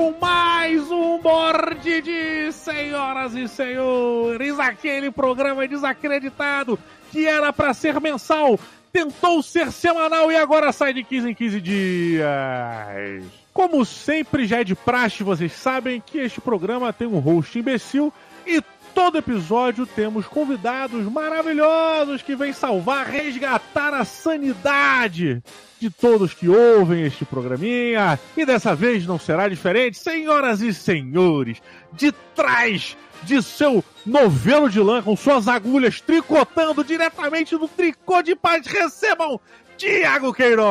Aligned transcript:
com 0.00 0.14
mais 0.18 0.90
um 0.90 1.18
board 1.18 2.00
de 2.00 2.50
senhoras 2.52 3.34
e 3.34 3.46
senhores. 3.46 4.58
Aquele 4.58 5.10
programa 5.10 5.68
desacreditado 5.68 6.78
que 7.10 7.26
era 7.26 7.52
para 7.52 7.74
ser 7.74 8.00
mensal, 8.00 8.58
tentou 8.90 9.42
ser 9.42 9.70
semanal 9.70 10.32
e 10.32 10.36
agora 10.36 10.72
sai 10.72 10.94
de 10.94 11.04
15 11.04 11.28
em 11.28 11.34
15 11.34 11.60
dias. 11.60 13.24
Como 13.52 13.84
sempre 13.84 14.46
já 14.46 14.60
é 14.60 14.64
de 14.64 14.74
praxe, 14.74 15.22
vocês 15.22 15.52
sabem 15.52 16.00
que 16.00 16.16
este 16.16 16.40
programa 16.40 16.94
tem 16.94 17.06
um 17.06 17.18
host 17.18 17.58
imbecil 17.58 18.10
e 18.46 18.62
todo 19.00 19.16
episódio 19.16 19.86
temos 19.86 20.26
convidados 20.26 21.10
maravilhosos 21.10 22.20
que 22.20 22.36
vêm 22.36 22.52
salvar, 22.52 23.06
resgatar 23.06 23.94
a 23.94 24.04
sanidade 24.04 25.42
de 25.78 25.88
todos 25.88 26.34
que 26.34 26.50
ouvem 26.50 27.06
este 27.06 27.24
programinha. 27.24 28.20
E 28.36 28.44
dessa 28.44 28.74
vez 28.74 29.06
não 29.06 29.18
será 29.18 29.48
diferente, 29.48 29.96
senhoras 29.96 30.60
e 30.60 30.74
senhores, 30.74 31.62
de 31.94 32.12
trás 32.12 32.94
de 33.22 33.42
seu 33.42 33.82
novelo 34.04 34.68
de 34.68 34.80
lã 34.80 35.00
com 35.00 35.16
suas 35.16 35.48
agulhas 35.48 36.02
tricotando 36.02 36.84
diretamente 36.84 37.56
do 37.56 37.68
tricô 37.68 38.20
de 38.20 38.36
paz, 38.36 38.66
recebam 38.66 39.40
Tiago 39.80 40.34
Queiroz! 40.34 40.68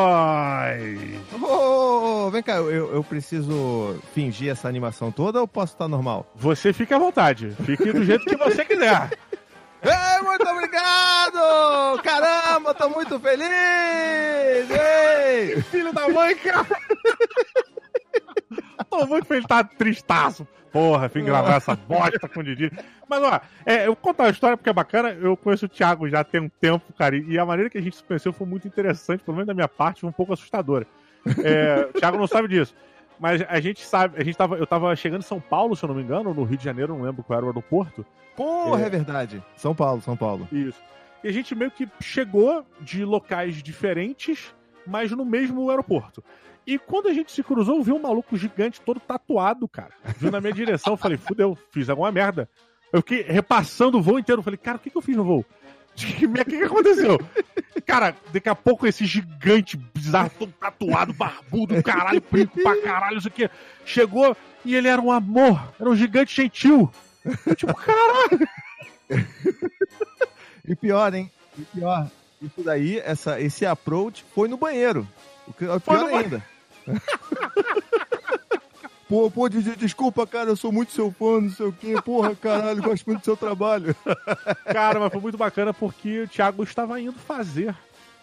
Ô, 1.42 2.30
vem 2.30 2.44
cá, 2.44 2.58
eu, 2.58 2.94
eu 2.94 3.04
preciso 3.04 4.00
fingir 4.14 4.52
essa 4.52 4.68
animação 4.68 5.12
toda 5.12 5.42
ou 5.42 5.48
posso 5.48 5.74
estar 5.74 5.88
normal? 5.88 6.32
Você 6.36 6.72
fique 6.72 6.94
à 6.94 7.00
vontade, 7.00 7.56
fique 7.66 7.92
do 7.92 8.06
jeito 8.06 8.24
que 8.24 8.38
você 8.38 8.64
quiser. 8.64 9.10
Ei, 9.82 10.24
muito 10.24 10.48
obrigado! 10.48 12.00
Caramba, 12.04 12.76
tô 12.76 12.88
muito 12.90 13.20
feliz! 13.20 13.50
Ei! 14.70 15.60
Filho 15.64 15.92
da 15.92 16.08
mãe, 16.08 16.36
cara! 16.36 16.68
tô 18.84 19.06
muito 19.06 19.26
feliz, 19.26 19.46
tá 19.46 19.64
tristaço. 19.64 20.48
Porra, 20.72 21.10
fim 21.10 21.24
gravar 21.24 21.56
essa 21.56 21.76
bosta 21.76 22.28
com 22.30 22.42
o 22.42 22.44
Didi. 22.44 22.72
Mas, 23.08 23.24
ó, 23.24 23.42
é, 23.66 23.84
eu 23.84 23.88
vou 23.88 23.96
contar 23.96 24.26
a 24.26 24.30
história 24.30 24.56
porque 24.56 24.70
é 24.70 24.74
bacana. 24.74 25.10
Eu 25.10 25.36
conheço 25.36 25.66
o 25.66 25.70
Thiago 25.70 26.08
já 26.08 26.24
tem 26.24 26.42
um 26.42 26.50
tempo, 26.50 26.94
cara, 26.94 27.16
e 27.16 27.40
a 27.40 27.46
maneira 27.46 27.70
que 27.70 27.78
a 27.78 27.82
gente 27.82 27.96
se 27.96 28.04
conheceu 28.04 28.32
foi 28.32 28.46
muito 28.46 28.68
interessante, 28.68 29.24
pelo 29.24 29.36
menos 29.36 29.48
da 29.48 29.54
minha 29.54 29.68
parte, 29.68 30.02
foi 30.02 30.10
um 30.10 30.14
pouco 30.14 30.34
assustadora. 30.34 30.86
É, 31.44 31.90
o 31.90 32.00
Thiago 32.00 32.18
não 32.18 32.28
sabe 32.28 32.48
disso. 32.48 32.76
Mas 33.20 33.42
a 33.50 33.60
gente 33.60 33.86
sabe, 33.86 34.20
a 34.20 34.24
gente 34.24 34.38
tava, 34.38 34.56
eu 34.56 34.66
tava 34.66 34.96
chegando 34.96 35.22
em 35.22 35.26
São 35.26 35.42
Paulo, 35.42 35.76
se 35.76 35.84
eu 35.84 35.90
não 35.90 35.96
me 35.96 36.02
engano, 36.02 36.34
no 36.34 36.44
Rio 36.44 36.58
de 36.58 36.64
Janeiro, 36.64 36.96
não 36.96 37.04
lembro 37.04 37.24
qual 37.24 37.38
era 37.38 37.46
o 37.46 37.50
aeroporto. 37.50 38.06
Porra, 38.36 38.84
é, 38.84 38.86
é 38.86 38.90
verdade. 38.90 39.44
São 39.58 39.76
Paulo, 39.76 40.02
São 40.02 40.16
Paulo. 40.16 40.48
Isso. 40.52 40.80
E 41.22 41.28
a 41.28 41.32
gente 41.32 41.54
meio 41.54 41.70
que 41.70 41.90
chegou 42.00 42.66
de 42.80 43.04
locais 43.04 43.62
diferentes, 43.62 44.54
mas 44.88 45.12
no 45.12 45.26
mesmo 45.26 45.70
aeroporto. 45.70 46.24
E 46.66 46.78
quando 46.78 47.08
a 47.08 47.14
gente 47.14 47.32
se 47.32 47.44
cruzou, 47.44 47.82
viu 47.82 47.96
um 47.96 48.02
maluco 48.02 48.38
gigante 48.38 48.82
todo 48.82 49.00
tatuado, 49.00 49.68
cara. 49.68 49.92
Viu 50.18 50.32
na 50.32 50.40
minha 50.40 50.54
direção, 50.54 50.96
falei, 50.96 51.18
fudeu, 51.18 51.58
fiz 51.72 51.90
alguma 51.90 52.12
merda. 52.12 52.50
Eu 52.92 53.02
fiquei 53.02 53.24
repassando 53.24 53.98
o 53.98 54.02
voo 54.02 54.20
inteiro. 54.20 54.42
Falei, 54.42 54.58
cara, 54.58 54.78
o 54.78 54.80
que, 54.80 54.90
que 54.90 54.98
eu 54.98 55.02
fiz 55.02 55.16
no 55.16 55.24
voo? 55.24 55.46
O 56.00 56.02
que, 56.02 56.46
que, 56.46 56.64
aconteceu? 56.64 57.20
Cara, 57.86 58.16
daqui 58.32 58.48
a 58.48 58.56
pouco 58.56 58.88
esse 58.88 59.06
gigante 59.06 59.76
bizarro, 59.76 60.32
todo 60.38 60.54
tatuado, 60.54 61.12
barbudo, 61.12 61.82
caralho, 61.84 62.24
brinco 62.32 62.62
pra 62.62 62.82
caralho, 62.82 63.18
isso 63.18 63.28
aqui, 63.28 63.50
chegou 63.84 64.38
e 64.64 64.76
ele 64.76 64.88
era 64.88 65.02
um 65.02 65.12
amor, 65.12 65.74
era 65.80 65.90
um 65.90 65.96
gigante 65.96 66.34
gentil. 66.34 66.90
Eu, 67.46 67.56
tipo, 67.56 67.74
caralho. 67.74 68.48
e 70.66 70.76
pior, 70.76 71.14
hein? 71.14 71.32
E 71.58 71.64
pior, 71.64 72.10
isso 72.42 72.64
daí, 72.64 73.00
essa, 73.00 73.42
esse 73.42 73.66
approach 73.66 74.24
foi 74.34 74.48
no 74.48 74.56
banheiro. 74.56 75.08
O 75.50 75.54
que 75.54 75.66
é 75.66 75.80
pior 75.80 76.14
ainda. 76.14 76.44
Pô, 79.10 79.32
pô, 79.32 79.50
desculpa, 79.50 80.28
cara, 80.28 80.52
eu 80.52 80.56
sou 80.56 80.72
muito 80.72 80.92
seu 80.92 81.12
fã, 81.12 81.42
não 81.42 81.50
sei 81.50 81.66
o 81.66 81.74
quê. 81.74 82.00
Porra, 82.00 82.36
caralho, 82.36 82.80
gosto 82.80 83.08
muito 83.08 83.22
do 83.22 83.26
seu 83.26 83.36
trabalho. 83.36 83.96
Cara, 84.72 85.00
mas 85.00 85.12
foi 85.12 85.20
muito 85.20 85.36
bacana 85.36 85.74
porque 85.74 86.22
o 86.22 86.28
Thiago 86.28 86.62
estava 86.62 87.02
indo 87.02 87.18
fazer 87.18 87.74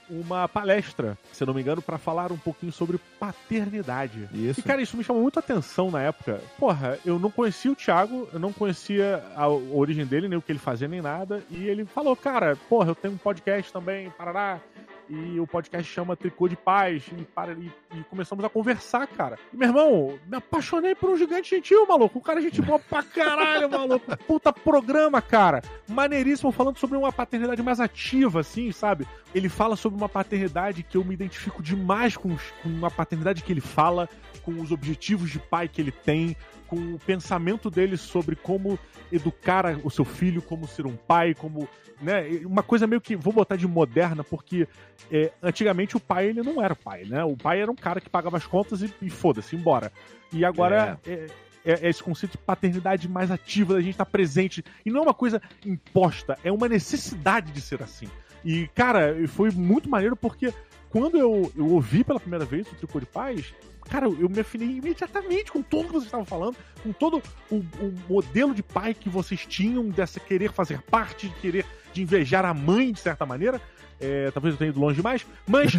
uma 0.08 0.48
palestra, 0.48 1.18
se 1.32 1.44
não 1.44 1.52
me 1.52 1.60
engano, 1.60 1.82
para 1.82 1.98
falar 1.98 2.30
um 2.30 2.38
pouquinho 2.38 2.70
sobre 2.70 3.00
paternidade. 3.18 4.28
Isso. 4.32 4.60
E, 4.60 4.62
cara, 4.62 4.80
isso 4.80 4.96
me 4.96 5.02
chamou 5.02 5.22
muito 5.22 5.38
a 5.38 5.40
atenção 5.40 5.90
na 5.90 6.02
época. 6.02 6.40
Porra, 6.56 7.00
eu 7.04 7.18
não 7.18 7.32
conhecia 7.32 7.72
o 7.72 7.74
Thiago, 7.74 8.28
eu 8.32 8.38
não 8.38 8.52
conhecia 8.52 9.24
a 9.34 9.48
origem 9.48 10.06
dele, 10.06 10.28
nem 10.28 10.38
o 10.38 10.42
que 10.42 10.52
ele 10.52 10.60
fazia, 10.60 10.86
nem 10.86 11.02
nada. 11.02 11.42
E 11.50 11.66
ele 11.66 11.84
falou, 11.84 12.14
cara, 12.14 12.56
porra, 12.68 12.90
eu 12.90 12.94
tenho 12.94 13.14
um 13.14 13.18
podcast 13.18 13.72
também, 13.72 14.08
Parará 14.10 14.60
e 15.08 15.38
o 15.38 15.46
podcast 15.46 15.90
chama 15.90 16.16
Tricô 16.16 16.48
de 16.48 16.56
Paz, 16.56 17.04
e, 17.16 17.24
para, 17.24 17.52
e, 17.52 17.70
e, 17.94 18.04
começamos 18.04 18.44
a 18.44 18.48
conversar, 18.48 19.06
cara. 19.06 19.38
E, 19.52 19.56
meu 19.56 19.68
irmão, 19.68 20.18
me 20.26 20.36
apaixonei 20.36 20.94
por 20.94 21.10
um 21.10 21.16
gigante 21.16 21.54
gentil, 21.54 21.86
maluco. 21.86 22.18
O 22.18 22.22
cara 22.22 22.40
é 22.40 22.42
gente 22.42 22.60
boa 22.60 22.78
pra 22.78 23.02
caralho, 23.02 23.70
maluco. 23.70 24.16
Puta 24.26 24.52
programa, 24.52 25.22
cara. 25.22 25.62
Maneiríssimo, 25.88 26.50
falando 26.52 26.78
sobre 26.78 26.96
uma 26.96 27.12
paternidade 27.12 27.62
mais 27.62 27.80
ativa, 27.80 28.40
assim, 28.40 28.72
sabe? 28.72 29.06
Ele 29.34 29.48
fala 29.48 29.76
sobre 29.76 29.98
uma 29.98 30.08
paternidade 30.08 30.82
que 30.82 30.96
eu 30.96 31.04
me 31.04 31.14
identifico 31.14 31.62
demais 31.62 32.16
com, 32.16 32.36
com 32.62 32.86
a 32.86 32.90
paternidade 32.90 33.42
que 33.42 33.52
ele 33.52 33.60
fala, 33.60 34.08
com 34.42 34.60
os 34.60 34.70
objetivos 34.70 35.30
de 35.30 35.38
pai 35.38 35.68
que 35.68 35.80
ele 35.80 35.92
tem, 35.92 36.36
com 36.66 36.94
o 36.94 36.98
pensamento 36.98 37.70
dele 37.70 37.96
sobre 37.96 38.36
como 38.36 38.78
educar 39.10 39.78
o 39.84 39.90
seu 39.90 40.04
filho, 40.04 40.42
como 40.42 40.66
ser 40.66 40.86
um 40.86 40.96
pai, 40.96 41.34
como. 41.34 41.68
Né, 42.00 42.42
uma 42.44 42.62
coisa 42.62 42.86
meio 42.86 43.00
que. 43.00 43.16
Vou 43.16 43.32
botar 43.32 43.56
de 43.56 43.66
moderna, 43.66 44.22
porque 44.22 44.68
é, 45.10 45.32
antigamente 45.42 45.96
o 45.96 46.00
pai 46.00 46.26
ele 46.26 46.42
não 46.42 46.62
era 46.62 46.74
pai, 46.74 47.04
né? 47.04 47.24
O 47.24 47.36
pai 47.36 47.60
era 47.60 47.70
um 47.70 47.76
cara 47.76 48.00
que 48.00 48.08
pagava 48.08 48.36
as 48.36 48.46
contas 48.46 48.82
e, 48.82 48.92
e 49.00 49.10
foda-se, 49.10 49.54
embora. 49.56 49.92
E 50.32 50.44
agora 50.44 50.98
é. 51.06 51.10
é, 51.10 51.26
é, 51.64 51.72
é 51.86 51.88
esse 51.88 52.02
conceito 52.02 52.32
de 52.32 52.38
paternidade 52.38 53.08
mais 53.08 53.30
ativa, 53.30 53.74
da 53.74 53.80
gente 53.80 53.92
estar 53.92 54.04
tá 54.04 54.10
presente. 54.10 54.64
E 54.84 54.90
não 54.90 55.00
é 55.00 55.02
uma 55.04 55.14
coisa 55.14 55.40
imposta, 55.64 56.38
é 56.42 56.50
uma 56.50 56.68
necessidade 56.68 57.52
de 57.52 57.60
ser 57.60 57.82
assim. 57.82 58.08
E, 58.44 58.68
cara, 58.68 59.16
foi 59.28 59.50
muito 59.50 59.88
maneiro 59.88 60.16
porque 60.16 60.52
quando 60.88 61.18
eu, 61.18 61.52
eu 61.56 61.66
ouvi 61.68 62.04
pela 62.04 62.20
primeira 62.20 62.44
vez 62.44 62.66
o 62.70 62.74
Tricô 62.74 63.00
de 63.00 63.06
Paz, 63.06 63.52
cara, 63.88 64.06
eu 64.06 64.28
me 64.28 64.40
afinei 64.40 64.68
imediatamente 64.68 65.50
com 65.52 65.62
tudo 65.62 65.86
que 65.86 65.92
vocês 65.92 66.04
estavam 66.04 66.24
falando, 66.24 66.56
com 66.82 66.92
todo 66.92 67.22
o, 67.50 67.56
o, 67.56 67.94
modelo 68.08 68.54
de 68.54 68.62
pai 68.62 68.94
que 68.94 69.08
vocês 69.08 69.44
tinham, 69.46 69.88
dessa 69.88 70.20
querer 70.20 70.52
fazer 70.52 70.80
parte, 70.82 71.28
de 71.28 71.34
querer, 71.36 71.66
de 71.92 72.02
invejar 72.02 72.44
a 72.44 72.54
mãe, 72.54 72.92
de 72.92 73.00
certa 73.00 73.26
maneira. 73.26 73.60
É, 74.00 74.30
talvez 74.30 74.54
eu 74.54 74.58
tenha 74.58 74.70
ido 74.70 74.80
longe 74.80 74.96
demais, 74.96 75.26
mas. 75.46 75.74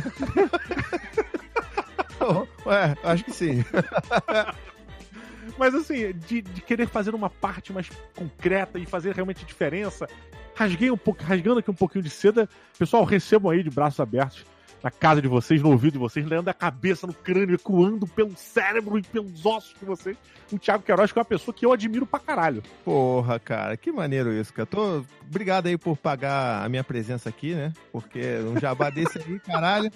Ué, 2.65 2.97
acho 3.03 3.23
que 3.23 3.31
sim. 3.31 3.63
mas 5.57 5.73
assim, 5.75 6.13
de, 6.13 6.41
de, 6.41 6.61
querer 6.61 6.87
fazer 6.87 7.13
uma 7.13 7.29
parte 7.29 7.71
mais 7.71 7.89
concreta 8.15 8.79
e 8.79 8.85
fazer 8.85 9.13
realmente 9.13 9.45
diferença. 9.45 10.07
Rasguei 10.55 10.89
um 10.89 10.97
pouco, 10.97 11.23
rasgando 11.23 11.59
aqui 11.59 11.69
um 11.69 11.75
pouquinho 11.75 12.03
de 12.03 12.09
seda. 12.09 12.49
Pessoal, 12.77 13.03
recebam 13.03 13.51
aí 13.51 13.61
de 13.61 13.69
braços 13.69 13.99
abertos 13.99 14.43
na 14.83 14.91
casa 14.91 15.21
de 15.21 15.27
vocês, 15.27 15.61
no 15.61 15.71
ouvido 15.71 15.93
de 15.93 15.99
vocês, 15.99 16.25
lendo 16.25 16.47
a 16.49 16.53
cabeça, 16.53 17.07
no 17.07 17.13
crânio, 17.13 17.55
ecoando 17.55 18.05
pelo 18.07 18.35
cérebro 18.35 18.97
e 18.97 19.01
pelos 19.01 19.45
ossos 19.45 19.75
de 19.79 19.85
vocês. 19.85 20.17
O 20.51 20.57
Thiago 20.57 20.83
Queiroz, 20.83 21.11
que 21.11 21.19
é 21.19 21.21
uma 21.21 21.25
pessoa 21.25 21.53
que 21.53 21.65
eu 21.65 21.73
admiro 21.73 22.05
pra 22.05 22.19
caralho. 22.19 22.63
Porra, 22.85 23.39
cara, 23.39 23.75
que 23.75 23.91
maneiro 23.91 24.31
isso, 24.31 24.53
cara. 24.53 24.65
Tô... 24.65 25.03
Obrigado 25.29 25.67
aí 25.67 25.77
por 25.77 25.97
pagar 25.97 26.63
a 26.63 26.69
minha 26.69 26.83
presença 26.83 27.27
aqui, 27.27 27.53
né? 27.53 27.73
Porque 27.91 28.37
um 28.39 28.57
jabá 28.59 28.89
desse 28.91 29.17
aí, 29.17 29.39
caralho. 29.39 29.91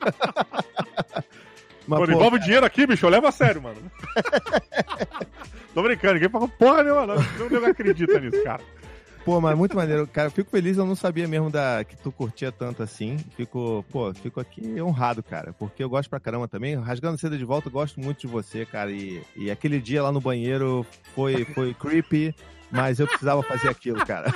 Mas, 1.86 1.98
Pô, 1.98 2.10
envolve 2.10 2.38
dinheiro 2.38 2.64
aqui, 2.64 2.86
bicho, 2.86 3.04
eu 3.04 3.10
levo 3.10 3.26
a 3.26 3.32
sério, 3.32 3.60
mano. 3.62 3.76
Tô 5.74 5.82
brincando, 5.82 6.14
ninguém 6.14 6.30
pagou 6.30 6.48
porra 6.48 6.82
nenhuma, 6.82 7.06
não. 7.06 7.16
Não 7.16 7.66
acredita 7.66 8.18
nisso, 8.20 8.42
cara. 8.42 8.62
Pô, 9.24 9.40
mas 9.40 9.56
muito 9.56 9.74
maneiro. 9.74 10.06
Cara, 10.06 10.28
fico 10.28 10.50
feliz, 10.50 10.76
eu 10.76 10.84
não 10.84 10.94
sabia 10.94 11.26
mesmo 11.26 11.48
da 11.48 11.82
que 11.82 11.96
tu 11.96 12.12
curtia 12.12 12.52
tanto 12.52 12.82
assim. 12.82 13.16
Fico, 13.34 13.82
pô, 13.90 14.12
fico 14.12 14.38
aqui 14.38 14.80
honrado, 14.82 15.22
cara, 15.22 15.54
porque 15.54 15.82
eu 15.82 15.88
gosto 15.88 16.10
pra 16.10 16.20
caramba 16.20 16.46
também. 16.46 16.74
Rasgando 16.74 17.16
cedo 17.16 17.38
de 17.38 17.44
volta, 17.44 17.70
gosto 17.70 17.98
muito 17.98 18.20
de 18.20 18.26
você, 18.26 18.66
cara. 18.66 18.90
E, 18.92 19.22
e 19.34 19.50
aquele 19.50 19.80
dia 19.80 20.02
lá 20.02 20.12
no 20.12 20.20
banheiro 20.20 20.84
foi, 21.14 21.46
foi 21.46 21.72
creepy, 21.72 22.34
mas 22.70 23.00
eu 23.00 23.06
precisava 23.06 23.42
fazer 23.42 23.68
aquilo, 23.68 24.04
cara. 24.04 24.30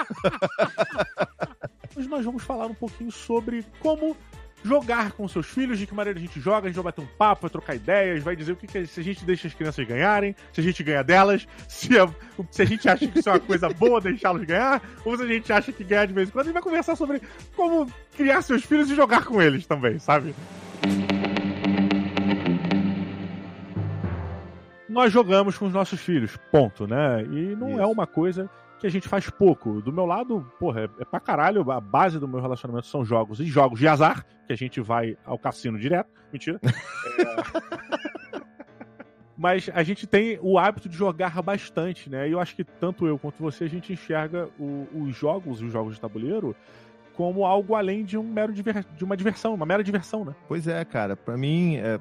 Hoje 1.95 2.09
nós 2.09 2.25
vamos 2.25 2.43
falar 2.43 2.67
um 2.67 2.75
pouquinho 2.75 3.13
sobre 3.13 3.67
como 3.81 4.17
jogar 4.65 5.13
com 5.13 5.27
seus 5.29 5.47
filhos, 5.47 5.79
de 5.79 5.87
que 5.87 5.95
maneira 5.95 6.19
a 6.19 6.23
gente 6.23 6.41
joga, 6.41 6.67
a 6.67 6.69
gente 6.69 6.77
vai 6.77 6.85
bater 6.85 7.03
um 7.03 7.07
papo, 7.07 7.43
vai 7.43 7.51
trocar 7.51 7.75
ideias, 7.75 8.23
vai 8.23 8.35
dizer 8.35 8.53
o 8.53 8.57
que, 8.57 8.67
que 8.67 8.87
se 8.87 9.01
a 9.01 9.03
gente 9.03 9.25
deixa 9.25 9.49
as 9.49 9.55
crianças 9.55 9.87
ganharem, 9.87 10.35
se 10.53 10.61
a 10.61 10.65
gente 10.65 10.83
ganha 10.83 11.03
delas, 11.03 11.47
se 11.69 11.99
a, 11.99 12.09
se 12.51 12.63
a 12.63 12.65
gente 12.65 12.89
acha 12.89 13.07
que 13.07 13.19
isso 13.19 13.29
é 13.29 13.33
uma 13.33 13.41
coisa 13.41 13.69
boa 13.75 14.01
deixá-los 14.01 14.45
ganhar, 14.45 14.83
ou 15.05 15.17
se 15.17 15.23
a 15.23 15.27
gente 15.27 15.53
acha 15.53 15.73
que 15.73 15.85
ganhar 15.85 16.07
de 16.07 16.13
vez 16.13 16.29
em 16.29 16.33
quando, 16.33 16.43
a 16.43 16.45
gente 16.45 16.55
vai 16.55 16.63
conversar 16.63 16.97
sobre 16.97 17.21
como 17.55 17.91
criar 18.17 18.43
seus 18.43 18.65
filhos 18.65 18.91
e 18.91 18.95
jogar 18.95 19.25
com 19.25 19.41
eles 19.41 19.67
também, 19.67 19.99
sabe? 19.99 20.35
Nós 24.89 25.13
jogamos 25.13 25.57
com 25.57 25.67
os 25.67 25.73
nossos 25.73 26.01
filhos, 26.01 26.37
ponto, 26.51 26.87
né? 26.87 27.23
E 27.23 27.55
não 27.55 27.71
isso. 27.71 27.81
é 27.81 27.87
uma 27.87 28.07
coisa 28.07 28.51
que 28.79 28.87
a 28.87 28.91
gente 28.91 29.09
faz 29.09 29.29
pouco. 29.29 29.81
Do 29.83 29.93
meu 29.93 30.07
lado, 30.07 30.47
porra, 30.59 30.83
é, 30.83 30.89
é 31.01 31.05
pra 31.05 31.21
caralho. 31.21 31.71
A 31.71 31.81
base 31.81 32.19
do 32.19 32.29
meu 32.29 32.41
relacionamento 32.41 32.87
são 32.87 33.05
jogos 33.05 33.41
e 33.41 33.45
jogos 33.45 33.79
de 33.79 33.89
azar, 33.89 34.25
que 34.47 34.53
a 34.53 34.57
gente 34.57 34.81
vai 34.81 35.17
ao 35.25 35.39
cassino 35.39 35.79
direto. 35.79 36.11
Mentira. 36.33 36.61
é... 36.65 37.99
Mas 39.37 39.71
a 39.73 39.85
gente 39.85 40.05
tem 40.05 40.37
o 40.43 40.59
hábito 40.59 40.89
de 40.89 40.97
jogar 40.97 41.41
bastante, 41.43 42.11
né? 42.11 42.29
E 42.29 42.33
eu 42.33 42.41
acho 42.41 42.57
que 42.57 42.65
tanto 42.65 43.07
eu 43.07 43.17
quanto 43.17 43.41
você, 43.41 43.65
a 43.65 43.69
gente 43.69 43.93
enxerga 43.93 44.49
o, 44.59 44.89
os 44.93 45.17
jogos, 45.17 45.63
os 45.63 45.71
jogos 45.71 45.95
de 45.95 46.01
tabuleiro, 46.01 46.57
como 47.15 47.45
algo 47.45 47.77
além 47.77 48.05
de 48.05 48.19
um 48.19 48.25
mero 48.25 48.53
diver... 48.53 48.85
de 48.97 49.05
uma 49.05 49.17
diversão, 49.17 49.55
uma 49.55 49.65
mera 49.65 49.85
diversão, 49.85 50.25
né? 50.25 50.35
Pois 50.49 50.67
é, 50.67 50.85
cara. 50.85 51.15
Para 51.15 51.37
mim, 51.37 51.77
é... 51.77 52.01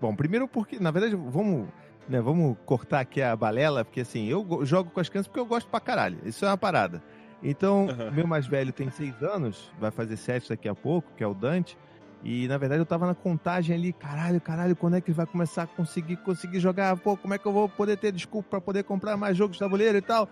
bom, 0.00 0.16
primeiro 0.16 0.48
porque, 0.48 0.78
na 0.80 0.90
verdade, 0.90 1.14
vamos 1.14 1.68
né, 2.08 2.20
vamos 2.20 2.56
cortar 2.64 3.00
aqui 3.00 3.22
a 3.22 3.34
balela, 3.34 3.84
porque 3.84 4.00
assim, 4.00 4.26
eu 4.26 4.64
jogo 4.64 4.90
com 4.90 5.00
as 5.00 5.08
crianças 5.08 5.28
porque 5.28 5.40
eu 5.40 5.46
gosto 5.46 5.68
pra 5.68 5.80
caralho. 5.80 6.18
Isso 6.24 6.44
é 6.44 6.48
uma 6.48 6.58
parada. 6.58 7.02
Então, 7.42 7.86
uhum. 7.86 8.10
meu 8.12 8.26
mais 8.26 8.46
velho 8.46 8.72
tem 8.72 8.90
seis 8.90 9.20
anos, 9.22 9.70
vai 9.80 9.90
fazer 9.90 10.16
sete 10.16 10.48
daqui 10.48 10.68
a 10.68 10.74
pouco, 10.74 11.10
que 11.16 11.24
é 11.24 11.26
o 11.26 11.34
Dante. 11.34 11.76
E 12.24 12.46
na 12.46 12.56
verdade 12.56 12.80
eu 12.80 12.86
tava 12.86 13.04
na 13.04 13.14
contagem 13.14 13.74
ali, 13.74 13.92
caralho, 13.92 14.40
caralho, 14.40 14.76
quando 14.76 14.94
é 14.94 15.00
que 15.00 15.10
vai 15.10 15.26
começar 15.26 15.64
a 15.64 15.66
conseguir 15.66 16.16
conseguir 16.18 16.60
jogar? 16.60 16.96
Pô, 16.96 17.16
como 17.16 17.34
é 17.34 17.38
que 17.38 17.46
eu 17.46 17.52
vou 17.52 17.68
poder 17.68 17.96
ter 17.96 18.12
desculpa 18.12 18.48
para 18.50 18.60
poder 18.60 18.84
comprar 18.84 19.16
mais 19.16 19.36
jogos 19.36 19.56
de 19.56 19.60
tabuleiro 19.60 19.98
e 19.98 20.02
tal? 20.02 20.28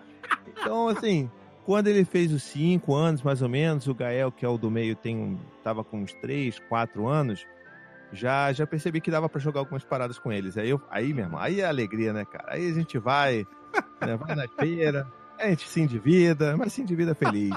Então, 0.47 0.87
assim, 0.87 1.29
quando 1.65 1.87
ele 1.87 2.05
fez 2.05 2.31
os 2.31 2.43
cinco 2.43 2.95
anos, 2.95 3.21
mais 3.21 3.41
ou 3.41 3.49
menos, 3.49 3.87
o 3.87 3.93
Gael, 3.93 4.31
que 4.31 4.45
é 4.45 4.47
o 4.47 4.57
do 4.57 4.71
meio, 4.71 4.95
tem 4.95 5.37
tava 5.63 5.83
com 5.83 5.99
uns 5.99 6.13
três, 6.13 6.59
quatro 6.69 7.07
anos 7.07 7.45
já, 8.11 8.51
já 8.51 8.67
percebi 8.67 8.99
que 8.99 9.11
dava 9.11 9.29
para 9.29 9.39
jogar 9.39 9.61
algumas 9.61 9.83
paradas 9.83 10.19
com 10.19 10.31
eles. 10.31 10.57
Aí, 10.57 10.69
eu, 10.69 10.81
aí, 10.89 11.13
meu 11.13 11.25
irmão, 11.25 11.39
aí 11.39 11.61
é 11.61 11.65
alegria, 11.65 12.13
né, 12.13 12.25
cara? 12.25 12.53
Aí 12.53 12.69
a 12.69 12.73
gente 12.73 12.97
vai, 12.97 13.45
né, 14.01 14.15
vai 14.15 14.35
na 14.35 14.47
feira, 14.47 15.07
a 15.39 15.49
gente 15.49 15.67
se 15.67 15.81
endivida, 15.81 16.55
mas 16.57 16.73
se 16.73 16.81
endivida 16.81 17.15
feliz. 17.15 17.55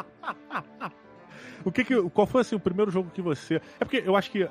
o 1.65 1.73
que 1.73 1.85
que, 1.85 2.11
qual 2.11 2.27
foi 2.27 2.41
assim, 2.43 2.57
o 2.57 2.61
primeiro 2.61 2.91
jogo 2.91 3.11
que 3.13 3.23
você. 3.23 3.57
É 3.81 3.85
porque 3.85 4.03
eu 4.05 4.17
acho 4.17 4.31
que 4.31 4.45
uh, 4.45 4.51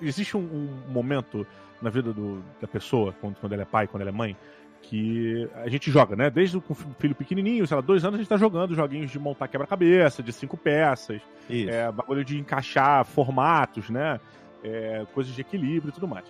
existe 0.00 0.36
um, 0.36 0.40
um, 0.40 0.92
momento 0.92 1.46
na 1.82 1.90
vida 1.90 2.12
do, 2.12 2.42
da 2.60 2.68
pessoa, 2.68 3.14
quando, 3.20 3.36
quando 3.36 3.52
ela 3.52 3.62
é 3.62 3.66
pai, 3.66 3.86
quando 3.86 4.02
ela 4.02 4.10
é 4.10 4.14
mãe, 4.14 4.36
que 4.82 5.48
a 5.54 5.68
gente 5.68 5.90
joga, 5.90 6.14
né? 6.14 6.30
Desde 6.30 6.56
o 6.56 6.62
filho 6.98 7.14
pequenininho, 7.14 7.66
sei 7.66 7.74
lá, 7.74 7.80
dois 7.80 8.04
anos 8.04 8.16
a 8.16 8.18
gente 8.18 8.28
tá 8.28 8.36
jogando 8.36 8.74
joguinhos 8.74 9.10
de 9.10 9.18
montar 9.18 9.48
quebra-cabeça, 9.48 10.22
de 10.22 10.32
cinco 10.32 10.56
peças, 10.56 11.20
é, 11.48 11.90
bagulho 11.90 12.24
de 12.24 12.38
encaixar 12.38 13.04
formatos, 13.04 13.88
né? 13.90 14.20
É, 14.64 15.06
coisas 15.12 15.32
de 15.34 15.40
equilíbrio 15.40 15.90
e 15.90 15.92
tudo 15.92 16.08
mais. 16.08 16.24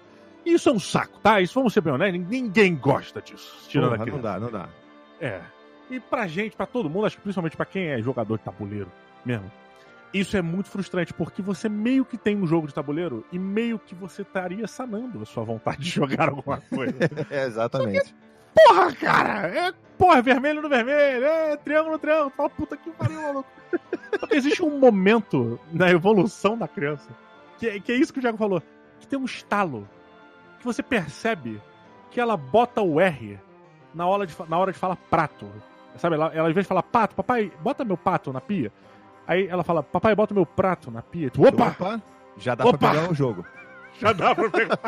Isso 0.44 0.68
é 0.68 0.72
um 0.72 0.78
saco, 0.78 1.18
tá? 1.20 1.40
Isso 1.40 1.54
vamos 1.54 1.72
ser 1.72 1.80
bem 1.80 1.94
honestos, 1.94 2.28
ninguém 2.28 2.76
gosta 2.76 3.22
disso. 3.22 3.66
Tirando 3.68 3.96
Porra, 3.96 4.06
Não 4.06 4.20
dá, 4.20 4.40
não 4.40 4.50
dá. 4.50 4.68
É. 5.20 5.40
E 5.88 6.00
pra 6.00 6.26
gente, 6.26 6.56
pra 6.56 6.66
todo 6.66 6.90
mundo, 6.90 7.06
acho 7.06 7.16
que 7.16 7.22
principalmente 7.22 7.56
pra 7.56 7.64
quem 7.64 7.86
é 7.88 8.02
jogador 8.02 8.38
de 8.38 8.44
tabuleiro 8.44 8.90
mesmo, 9.24 9.50
isso 10.12 10.36
é 10.36 10.42
muito 10.42 10.68
frustrante, 10.68 11.12
porque 11.12 11.42
você 11.42 11.68
meio 11.68 12.04
que 12.04 12.16
tem 12.16 12.36
um 12.36 12.46
jogo 12.46 12.66
de 12.66 12.74
tabuleiro 12.74 13.24
e 13.32 13.38
meio 13.38 13.78
que 13.78 13.94
você 13.94 14.22
estaria 14.22 14.66
sanando 14.66 15.22
a 15.22 15.24
sua 15.24 15.44
vontade 15.44 15.82
de 15.82 15.90
jogar 15.90 16.28
alguma 16.28 16.60
coisa. 16.60 16.94
é, 17.30 17.46
exatamente. 17.46 18.14
Porque, 18.54 18.68
porra, 18.68 18.94
cara! 18.94 19.48
É, 19.48 19.72
porra, 19.98 20.22
vermelho 20.22 20.62
no 20.62 20.68
vermelho, 20.68 21.24
é 21.24 21.56
triângulo 21.56 21.92
no 21.92 21.98
triângulo, 21.98 22.30
fala 22.30 22.50
puta 22.50 22.76
que 22.76 22.90
pariu, 22.90 23.20
maluco. 23.20 23.48
Porque 24.20 24.36
existe 24.36 24.62
um 24.62 24.78
momento 24.78 25.58
na 25.72 25.90
evolução 25.90 26.56
da 26.56 26.68
criança 26.68 27.08
que, 27.64 27.80
que 27.80 27.92
é 27.92 27.96
isso 27.96 28.12
que 28.12 28.18
o 28.18 28.22
Diego 28.22 28.36
falou. 28.36 28.62
Que 29.00 29.06
tem 29.06 29.18
um 29.18 29.24
estalo. 29.24 29.88
Que 30.58 30.64
você 30.64 30.82
percebe 30.82 31.60
que 32.10 32.20
ela 32.20 32.36
bota 32.36 32.80
o 32.80 33.00
R 33.00 33.38
na 33.94 34.06
hora 34.06 34.26
de, 34.26 34.34
na 34.48 34.58
hora 34.58 34.72
de 34.72 34.78
falar 34.78 34.96
prato. 34.96 35.46
Sabe? 35.96 36.16
Ela, 36.16 36.26
ela, 36.34 36.42
ao 36.42 36.50
invés 36.50 36.64
de 36.64 36.68
falar 36.68 36.82
pato, 36.82 37.14
papai, 37.14 37.52
bota 37.60 37.84
meu 37.84 37.96
pato 37.96 38.32
na 38.32 38.40
pia. 38.40 38.72
Aí 39.26 39.46
ela 39.46 39.62
fala, 39.62 39.82
papai, 39.82 40.14
bota 40.14 40.34
meu 40.34 40.44
prato 40.44 40.90
na 40.90 41.02
pia. 41.02 41.30
Tu, 41.30 41.42
opa! 41.42 41.68
opa! 41.68 42.02
Já 42.36 42.54
dá 42.54 42.64
opa! 42.64 42.78
pra 42.78 42.90
pegar 42.90 43.10
o 43.10 43.14
jogo. 43.14 43.44
Já 43.98 44.12
dá 44.12 44.34
pra 44.34 44.50
pegar. 44.50 44.78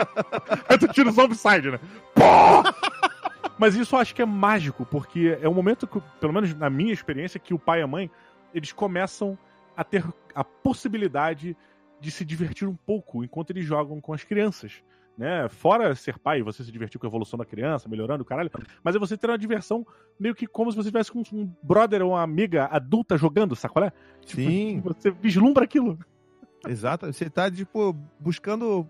Aí 0.69 0.79
tu 0.79 0.89
tira 0.89 1.09
os 1.09 1.17
offside, 1.17 1.71
né? 1.71 1.81
Pô! 2.15 2.23
Mas 3.59 3.75
isso 3.75 3.95
eu 3.95 4.01
acho 4.01 4.15
que 4.15 4.21
é 4.21 4.27
mágico, 4.27 4.85
porque 4.85 5.39
é 5.41 5.49
um 5.49 5.55
momento 5.55 5.87
que, 5.87 6.01
pelo 6.21 6.33
menos 6.33 6.53
na 6.55 6.69
minha 6.69 6.93
experiência, 6.93 7.41
que 7.41 7.55
o 7.55 7.59
pai 7.59 7.81
e 7.81 7.83
a 7.83 7.87
mãe, 7.87 8.11
eles 8.53 8.73
começam 8.73 9.39
a 9.77 9.85
ter 9.85 10.05
a 10.35 10.45
possibilidade 10.45 11.57
de 12.01 12.11
se 12.11 12.25
divertir 12.25 12.69
um 12.69 12.77
pouco 12.77 13.25
enquanto 13.25 13.51
eles 13.51 13.65
jogam 13.65 14.01
com 14.01 14.13
as 14.13 14.25
crianças. 14.25 14.83
Né? 15.17 15.49
Fora 15.49 15.95
ser 15.95 16.19
pai, 16.19 16.43
você 16.43 16.63
se 16.63 16.71
divertir 16.71 16.99
com 17.01 17.07
a 17.07 17.09
evolução 17.09 17.39
da 17.39 17.45
criança, 17.45 17.89
melhorando 17.89 18.23
o 18.23 18.27
caralho, 18.27 18.51
mas 18.85 18.95
é 18.95 18.99
você 18.99 19.17
ter 19.17 19.31
uma 19.31 19.39
diversão 19.39 19.87
meio 20.21 20.35
que 20.35 20.47
como 20.47 20.71
se 20.71 20.77
você 20.77 20.91
tivesse 20.91 21.11
com 21.11 21.23
um 21.33 21.51
brother 21.63 22.03
ou 22.03 22.11
uma 22.11 22.23
amiga 22.23 22.67
adulta 22.67 23.17
jogando, 23.17 23.57
sacolé? 23.57 23.93
Tipo, 24.25 24.43
Sim. 24.43 24.81
Você 24.81 25.11
vislumbra 25.11 25.65
aquilo. 25.65 25.99
Exato, 26.69 27.07
você 27.07 27.31
tá, 27.31 27.51
tipo, 27.51 27.97
buscando 28.21 28.87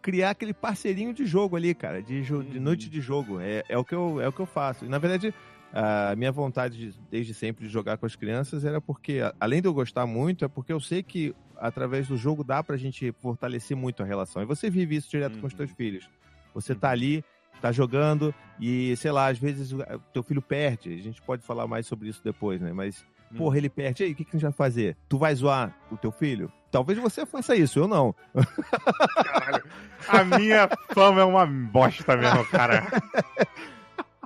criar 0.00 0.30
aquele 0.30 0.54
parceirinho 0.54 1.12
de 1.12 1.26
jogo 1.26 1.56
ali, 1.56 1.74
cara, 1.74 2.02
de, 2.02 2.22
de 2.22 2.32
uhum. 2.32 2.60
noite 2.60 2.88
de 2.88 3.00
jogo. 3.00 3.40
É, 3.40 3.62
é, 3.68 3.76
o 3.76 3.84
que 3.84 3.94
eu, 3.94 4.20
é 4.20 4.28
o 4.28 4.32
que 4.32 4.40
eu 4.40 4.46
faço. 4.46 4.84
E, 4.84 4.88
na 4.88 4.98
verdade, 4.98 5.34
a 5.72 6.16
minha 6.16 6.32
vontade 6.32 6.76
de, 6.92 6.98
desde 7.10 7.34
sempre 7.34 7.66
de 7.66 7.72
jogar 7.72 7.98
com 7.98 8.06
as 8.06 8.16
crianças 8.16 8.64
era 8.64 8.80
porque, 8.80 9.20
além 9.38 9.60
de 9.60 9.68
eu 9.68 9.74
gostar 9.74 10.06
muito, 10.06 10.44
é 10.44 10.48
porque 10.48 10.72
eu 10.72 10.80
sei 10.80 11.02
que 11.02 11.34
através 11.56 12.08
do 12.08 12.16
jogo 12.16 12.42
dá 12.42 12.62
pra 12.62 12.76
gente 12.76 13.12
fortalecer 13.20 13.76
muito 13.76 14.02
a 14.02 14.06
relação. 14.06 14.42
E 14.42 14.46
você 14.46 14.70
vive 14.70 14.96
isso 14.96 15.10
direto 15.10 15.34
uhum. 15.34 15.40
com 15.42 15.46
os 15.46 15.54
teus 15.54 15.70
uhum. 15.70 15.76
filhos. 15.76 16.08
Você 16.54 16.74
tá 16.74 16.90
ali, 16.90 17.24
tá 17.60 17.70
jogando 17.70 18.34
e, 18.58 18.96
sei 18.96 19.10
lá, 19.12 19.28
às 19.28 19.38
vezes 19.38 19.72
o 19.72 19.84
teu 20.12 20.22
filho 20.22 20.40
perde. 20.40 20.94
A 20.94 21.02
gente 21.02 21.20
pode 21.20 21.42
falar 21.42 21.66
mais 21.66 21.86
sobre 21.86 22.08
isso 22.08 22.22
depois, 22.24 22.60
né? 22.60 22.72
Mas, 22.72 23.04
uhum. 23.30 23.38
porra, 23.38 23.58
ele 23.58 23.68
perde. 23.68 24.02
E 24.02 24.06
aí, 24.06 24.12
o 24.12 24.14
que, 24.14 24.24
que 24.24 24.30
a 24.30 24.32
gente 24.32 24.42
vai 24.42 24.52
fazer? 24.52 24.96
Tu 25.08 25.18
vai 25.18 25.34
zoar 25.34 25.76
o 25.90 25.96
teu 25.96 26.10
filho? 26.10 26.50
Talvez 26.70 26.98
você 26.98 27.24
faça 27.24 27.56
isso, 27.56 27.78
eu 27.78 27.88
não. 27.88 28.14
Caralho. 29.24 29.64
A 30.06 30.24
minha 30.24 30.68
fama 30.92 31.20
é 31.20 31.24
uma 31.24 31.46
bosta 31.46 32.16
mesmo, 32.16 32.44
cara. 32.46 32.84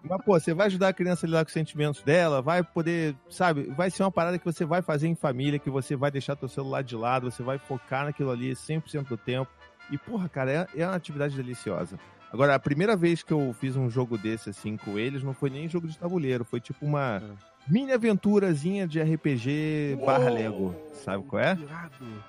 Mas, 0.02 0.24
pô, 0.24 0.38
você 0.38 0.52
vai 0.52 0.66
ajudar 0.66 0.88
a 0.88 0.92
criança 0.92 1.26
a 1.26 1.28
lidar 1.28 1.44
com 1.44 1.48
os 1.48 1.52
sentimentos 1.52 2.02
dela, 2.02 2.42
vai 2.42 2.62
poder, 2.62 3.14
sabe, 3.30 3.64
vai 3.76 3.90
ser 3.90 4.02
uma 4.02 4.10
parada 4.10 4.38
que 4.38 4.44
você 4.44 4.64
vai 4.64 4.82
fazer 4.82 5.08
em 5.08 5.14
família, 5.14 5.58
que 5.58 5.70
você 5.70 5.94
vai 5.94 6.10
deixar 6.10 6.36
teu 6.36 6.48
celular 6.48 6.82
de 6.82 6.96
lado, 6.96 7.30
você 7.30 7.42
vai 7.42 7.58
focar 7.58 8.04
naquilo 8.04 8.30
ali 8.30 8.52
100% 8.52 9.08
do 9.08 9.16
tempo. 9.16 9.50
E, 9.90 9.98
porra, 9.98 10.28
cara, 10.28 10.50
é, 10.50 10.80
é 10.80 10.86
uma 10.86 10.96
atividade 10.96 11.36
deliciosa. 11.36 11.98
Agora, 12.32 12.54
a 12.54 12.58
primeira 12.58 12.96
vez 12.96 13.22
que 13.22 13.32
eu 13.32 13.54
fiz 13.60 13.76
um 13.76 13.90
jogo 13.90 14.16
desse, 14.16 14.50
assim, 14.50 14.76
com 14.76 14.98
eles, 14.98 15.22
não 15.22 15.34
foi 15.34 15.50
nem 15.50 15.68
jogo 15.68 15.86
de 15.86 15.98
tabuleiro, 15.98 16.44
foi 16.44 16.60
tipo 16.60 16.84
uma 16.86 17.22
é. 17.22 17.70
mini 17.70 17.92
aventurazinha 17.92 18.86
de 18.86 19.00
RPG 19.00 19.98
barra 20.04 20.30
Lego, 20.30 20.74
sabe 20.94 21.24
qual 21.24 21.42
é? 21.42 21.58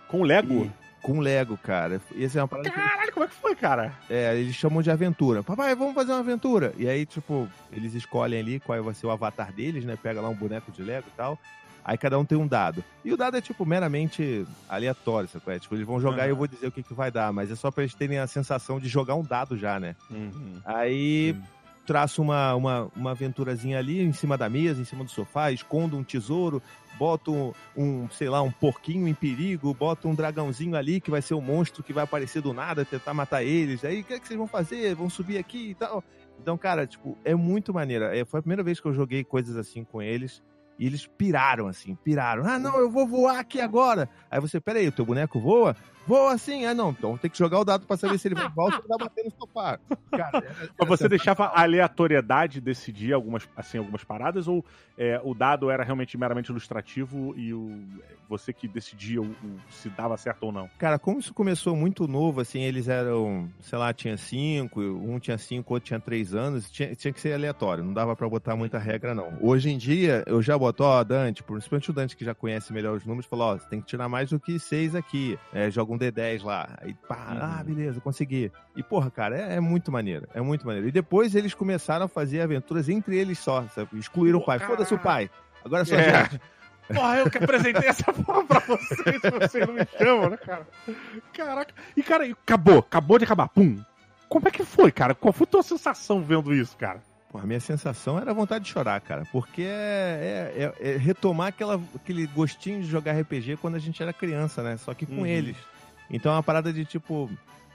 Com 0.10 0.24
Lego? 0.24 0.66
E 0.66 0.84
com 1.04 1.20
Lego, 1.20 1.58
cara. 1.58 2.02
E 2.16 2.24
essa 2.24 2.40
é 2.40 2.42
uma 2.42 2.48
parada 2.48 2.72
que... 2.72 2.80
como 3.14 3.26
é 3.26 3.28
que 3.28 3.36
foi, 3.36 3.56
cara? 3.56 3.94
É, 4.10 4.36
eles 4.36 4.56
chamam 4.56 4.82
de 4.82 4.90
aventura. 4.90 5.44
Papai, 5.44 5.76
vamos 5.76 5.94
fazer 5.94 6.12
uma 6.12 6.20
aventura. 6.20 6.74
E 6.78 6.88
aí, 6.90 7.06
tipo, 7.06 7.48
eles 7.72 7.94
escolhem 7.94 8.40
ali 8.40 8.60
qual 8.60 8.84
vai 8.84 8.94
ser 8.94 9.06
o 9.06 9.12
avatar 9.12 9.54
deles, 9.54 9.86
né? 9.86 9.98
Pega 10.02 10.20
lá 10.20 10.30
um 10.30 10.36
boneco 10.36 10.72
de 10.72 10.82
Lego 10.82 11.08
e 11.08 11.16
tal. 11.16 11.38
Aí 11.86 11.98
cada 11.98 12.18
um 12.18 12.24
tem 12.24 12.38
um 12.38 12.48
dado. 12.48 12.84
E 13.04 13.12
o 13.12 13.18
dado 13.18 13.36
é, 13.36 13.42
tipo, 13.42 13.66
meramente 13.66 14.46
aleatório, 14.70 15.28
sabe? 15.28 15.44
É? 15.48 15.60
Tipo, 15.60 15.76
eles 15.76 15.86
vão 15.86 16.00
jogar 16.00 16.24
uhum. 16.24 16.28
e 16.28 16.30
eu 16.30 16.36
vou 16.36 16.48
dizer 16.48 16.68
o 16.68 16.72
que, 16.72 16.82
que 16.82 16.94
vai 16.94 17.12
dar, 17.12 17.32
mas 17.34 17.52
é 17.52 17.56
só 17.56 17.70
pra 17.70 17.84
eles 17.84 17.94
terem 17.94 18.18
a 18.18 18.28
sensação 18.28 18.80
de 18.80 18.88
jogar 18.88 19.16
um 19.16 19.24
dado 19.24 19.58
já, 19.58 19.80
né? 19.80 19.96
Uhum. 20.10 20.62
Aí 20.64 21.36
traço 21.86 22.22
uma, 22.22 22.56
uma, 22.56 22.92
uma 22.96 23.12
aventurazinha 23.12 23.78
ali 23.78 24.02
em 24.02 24.14
cima 24.14 24.38
da 24.38 24.50
mesa, 24.50 24.82
em 24.82 24.86
cima 24.86 25.04
do 25.04 25.12
sofá, 25.12 25.52
escondo 25.52 25.98
um 25.98 26.04
tesouro, 26.04 26.62
boto 26.98 27.56
um, 27.76 28.10
sei 28.10 28.30
lá, 28.30 28.42
um 28.42 28.52
porquinho 28.52 29.08
em 29.08 29.14
perigo, 29.14 29.74
boto 29.74 30.08
um 30.08 30.16
dragãozinho 30.16 30.76
ali 30.76 31.02
que 31.02 31.12
vai 31.12 31.22
ser 31.22 31.34
um 31.34 31.42
monstro 31.42 31.84
que 31.84 31.94
vai 31.94 32.04
aparecer 32.04 32.42
do 32.42 32.54
nada, 32.54 32.86
tentar 32.86 33.14
matar 33.14 33.44
eles. 33.44 33.84
Aí 33.84 34.02
o 34.02 34.04
que, 34.04 34.14
é 34.14 34.20
que 34.20 34.28
vocês 34.28 34.38
vão 34.38 34.48
fazer? 34.48 34.96
Vão 34.96 35.10
subir 35.10 35.38
aqui 35.38 35.72
e 35.72 35.76
tal. 35.76 36.04
Então, 36.40 36.58
cara, 36.58 36.88
tipo, 36.88 37.18
é 37.24 37.36
muito 37.36 37.74
maneiro. 37.74 38.06
É, 38.06 38.26
foi 38.26 38.40
a 38.40 38.44
primeira 38.44 38.64
vez 38.64 38.80
que 38.80 38.88
eu 38.88 38.94
joguei 38.94 39.24
coisas 39.24 39.56
assim 39.56 39.84
com 39.84 40.02
eles. 40.02 40.42
E 40.80 40.88
eles 40.88 41.06
piraram, 41.06 41.68
assim, 41.68 41.96
piraram. 41.96 42.46
Ah, 42.46 42.58
não, 42.58 42.80
eu 42.80 42.90
vou 42.90 43.08
voar 43.08 43.40
aqui 43.40 43.62
agora. 43.62 44.10
Aí 44.30 44.42
você, 44.42 44.60
peraí, 44.60 44.88
o 44.88 44.92
teu 44.92 45.06
boneco 45.06 45.40
voa? 45.40 45.76
Voa 46.06 46.34
assim. 46.34 46.66
Ah, 46.66 46.74
não, 46.74 46.92
então 46.92 47.18
tem 47.18 47.30
que 47.30 47.38
jogar 47.38 47.60
o 47.60 47.66
dado 47.66 47.86
pra 47.86 47.98
saber 47.98 48.18
se 48.18 48.28
ele 48.28 48.36
vai 48.36 48.50
voar 48.50 48.66
ou 48.66 48.72
se 48.72 48.80
ele 48.80 48.88
vai 48.88 48.98
bater 48.98 49.26
no 49.26 49.32
sofá. 49.32 49.80
Cara, 50.12 50.40
é, 50.40 50.66
é, 50.66 50.70
Mas 50.80 50.90
você 50.90 51.10
deixava 51.10 51.46
a 51.46 51.62
aleatoriedade 51.62 52.62
decidir 52.62 53.14
algumas, 53.14 53.48
assim, 53.56 53.78
algumas 53.78 54.04
paradas 54.04 54.48
ou 54.48 54.64
é, 54.98 55.20
o 55.24 55.34
dado 55.34 55.70
era 55.70 55.84
realmente 55.84 56.18
meramente 56.18 56.52
ilustrativo 56.52 57.34
e 57.38 57.54
o, 57.54 57.84
você 58.28 58.52
que 58.52 58.68
decidia 58.68 59.22
o, 59.22 59.26
o, 59.26 59.60
se 59.70 59.90
dava 59.90 60.18
certo 60.18 60.44
ou 60.44 60.52
não? 60.52 60.70
Cara, 60.78 61.00
como 61.00 61.20
isso 61.20 61.34
começou 61.34 61.76
muito 61.76 62.08
novo, 62.08 62.42
assim, 62.42 62.62
eles 62.62 62.88
eram, 62.88 63.50
sei 63.60 63.78
lá, 63.78 63.94
tinha 63.94 64.18
cinco, 64.18 64.82
um 64.82 65.20
tinha 65.20 65.38
cinco, 65.38 65.74
outro 65.74 65.88
tinha 65.88 66.00
três 66.00 66.36
anos, 66.36 66.70
tinha, 66.70 66.94
tinha 66.96 67.14
que 67.14 67.20
ser 67.20 67.34
aleatório, 67.34 67.84
não 67.84 67.94
dava 67.94 68.16
para 68.16 68.28
botar 68.28 68.56
muita 68.56 68.78
regra, 68.78 69.16
não. 69.16 69.38
Hoje 69.42 69.70
em 69.70 69.78
dia, 69.78 70.24
eu 70.28 70.42
já 70.42 70.58
boto, 70.58 70.84
ó, 70.84 71.04
Dante, 71.04 71.44
principalmente 71.44 71.90
o 71.90 71.94
Dante 71.94 72.18
que 72.18 72.26
já 72.26 72.36
conhece 72.36 72.74
melhor 72.74 72.98
os 72.98 73.06
números, 73.06 73.26
falou, 73.26 73.54
ó, 73.54 73.58
você 73.58 73.68
tem 73.68 73.80
que 73.80 73.88
tirar 73.88 74.10
mais 74.10 74.30
do 74.30 74.40
que 74.40 74.60
seis 74.60 74.96
aqui, 74.96 75.38
é, 75.54 75.72
joga 75.72 75.93
um 75.94 75.98
D10 75.98 76.44
lá, 76.44 76.70
aí 76.82 76.94
pá, 77.08 77.30
uhum. 77.32 77.40
ah, 77.42 77.64
beleza, 77.64 78.02
consegui. 78.02 78.52
E, 78.76 78.84
porra, 78.84 79.10
cara, 79.10 79.38
é, 79.38 79.56
é, 79.56 79.60
muito 79.60 79.92
maneiro, 79.92 80.28
é 80.34 80.42
muito 80.42 80.66
maneiro. 80.66 80.88
E 80.88 80.92
depois 80.92 81.36
eles 81.36 81.54
começaram 81.54 82.06
a 82.06 82.10
fazer 82.10 82.42
aventuras 82.42 82.90
entre 82.90 83.18
eles 83.18 83.40
só, 83.40 83.66
sabe? 83.70 83.90
excluíram 83.98 84.40
o 84.40 84.46
pai, 84.46 84.60
foda-se 84.60 84.94
o 84.94 85.00
pai. 85.00 85.30
Agora 85.64 85.86
só 85.86 85.96
é. 85.96 86.24
gente. 86.24 86.42
Porra, 86.94 87.18
eu 87.18 87.30
que 87.30 87.38
apresentei 87.38 87.88
essa 87.88 88.12
porra 88.12 88.44
pra 88.44 88.60
vocês, 88.60 89.22
vocês 89.22 89.66
não 89.66 89.74
me 89.74 89.88
chamam, 89.98 90.30
né, 90.30 90.38
cara? 90.38 90.68
Caraca. 91.34 91.74
E, 91.96 92.04
cara, 92.04 92.26
acabou, 92.26 92.80
acabou 92.80 93.18
de 93.18 93.24
acabar. 93.24 93.48
Pum. 93.48 93.82
Como 94.28 94.48
é 94.48 94.52
que 94.52 94.66
foi, 94.66 94.92
cara? 94.92 95.16
Qual 95.16 95.32
foi 95.32 95.46
a 95.46 95.48
tua 95.48 95.64
sensação 95.64 96.22
vendo 96.22 96.54
isso, 96.54 96.76
cara? 96.76 97.02
Pô, 97.34 97.40
a 97.40 97.48
minha 97.48 97.60
sensação 97.60 98.20
era 98.20 98.32
vontade 98.32 98.66
de 98.66 98.72
chorar, 98.72 99.02
cara. 99.02 99.24
Porque 99.32 99.64
é, 99.64 100.52
é, 100.56 100.64
é, 100.80 100.92
é, 100.92 100.98
retomar 100.98 101.48
aquela, 101.48 101.82
aquele 101.96 102.28
gostinho 102.28 102.82
de 102.82 102.88
jogar 102.88 103.20
RPG 103.20 103.58
quando 103.58 103.76
a 103.76 103.80
gente 103.80 104.04
era 104.04 104.14
criança, 104.14 104.62
né? 104.62 104.78
Só 104.78 104.94
que 104.94 105.06
com 105.06 105.22
uhum. 105.22 105.26
eles. 105.26 105.58
Então 106.14 106.32
é 106.32 106.36
uma 106.36 106.44
parada 106.44 106.72
de 106.72 106.86
tipo, 106.86 107.28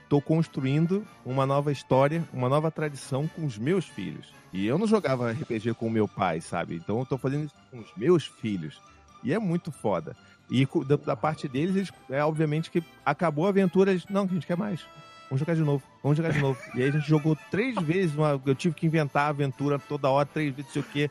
tô 0.07 0.21
construindo 0.21 1.05
uma 1.25 1.45
nova 1.45 1.73
história, 1.73 2.23
uma 2.33 2.47
nova 2.47 2.71
tradição 2.71 3.27
com 3.27 3.45
os 3.45 3.57
meus 3.57 3.85
filhos. 3.85 4.33
E 4.53 4.65
eu 4.65 4.77
não 4.77 4.87
jogava 4.87 5.31
RPG 5.31 5.73
com 5.73 5.87
o 5.87 5.91
meu 5.91 6.07
pai, 6.07 6.39
sabe? 6.39 6.75
Então 6.75 6.97
eu 6.99 7.05
tô 7.05 7.17
fazendo 7.17 7.45
isso 7.45 7.55
com 7.69 7.79
os 7.79 7.93
meus 7.97 8.25
filhos. 8.25 8.81
E 9.23 9.33
é 9.33 9.37
muito 9.37 9.73
foda. 9.73 10.15
E 10.49 10.65
da, 10.87 10.95
da 10.95 11.15
parte 11.15 11.47
deles, 11.49 11.75
eles, 11.75 11.91
é 12.09 12.23
obviamente 12.23 12.71
que 12.71 12.81
acabou 13.05 13.45
a 13.45 13.49
aventura. 13.49 13.91
Eles, 13.91 14.05
não, 14.09 14.23
a 14.23 14.27
gente 14.27 14.47
quer 14.47 14.57
mais. 14.57 14.81
Vamos 15.29 15.41
jogar 15.41 15.53
de 15.53 15.61
novo, 15.61 15.83
vamos 16.01 16.17
jogar 16.17 16.31
de 16.31 16.39
novo. 16.39 16.59
E 16.73 16.81
aí 16.81 16.89
a 16.89 16.91
gente 16.91 17.07
jogou 17.07 17.37
três 17.51 17.75
vezes, 17.75 18.15
uma, 18.15 18.41
eu 18.43 18.55
tive 18.55 18.73
que 18.73 18.87
inventar 18.87 19.25
a 19.25 19.29
aventura 19.29 19.77
toda 19.77 20.09
hora, 20.09 20.25
três 20.25 20.55
vezes, 20.55 20.73
não 20.73 20.73
sei 20.73 20.81
o 20.81 20.85
quê. 20.85 21.09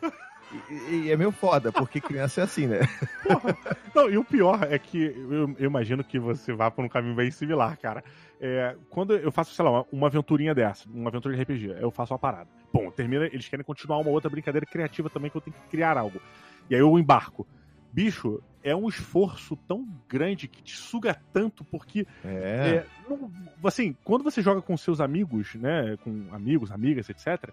E, 0.70 0.94
e, 0.94 1.10
é 1.10 1.16
meio 1.16 1.30
foda, 1.30 1.70
porque 1.70 2.00
criança 2.00 2.40
é 2.40 2.44
assim, 2.44 2.66
né? 2.66 2.80
Porra. 3.22 3.56
Não, 3.94 4.08
e 4.08 4.16
o 4.16 4.24
pior 4.24 4.62
é 4.62 4.78
que 4.78 5.04
eu, 5.04 5.54
eu, 5.58 5.66
imagino 5.66 6.02
que 6.02 6.18
você 6.18 6.52
vá 6.52 6.70
por 6.70 6.84
um 6.84 6.88
caminho 6.88 7.14
bem 7.14 7.30
similar, 7.30 7.76
cara. 7.78 8.02
É, 8.40 8.76
quando 8.90 9.14
eu 9.14 9.30
faço, 9.30 9.54
sei 9.54 9.64
lá, 9.64 9.70
uma, 9.70 9.86
uma, 9.92 10.06
aventurinha 10.06 10.54
dessa, 10.54 10.88
uma 10.88 11.10
aventura 11.10 11.34
de 11.34 11.42
RPG, 11.42 11.76
eu 11.80 11.90
faço 11.90 12.12
uma 12.12 12.18
parada. 12.18 12.48
Bom, 12.72 12.90
termina, 12.90 13.26
eles 13.26 13.48
querem 13.48 13.64
continuar 13.64 13.98
uma 13.98 14.10
outra 14.10 14.30
brincadeira 14.30 14.66
criativa 14.66 15.10
também 15.10 15.30
que 15.30 15.36
eu 15.36 15.40
tenho 15.40 15.56
que 15.56 15.68
criar 15.68 15.98
algo. 15.98 16.20
E 16.70 16.74
aí 16.74 16.80
eu 16.80 16.98
embarco 16.98 17.46
bicho, 17.92 18.42
é 18.62 18.74
um 18.74 18.88
esforço 18.88 19.56
tão 19.56 19.88
grande 20.08 20.46
que 20.46 20.62
te 20.62 20.76
suga 20.76 21.20
tanto, 21.32 21.64
porque. 21.64 22.06
É. 22.24 22.28
é 22.28 22.86
não, 23.08 23.30
assim, 23.64 23.96
quando 24.04 24.22
você 24.22 24.42
joga 24.42 24.60
com 24.60 24.76
seus 24.76 25.00
amigos, 25.00 25.54
né? 25.54 25.96
Com 26.02 26.28
amigos, 26.32 26.70
amigas, 26.70 27.08
etc., 27.08 27.50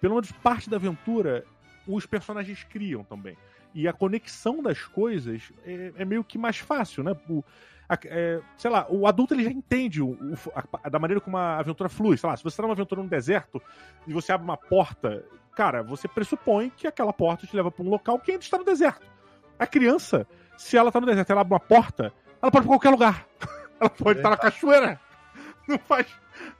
pelo 0.00 0.14
menos 0.14 0.30
parte 0.30 0.68
da 0.68 0.76
aventura, 0.76 1.44
os 1.86 2.06
personagens 2.06 2.64
criam 2.64 3.04
também. 3.04 3.36
E 3.74 3.86
a 3.86 3.92
conexão 3.92 4.62
das 4.62 4.82
coisas 4.84 5.52
é, 5.64 5.92
é 5.96 6.04
meio 6.04 6.24
que 6.24 6.38
mais 6.38 6.58
fácil, 6.58 7.04
né? 7.04 7.14
O, 7.28 7.44
a, 7.88 7.98
é, 8.04 8.40
sei 8.56 8.70
lá, 8.70 8.86
o 8.88 9.06
adulto 9.06 9.34
ele 9.34 9.44
já 9.44 9.50
entende 9.50 10.02
o, 10.02 10.10
o 10.10 10.36
a, 10.82 10.88
da 10.88 10.98
maneira 10.98 11.20
como 11.20 11.36
a 11.36 11.58
aventura 11.58 11.88
flui. 11.88 12.16
Sei 12.16 12.28
lá, 12.28 12.36
se 12.36 12.42
você 12.42 12.56
tá 12.56 12.62
numa 12.62 12.72
aventura 12.72 13.02
no 13.02 13.08
deserto 13.08 13.62
e 14.06 14.12
você 14.12 14.32
abre 14.32 14.44
uma 14.44 14.56
porta, 14.56 15.24
cara, 15.54 15.82
você 15.82 16.08
pressupõe 16.08 16.70
que 16.70 16.86
aquela 16.86 17.12
porta 17.12 17.46
te 17.46 17.54
leva 17.54 17.70
para 17.70 17.84
um 17.84 17.88
local 17.88 18.18
que 18.18 18.32
ainda 18.32 18.42
está 18.42 18.58
no 18.58 18.64
deserto. 18.64 19.06
A 19.58 19.66
criança, 19.66 20.26
se 20.56 20.76
ela 20.76 20.90
tá 20.90 21.00
no 21.00 21.06
deserto, 21.06 21.30
ela 21.30 21.42
abre 21.42 21.54
uma 21.54 21.60
porta, 21.60 22.12
ela 22.42 22.50
pode 22.50 22.64
ir 22.64 22.68
pra 22.68 22.76
qualquer 22.76 22.90
lugar. 22.90 23.26
ela 23.80 23.90
pode 23.90 24.18
estar 24.18 24.30
na 24.30 24.36
cachoeira. 24.36 25.00
Não 25.68 25.78
faz, 25.78 26.06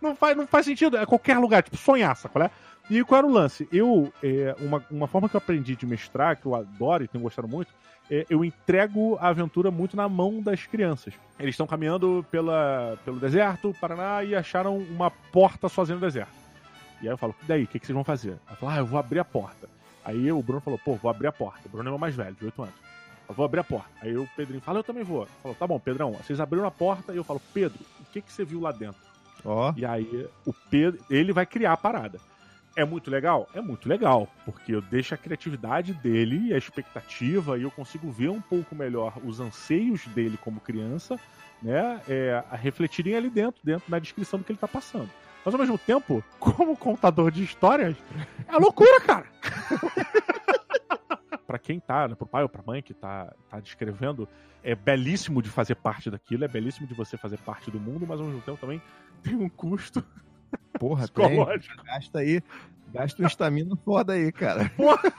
não 0.00 0.16
faz, 0.16 0.36
não 0.36 0.46
faz 0.46 0.66
sentido. 0.66 0.96
É 0.96 1.06
qualquer 1.06 1.38
lugar, 1.38 1.62
tipo, 1.62 1.76
sonhar, 1.76 2.16
qual 2.28 2.44
é? 2.44 2.50
E 2.88 3.02
qual 3.02 3.18
era 3.18 3.26
o 3.26 3.32
lance? 3.32 3.68
Eu, 3.72 4.12
é, 4.22 4.54
uma, 4.60 4.84
uma 4.90 5.06
forma 5.08 5.28
que 5.28 5.34
eu 5.34 5.38
aprendi 5.38 5.74
de 5.74 5.84
mestrar, 5.84 6.36
que 6.36 6.46
eu 6.46 6.54
adoro 6.54 7.02
e 7.02 7.08
tenho 7.08 7.22
gostado 7.22 7.48
muito, 7.48 7.72
é, 8.10 8.24
eu 8.30 8.44
entrego 8.44 9.16
a 9.20 9.28
aventura 9.28 9.70
muito 9.70 9.96
na 9.96 10.08
mão 10.08 10.40
das 10.40 10.66
crianças. 10.66 11.14
Eles 11.38 11.54
estão 11.54 11.66
caminhando 11.66 12.24
pela, 12.30 12.96
pelo 13.04 13.18
deserto, 13.18 13.74
Paraná, 13.80 14.22
e 14.22 14.34
acharam 14.34 14.78
uma 14.78 15.10
porta 15.10 15.68
sozinha 15.68 15.96
no 15.96 16.00
deserto. 16.00 16.32
E 17.02 17.08
aí 17.08 17.12
eu 17.12 17.18
falo, 17.18 17.34
e 17.42 17.46
daí, 17.46 17.64
o 17.64 17.66
que, 17.66 17.78
que 17.78 17.86
vocês 17.86 17.94
vão 17.94 18.04
fazer? 18.04 18.38
Ela 18.46 18.56
fala, 18.56 18.74
ah, 18.74 18.78
eu 18.78 18.86
vou 18.86 18.98
abrir 18.98 19.18
a 19.18 19.24
porta. 19.24 19.68
Aí 20.04 20.30
o 20.30 20.40
Bruno 20.40 20.60
falou, 20.60 20.78
pô, 20.78 20.94
vou 20.94 21.10
abrir 21.10 21.26
a 21.26 21.32
porta. 21.32 21.62
O 21.66 21.68
Bruno 21.68 21.90
é 21.90 21.92
o 21.92 21.98
mais 21.98 22.14
velho, 22.14 22.36
de 22.36 22.44
8 22.44 22.62
anos. 22.62 22.74
Eu 23.28 23.34
vou 23.34 23.44
abrir 23.44 23.60
a 23.60 23.64
porta. 23.64 23.90
Aí 24.00 24.16
o 24.16 24.28
Pedrinho 24.36 24.60
fala, 24.60 24.78
eu 24.78 24.84
também 24.84 25.02
vou. 25.02 25.26
Falou, 25.42 25.56
tá 25.56 25.66
bom, 25.66 25.80
Pedrão, 25.80 26.12
vocês 26.12 26.38
abriram 26.40 26.66
a 26.66 26.70
porta 26.70 27.12
e 27.12 27.16
eu 27.16 27.24
falo, 27.24 27.42
Pedro, 27.52 27.80
o 28.00 28.04
que, 28.12 28.22
que 28.22 28.32
você 28.32 28.44
viu 28.44 28.60
lá 28.60 28.70
dentro? 28.70 29.00
Ó. 29.44 29.70
Oh. 29.70 29.74
E 29.76 29.84
aí 29.84 30.28
o 30.46 30.52
Pedro, 30.70 31.04
ele 31.10 31.32
vai 31.32 31.44
criar 31.44 31.72
a 31.72 31.76
parada. 31.76 32.20
É 32.76 32.84
muito 32.84 33.10
legal? 33.10 33.48
É 33.54 33.60
muito 33.62 33.88
legal, 33.88 34.28
porque 34.44 34.74
eu 34.74 34.82
deixo 34.82 35.14
a 35.14 35.16
criatividade 35.16 35.94
dele, 35.94 36.52
a 36.52 36.58
expectativa, 36.58 37.58
e 37.58 37.62
eu 37.62 37.70
consigo 37.70 38.12
ver 38.12 38.28
um 38.28 38.40
pouco 38.40 38.74
melhor 38.74 39.14
os 39.24 39.40
anseios 39.40 40.06
dele 40.08 40.36
como 40.36 40.60
criança, 40.60 41.18
né, 41.62 42.02
é, 42.06 42.44
a 42.50 42.54
refletirem 42.54 43.16
ali 43.16 43.30
dentro, 43.30 43.62
dentro 43.64 43.90
da 43.90 43.98
descrição 43.98 44.38
do 44.38 44.44
que 44.44 44.52
ele 44.52 44.58
tá 44.58 44.68
passando. 44.68 45.08
Mas 45.42 45.54
ao 45.54 45.60
mesmo 45.60 45.78
tempo, 45.78 46.22
como 46.38 46.76
contador 46.76 47.30
de 47.30 47.42
histórias, 47.42 47.96
é 48.46 48.56
loucura, 48.58 49.00
cara! 49.00 49.26
para 51.46 51.58
quem 51.58 51.80
tá, 51.80 52.08
né, 52.08 52.14
pro 52.14 52.26
pai 52.26 52.42
ou 52.42 52.48
pra 52.48 52.62
mãe 52.62 52.82
que 52.82 52.92
tá, 52.92 53.32
tá 53.48 53.58
descrevendo, 53.58 54.28
é 54.62 54.74
belíssimo 54.74 55.40
de 55.40 55.48
fazer 55.48 55.76
parte 55.76 56.10
daquilo, 56.10 56.44
é 56.44 56.48
belíssimo 56.48 56.86
de 56.86 56.92
você 56.92 57.16
fazer 57.16 57.38
parte 57.38 57.70
do 57.70 57.80
mundo, 57.80 58.06
mas 58.06 58.20
ao 58.20 58.26
mesmo 58.26 58.42
tempo 58.42 58.58
também 58.58 58.82
tem 59.22 59.34
um 59.34 59.48
custo 59.48 60.04
Porra. 60.78 61.08
Tem. 61.08 61.36
Gasta 61.84 62.18
aí, 62.18 62.42
gasta 62.92 63.22
um 63.22 63.26
estamina 63.26 63.76
foda 63.84 64.14
aí, 64.14 64.30
cara. 64.32 64.70
Porra. 64.76 65.12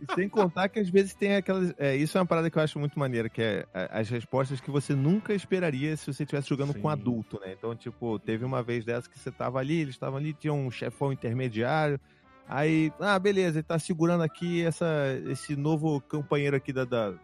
E 0.00 0.14
sem 0.14 0.28
contar 0.28 0.68
que 0.68 0.80
às 0.80 0.88
vezes 0.88 1.14
tem 1.14 1.36
aquelas. 1.36 1.72
É, 1.78 1.96
isso 1.96 2.18
é 2.18 2.20
uma 2.20 2.26
parada 2.26 2.50
que 2.50 2.58
eu 2.58 2.62
acho 2.62 2.78
muito 2.78 2.98
maneira, 2.98 3.28
que 3.28 3.40
é, 3.40 3.66
é 3.72 3.88
as 3.92 4.08
respostas 4.08 4.60
que 4.60 4.70
você 4.70 4.94
nunca 4.94 5.32
esperaria 5.32 5.96
se 5.96 6.12
você 6.12 6.24
estivesse 6.24 6.48
jogando 6.48 6.72
Sim. 6.72 6.80
com 6.80 6.88
adulto, 6.88 7.40
né? 7.40 7.54
Então, 7.56 7.74
tipo, 7.74 8.18
teve 8.18 8.44
uma 8.44 8.62
vez 8.62 8.84
dessa 8.84 9.08
que 9.08 9.18
você 9.18 9.30
tava 9.30 9.58
ali, 9.60 9.80
eles 9.80 9.94
estavam 9.94 10.18
ali, 10.18 10.32
tinha 10.32 10.52
um 10.52 10.70
chefão 10.70 11.12
intermediário, 11.12 12.00
Aí, 12.48 12.92
ah, 13.00 13.18
beleza, 13.18 13.58
ele 13.58 13.62
tá 13.62 13.78
segurando 13.78 14.22
aqui 14.22 14.64
essa, 14.64 14.86
esse 15.30 15.56
novo 15.56 16.00
companheiro 16.02 16.56
aqui 16.56 16.72
da, 16.72 16.84
da, 16.84 17.14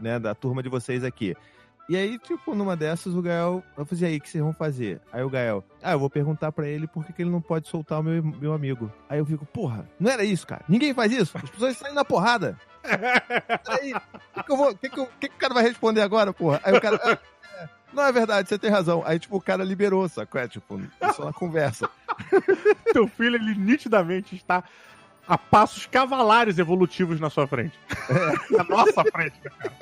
né, 0.00 0.18
da 0.18 0.34
turma 0.34 0.62
de 0.62 0.68
vocês 0.68 1.02
aqui. 1.02 1.34
E 1.88 1.96
aí, 1.96 2.18
tipo, 2.18 2.54
numa 2.54 2.76
dessas, 2.76 3.14
o 3.14 3.20
Gael, 3.20 3.62
eu 3.76 3.84
falei, 3.84 4.04
aí, 4.04 4.16
o 4.16 4.20
que 4.20 4.30
vocês 4.30 4.42
vão 4.42 4.52
fazer? 4.52 5.00
Aí 5.12 5.22
o 5.22 5.28
Gael, 5.28 5.64
ah, 5.82 5.92
eu 5.92 5.98
vou 5.98 6.08
perguntar 6.08 6.52
para 6.52 6.68
ele 6.68 6.86
por 6.86 7.04
que, 7.04 7.12
que 7.12 7.22
ele 7.22 7.30
não 7.30 7.40
pode 7.40 7.68
soltar 7.68 8.00
o 8.00 8.02
meu, 8.02 8.22
meu 8.22 8.52
amigo. 8.52 8.90
Aí 9.08 9.18
eu 9.18 9.26
fico, 9.26 9.44
porra, 9.44 9.88
não 9.98 10.10
era 10.10 10.24
isso, 10.24 10.46
cara. 10.46 10.64
Ninguém 10.68 10.94
faz 10.94 11.12
isso. 11.12 11.36
As 11.36 11.50
pessoas 11.50 11.76
saem 11.76 11.94
na 11.94 12.04
porrada. 12.04 12.56
Aí, 13.68 13.92
o 13.92 14.00
que, 14.34 14.42
que, 14.42 14.52
eu 14.52 14.56
vou, 14.56 14.74
que, 14.74 14.88
que, 14.88 15.06
que, 15.20 15.26
o 15.26 15.38
cara 15.38 15.54
vai 15.54 15.64
responder 15.64 16.02
agora, 16.02 16.32
porra? 16.32 16.60
Aí 16.64 16.74
o 16.74 16.80
cara, 16.80 17.00
ah, 17.02 17.18
é, 17.60 17.68
não 17.92 18.04
é 18.04 18.12
verdade, 18.12 18.48
você 18.48 18.58
tem 18.58 18.70
razão. 18.70 19.02
Aí, 19.04 19.18
tipo, 19.18 19.36
o 19.36 19.40
cara 19.40 19.64
liberou, 19.64 20.08
sacou? 20.08 20.40
É, 20.40 20.48
tipo, 20.48 20.80
só 21.14 21.24
na 21.24 21.32
conversa. 21.32 21.90
Teu 22.92 23.06
filho, 23.08 23.36
ele 23.36 23.54
nitidamente 23.54 24.34
está 24.34 24.64
a 25.26 25.38
passos 25.38 25.86
cavalares 25.86 26.58
evolutivos 26.58 27.20
na 27.20 27.30
sua 27.30 27.46
frente. 27.46 27.78
É. 28.08 28.54
na 28.56 28.64
nossa 28.64 29.04
frente, 29.04 29.36
né, 29.44 29.50
cara? 29.58 29.74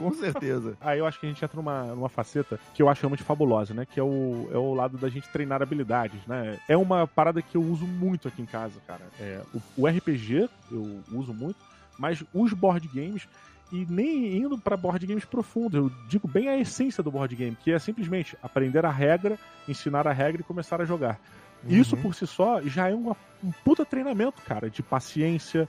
Com 0.00 0.14
certeza. 0.14 0.76
Aí 0.80 0.98
eu 0.98 1.06
acho 1.06 1.20
que 1.20 1.26
a 1.26 1.28
gente 1.28 1.44
entra 1.44 1.56
numa, 1.56 1.84
numa 1.94 2.08
faceta 2.08 2.58
que 2.74 2.82
eu 2.82 2.88
acho 2.88 3.02
realmente 3.02 3.22
fabulosa, 3.22 3.74
né? 3.74 3.84
Que 3.86 4.00
é 4.00 4.02
o, 4.02 4.48
é 4.52 4.56
o 4.56 4.74
lado 4.74 4.96
da 4.96 5.08
gente 5.08 5.28
treinar 5.28 5.62
habilidades, 5.62 6.20
né? 6.26 6.58
É 6.66 6.76
uma 6.76 7.06
parada 7.06 7.42
que 7.42 7.56
eu 7.56 7.62
uso 7.62 7.86
muito 7.86 8.26
aqui 8.26 8.40
em 8.40 8.46
casa, 8.46 8.80
cara. 8.86 9.02
É, 9.20 9.40
o, 9.54 9.82
o 9.82 9.86
RPG 9.86 10.48
eu 10.72 11.00
uso 11.12 11.34
muito, 11.34 11.58
mas 11.98 12.24
os 12.32 12.52
board 12.52 12.88
games 12.88 13.28
e 13.72 13.86
nem 13.88 14.38
indo 14.38 14.58
para 14.58 14.76
board 14.76 15.06
games 15.06 15.24
profundos. 15.24 15.74
Eu 15.74 15.92
digo 16.08 16.26
bem 16.26 16.48
a 16.48 16.58
essência 16.58 17.02
do 17.02 17.10
board 17.10 17.34
game, 17.36 17.56
que 17.56 17.70
é 17.70 17.78
simplesmente 17.78 18.36
aprender 18.42 18.84
a 18.84 18.90
regra, 18.90 19.38
ensinar 19.68 20.08
a 20.08 20.12
regra 20.12 20.40
e 20.40 20.44
começar 20.44 20.80
a 20.80 20.84
jogar. 20.84 21.20
Uhum. 21.64 21.76
Isso 21.76 21.96
por 21.96 22.14
si 22.14 22.26
só 22.26 22.60
já 22.62 22.88
é 22.88 22.94
uma, 22.94 23.16
um 23.44 23.52
puta 23.64 23.84
treinamento, 23.84 24.40
cara, 24.42 24.70
de 24.70 24.82
paciência, 24.82 25.68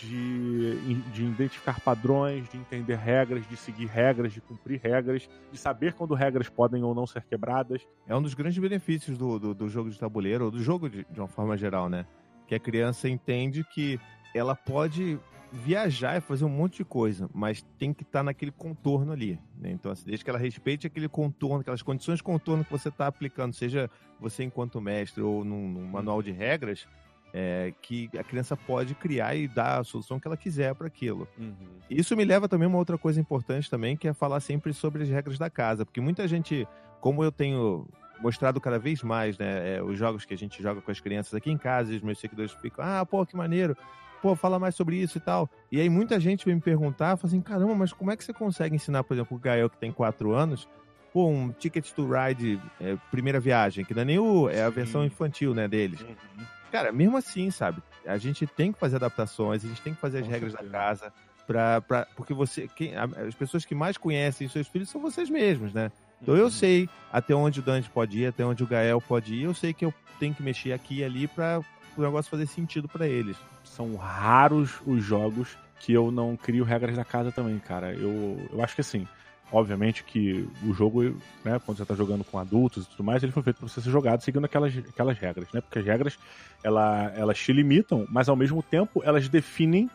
de, 0.00 0.61
de 0.74 1.24
identificar 1.24 1.80
padrões, 1.80 2.48
de 2.48 2.56
entender 2.56 2.96
regras, 2.96 3.46
de 3.48 3.56
seguir 3.56 3.86
regras, 3.86 4.32
de 4.32 4.40
cumprir 4.40 4.80
regras, 4.82 5.28
de 5.50 5.58
saber 5.58 5.94
quando 5.94 6.14
regras 6.14 6.48
podem 6.48 6.82
ou 6.82 6.94
não 6.94 7.06
ser 7.06 7.22
quebradas. 7.22 7.86
É 8.06 8.14
um 8.16 8.22
dos 8.22 8.34
grandes 8.34 8.58
benefícios 8.58 9.16
do, 9.16 9.38
do, 9.38 9.54
do 9.54 9.68
jogo 9.68 9.90
de 9.90 9.98
tabuleiro, 9.98 10.46
ou 10.46 10.50
do 10.50 10.62
jogo 10.62 10.88
de, 10.88 11.06
de 11.10 11.20
uma 11.20 11.28
forma 11.28 11.56
geral, 11.56 11.88
né? 11.88 12.06
Que 12.46 12.54
a 12.54 12.60
criança 12.60 13.08
entende 13.08 13.64
que 13.64 13.98
ela 14.34 14.54
pode 14.54 15.18
viajar 15.52 16.16
e 16.16 16.20
fazer 16.20 16.44
um 16.44 16.48
monte 16.48 16.78
de 16.78 16.84
coisa, 16.84 17.28
mas 17.32 17.62
tem 17.78 17.92
que 17.92 18.02
estar 18.02 18.20
tá 18.20 18.22
naquele 18.24 18.50
contorno 18.50 19.12
ali. 19.12 19.38
Né? 19.58 19.70
Então, 19.70 19.92
assim, 19.92 20.06
desde 20.06 20.24
que 20.24 20.30
ela 20.30 20.38
respeite 20.38 20.86
aquele 20.86 21.08
contorno, 21.08 21.60
aquelas 21.60 21.82
condições 21.82 22.16
de 22.16 22.22
contorno 22.22 22.64
que 22.64 22.70
você 22.70 22.88
está 22.88 23.06
aplicando, 23.06 23.52
seja 23.52 23.90
você 24.18 24.42
enquanto 24.42 24.80
mestre 24.80 25.22
ou 25.22 25.44
num, 25.44 25.68
num 25.68 25.86
manual 25.86 26.22
de 26.22 26.32
regras, 26.32 26.88
é, 27.32 27.72
que 27.80 28.10
a 28.18 28.22
criança 28.22 28.56
pode 28.56 28.94
criar 28.94 29.34
e 29.34 29.48
dar 29.48 29.80
a 29.80 29.84
solução 29.84 30.20
que 30.20 30.26
ela 30.26 30.36
quiser 30.36 30.74
para 30.74 30.86
aquilo. 30.86 31.26
Uhum. 31.38 31.54
Isso 31.88 32.16
me 32.16 32.24
leva 32.24 32.48
também 32.48 32.66
a 32.66 32.68
uma 32.68 32.78
outra 32.78 32.98
coisa 32.98 33.20
importante 33.20 33.70
também, 33.70 33.96
que 33.96 34.06
é 34.06 34.12
falar 34.12 34.40
sempre 34.40 34.72
sobre 34.72 35.02
as 35.02 35.08
regras 35.08 35.38
da 35.38 35.48
casa, 35.48 35.84
porque 35.84 36.00
muita 36.00 36.28
gente, 36.28 36.66
como 37.00 37.24
eu 37.24 37.32
tenho 37.32 37.88
mostrado 38.20 38.60
cada 38.60 38.78
vez 38.78 39.02
mais, 39.02 39.36
né, 39.36 39.76
é, 39.76 39.82
os 39.82 39.98
jogos 39.98 40.24
que 40.24 40.32
a 40.32 40.38
gente 40.38 40.62
joga 40.62 40.80
com 40.80 40.90
as 40.90 41.00
crianças 41.00 41.34
aqui 41.34 41.50
em 41.50 41.58
casa, 41.58 41.92
e 41.92 41.96
os 41.96 42.02
meus 42.02 42.18
seguidores 42.18 42.52
ficam, 42.52 42.84
ah, 42.84 43.04
pô, 43.04 43.26
que 43.26 43.36
maneiro, 43.36 43.76
pô, 44.20 44.36
fala 44.36 44.58
mais 44.58 44.76
sobre 44.76 44.96
isso 44.96 45.18
e 45.18 45.20
tal. 45.20 45.50
E 45.70 45.80
aí 45.80 45.88
muita 45.88 46.20
gente 46.20 46.44
vem 46.44 46.54
me 46.54 46.60
perguntar, 46.60 47.16
fala 47.16 47.28
assim, 47.28 47.40
caramba, 47.40 47.74
mas 47.74 47.92
como 47.92 48.10
é 48.12 48.16
que 48.16 48.22
você 48.22 48.32
consegue 48.32 48.76
ensinar, 48.76 49.02
por 49.02 49.14
exemplo, 49.14 49.36
o 49.36 49.40
Gael 49.40 49.68
que 49.68 49.76
tem 49.76 49.90
quatro 49.90 50.32
anos, 50.32 50.68
pô, 51.12 51.26
um 51.26 51.50
Ticket 51.50 51.90
to 51.90 52.08
Ride, 52.08 52.60
é, 52.80 52.96
primeira 53.10 53.40
viagem, 53.40 53.84
que 53.84 53.92
não 53.92 54.02
é 54.02 54.04
nem 54.04 54.18
o, 54.18 54.48
é 54.48 54.62
a 54.62 54.70
versão 54.70 55.04
infantil, 55.04 55.52
né, 55.52 55.66
deles. 55.66 56.00
Uhum. 56.00 56.44
Cara, 56.72 56.90
mesmo 56.90 57.16
assim, 57.16 57.50
sabe? 57.50 57.80
A 58.06 58.18
gente 58.18 58.46
tem 58.46 58.72
que 58.72 58.78
fazer 58.80 58.96
adaptações, 58.96 59.64
a 59.64 59.68
gente 59.68 59.80
tem 59.82 59.94
que 59.94 60.00
fazer 60.00 60.18
as 60.18 60.24
Com 60.24 60.30
regras 60.32 60.52
certeza. 60.52 60.72
da 60.72 60.78
casa. 60.78 61.12
Pra, 61.46 61.80
pra, 61.80 62.06
porque 62.16 62.32
você. 62.32 62.68
Quem, 62.74 62.94
as 62.96 63.34
pessoas 63.34 63.64
que 63.64 63.74
mais 63.74 63.96
conhecem 63.96 64.48
seus 64.48 64.66
filhos 64.68 64.88
são 64.88 65.00
vocês 65.00 65.28
mesmos, 65.28 65.72
né? 65.72 65.90
Então 66.20 66.34
Uhum. 66.34 66.40
eu 66.40 66.50
sei 66.50 66.88
até 67.12 67.34
onde 67.34 67.60
o 67.60 67.62
Dante 67.62 67.90
pode 67.90 68.18
ir, 68.20 68.26
até 68.26 68.44
onde 68.44 68.62
o 68.62 68.66
Gael 68.66 69.00
pode 69.00 69.34
ir. 69.34 69.42
Eu 69.42 69.54
sei 69.54 69.72
que 69.74 69.84
eu 69.84 69.92
tenho 70.18 70.34
que 70.34 70.42
mexer 70.42 70.72
aqui 70.72 70.98
e 71.00 71.04
ali 71.04 71.26
pra 71.28 71.60
o 71.96 72.00
negócio 72.02 72.30
fazer 72.30 72.46
sentido 72.46 72.88
pra 72.88 73.06
eles. 73.08 73.36
São 73.64 73.96
raros 73.96 74.80
os 74.86 75.02
jogos 75.04 75.56
que 75.80 75.92
eu 75.92 76.10
não 76.12 76.36
crio 76.36 76.64
regras 76.64 76.96
da 76.96 77.04
casa 77.04 77.32
também, 77.32 77.58
cara. 77.58 77.92
Eu, 77.92 78.48
eu 78.52 78.62
acho 78.62 78.74
que 78.76 78.80
assim, 78.80 79.06
obviamente 79.52 80.02
que 80.02 80.48
o 80.64 80.72
jogo, 80.72 81.02
né, 81.44 81.60
quando 81.64 81.76
você 81.78 81.84
tá 81.84 81.94
jogando 81.94 82.24
com 82.24 82.38
adultos 82.38 82.84
e 82.86 82.88
tudo 82.88 83.04
mais, 83.04 83.22
ele 83.22 83.30
foi 83.32 83.42
feito 83.42 83.58
para 83.58 83.68
você 83.68 83.80
ser 83.80 83.90
jogado 83.90 84.22
seguindo 84.22 84.44
aquelas, 84.44 84.76
aquelas 84.76 85.18
regras, 85.18 85.48
né? 85.52 85.60
Porque 85.60 85.78
as 85.78 85.84
regras, 85.84 86.18
ela, 86.64 87.12
elas 87.14 87.38
te 87.38 87.52
limitam, 87.52 88.06
mas 88.10 88.28
ao 88.28 88.36
mesmo 88.36 88.62
tempo 88.62 89.02
elas 89.04 89.28
definem 89.28 89.88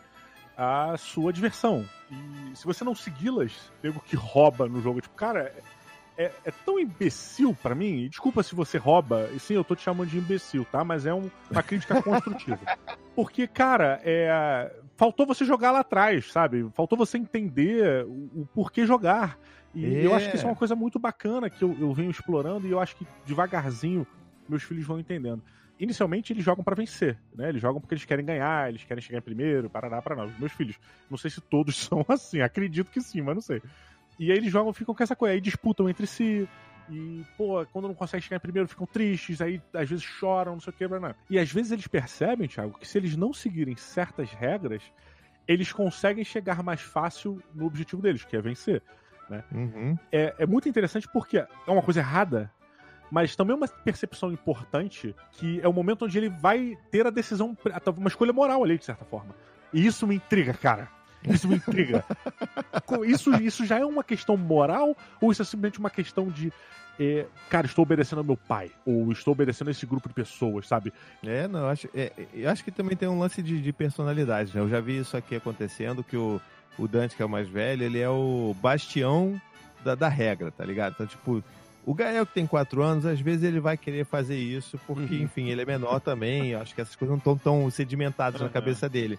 a 0.56 0.96
sua 0.96 1.32
diversão. 1.32 1.84
E 2.10 2.56
se 2.56 2.64
você 2.64 2.82
não 2.84 2.94
segui-las, 2.94 3.52
nego 3.82 4.00
que 4.00 4.16
rouba 4.16 4.66
no 4.68 4.80
jogo, 4.80 5.00
tipo, 5.00 5.14
cara, 5.14 5.52
é, 6.16 6.32
é 6.44 6.50
tão 6.64 6.80
imbecil 6.80 7.56
pra 7.62 7.74
mim. 7.74 8.02
E 8.04 8.08
desculpa 8.08 8.42
se 8.42 8.54
você 8.54 8.76
rouba, 8.78 9.28
e 9.34 9.38
sim, 9.38 9.54
eu 9.54 9.62
tô 9.62 9.76
te 9.76 9.82
chamando 9.82 10.08
de 10.08 10.18
imbecil, 10.18 10.64
tá? 10.72 10.82
Mas 10.82 11.06
é 11.06 11.14
um- 11.14 11.30
uma 11.50 11.62
crítica 11.62 12.02
construtiva. 12.02 12.58
Porque, 13.14 13.46
cara, 13.46 14.00
é, 14.04 14.72
faltou 14.98 15.24
você 15.24 15.44
jogar 15.44 15.70
lá 15.70 15.80
atrás, 15.80 16.30
sabe? 16.30 16.68
Faltou 16.74 16.98
você 16.98 17.16
entender 17.16 18.04
o, 18.04 18.42
o 18.42 18.48
porquê 18.52 18.84
jogar. 18.84 19.38
E 19.72 19.86
É. 19.86 20.06
eu 20.06 20.12
acho 20.14 20.28
que 20.28 20.36
isso 20.36 20.44
é 20.44 20.50
uma 20.50 20.56
coisa 20.56 20.74
muito 20.74 20.98
bacana 20.98 21.48
que 21.48 21.62
eu, 21.62 21.74
eu 21.78 21.94
venho 21.94 22.10
explorando 22.10 22.66
e 22.66 22.70
eu 22.72 22.80
acho 22.80 22.96
que 22.96 23.06
devagarzinho 23.24 24.06
meus 24.48 24.64
filhos 24.64 24.84
vão 24.84 24.98
entendendo. 24.98 25.42
Inicialmente 25.78 26.32
eles 26.32 26.44
jogam 26.44 26.64
pra 26.64 26.74
vencer, 26.74 27.16
né? 27.36 27.48
Eles 27.50 27.62
jogam 27.62 27.80
porque 27.80 27.94
eles 27.94 28.04
querem 28.04 28.24
ganhar, 28.26 28.68
eles 28.68 28.82
querem 28.82 29.00
chegar 29.00 29.18
em 29.18 29.22
primeiro, 29.22 29.70
parará, 29.70 30.02
parará. 30.02 30.26
Os 30.26 30.36
meus 30.38 30.52
filhos, 30.52 30.76
não 31.08 31.16
sei 31.16 31.30
se 31.30 31.40
todos 31.40 31.76
são 31.86 32.04
assim, 32.08 32.40
acredito 32.40 32.90
que 32.90 33.00
sim, 33.00 33.22
mas 33.22 33.36
não 33.36 33.42
sei. 33.42 33.62
E 34.18 34.32
aí 34.32 34.36
eles 34.36 34.50
jogam, 34.50 34.72
ficam 34.72 34.92
com 34.92 35.02
essa 35.02 35.14
coisa, 35.14 35.32
aí 35.34 35.40
disputam 35.40 35.88
entre 35.88 36.06
si. 36.08 36.48
E, 36.90 37.24
pô, 37.36 37.64
quando 37.66 37.88
não 37.88 37.94
conseguem 37.94 38.22
chegar 38.22 38.36
em 38.36 38.40
primeiro, 38.40 38.68
ficam 38.68 38.86
tristes, 38.86 39.40
aí 39.40 39.60
às 39.74 39.88
vezes 39.88 40.04
choram, 40.04 40.52
não 40.52 40.60
sei 40.60 40.72
o 40.72 40.76
que, 40.76 40.88
blá, 40.88 40.98
blá. 40.98 41.14
E 41.28 41.38
às 41.38 41.50
vezes 41.50 41.72
eles 41.72 41.86
percebem, 41.86 42.48
Thiago, 42.48 42.78
que 42.78 42.86
se 42.86 42.96
eles 42.98 43.16
não 43.16 43.32
seguirem 43.32 43.76
certas 43.76 44.30
regras, 44.30 44.82
eles 45.46 45.72
conseguem 45.72 46.24
chegar 46.24 46.62
mais 46.62 46.80
fácil 46.80 47.42
no 47.54 47.66
objetivo 47.66 48.02
deles, 48.02 48.24
que 48.24 48.36
é 48.36 48.40
vencer. 48.40 48.82
Uhum. 49.52 49.98
É, 50.10 50.34
é 50.38 50.46
muito 50.46 50.68
interessante 50.68 51.06
porque 51.08 51.38
é 51.38 51.48
uma 51.66 51.82
coisa 51.82 52.00
errada, 52.00 52.50
mas 53.10 53.36
também 53.36 53.52
é 53.52 53.56
uma 53.56 53.68
percepção 53.68 54.32
importante 54.32 55.14
que 55.32 55.60
é 55.60 55.68
o 55.68 55.72
momento 55.72 56.04
onde 56.04 56.16
ele 56.18 56.28
vai 56.28 56.78
ter 56.90 57.06
a 57.06 57.10
decisão, 57.10 57.56
uma 57.96 58.08
escolha 58.08 58.32
moral 58.32 58.64
ali, 58.64 58.78
de 58.78 58.84
certa 58.84 59.04
forma. 59.04 59.34
E 59.72 59.84
isso 59.84 60.06
me 60.06 60.14
intriga, 60.14 60.54
cara. 60.54 60.88
Isso 61.26 61.48
me 61.48 61.56
intriga. 61.56 62.04
Isso, 63.06 63.34
isso 63.42 63.64
já 63.66 63.78
é 63.78 63.84
uma 63.84 64.04
questão 64.04 64.36
moral 64.36 64.96
ou 65.20 65.32
isso 65.32 65.42
é 65.42 65.44
simplesmente 65.44 65.78
uma 65.78 65.90
questão 65.90 66.28
de. 66.28 66.52
é, 66.98 67.26
cara, 67.50 67.66
estou 67.66 67.82
obedecendo 67.82 68.18
ao 68.18 68.24
meu 68.24 68.36
pai, 68.36 68.70
ou 68.84 69.10
estou 69.12 69.32
obedecendo 69.32 69.68
a 69.68 69.70
esse 69.70 69.86
grupo 69.86 70.08
de 70.08 70.14
pessoas, 70.14 70.66
sabe? 70.66 70.92
É, 71.24 71.46
não, 71.48 71.60
eu 71.60 71.68
acho, 71.68 71.88
é, 71.94 72.12
eu 72.34 72.50
acho 72.50 72.64
que 72.64 72.70
também 72.70 72.96
tem 72.96 73.08
um 73.08 73.18
lance 73.18 73.42
de, 73.42 73.60
de 73.60 73.72
personalidade, 73.72 74.54
né? 74.54 74.60
Eu 74.60 74.68
já 74.68 74.80
vi 74.80 74.98
isso 74.98 75.16
aqui 75.16 75.36
acontecendo, 75.36 76.02
que 76.02 76.16
o, 76.16 76.40
o 76.78 76.88
Dante, 76.88 77.14
que 77.16 77.22
é 77.22 77.26
o 77.26 77.28
mais 77.28 77.48
velho, 77.48 77.84
ele 77.84 77.98
é 78.00 78.08
o 78.08 78.54
bastião 78.60 79.40
da, 79.84 79.94
da 79.94 80.08
regra, 80.08 80.50
tá 80.50 80.64
ligado? 80.64 80.94
Então, 80.94 81.06
tipo, 81.06 81.42
o 81.86 81.94
Gael 81.94 82.26
que 82.26 82.34
tem 82.34 82.46
quatro 82.46 82.82
anos, 82.82 83.06
às 83.06 83.20
vezes 83.20 83.44
ele 83.44 83.60
vai 83.60 83.76
querer 83.76 84.04
fazer 84.04 84.36
isso, 84.36 84.78
porque, 84.86 85.14
Uhum. 85.16 85.22
enfim, 85.22 85.48
ele 85.50 85.62
é 85.62 85.64
menor 85.66 86.00
também, 86.00 86.48
eu 86.50 86.60
acho 86.60 86.74
que 86.74 86.80
essas 86.80 86.96
coisas 86.96 87.12
não 87.12 87.18
estão 87.18 87.36
tão 87.38 87.70
sedimentadas 87.70 88.40
na 88.40 88.46
Uhum. 88.48 88.52
cabeça 88.52 88.88
dele. 88.88 89.18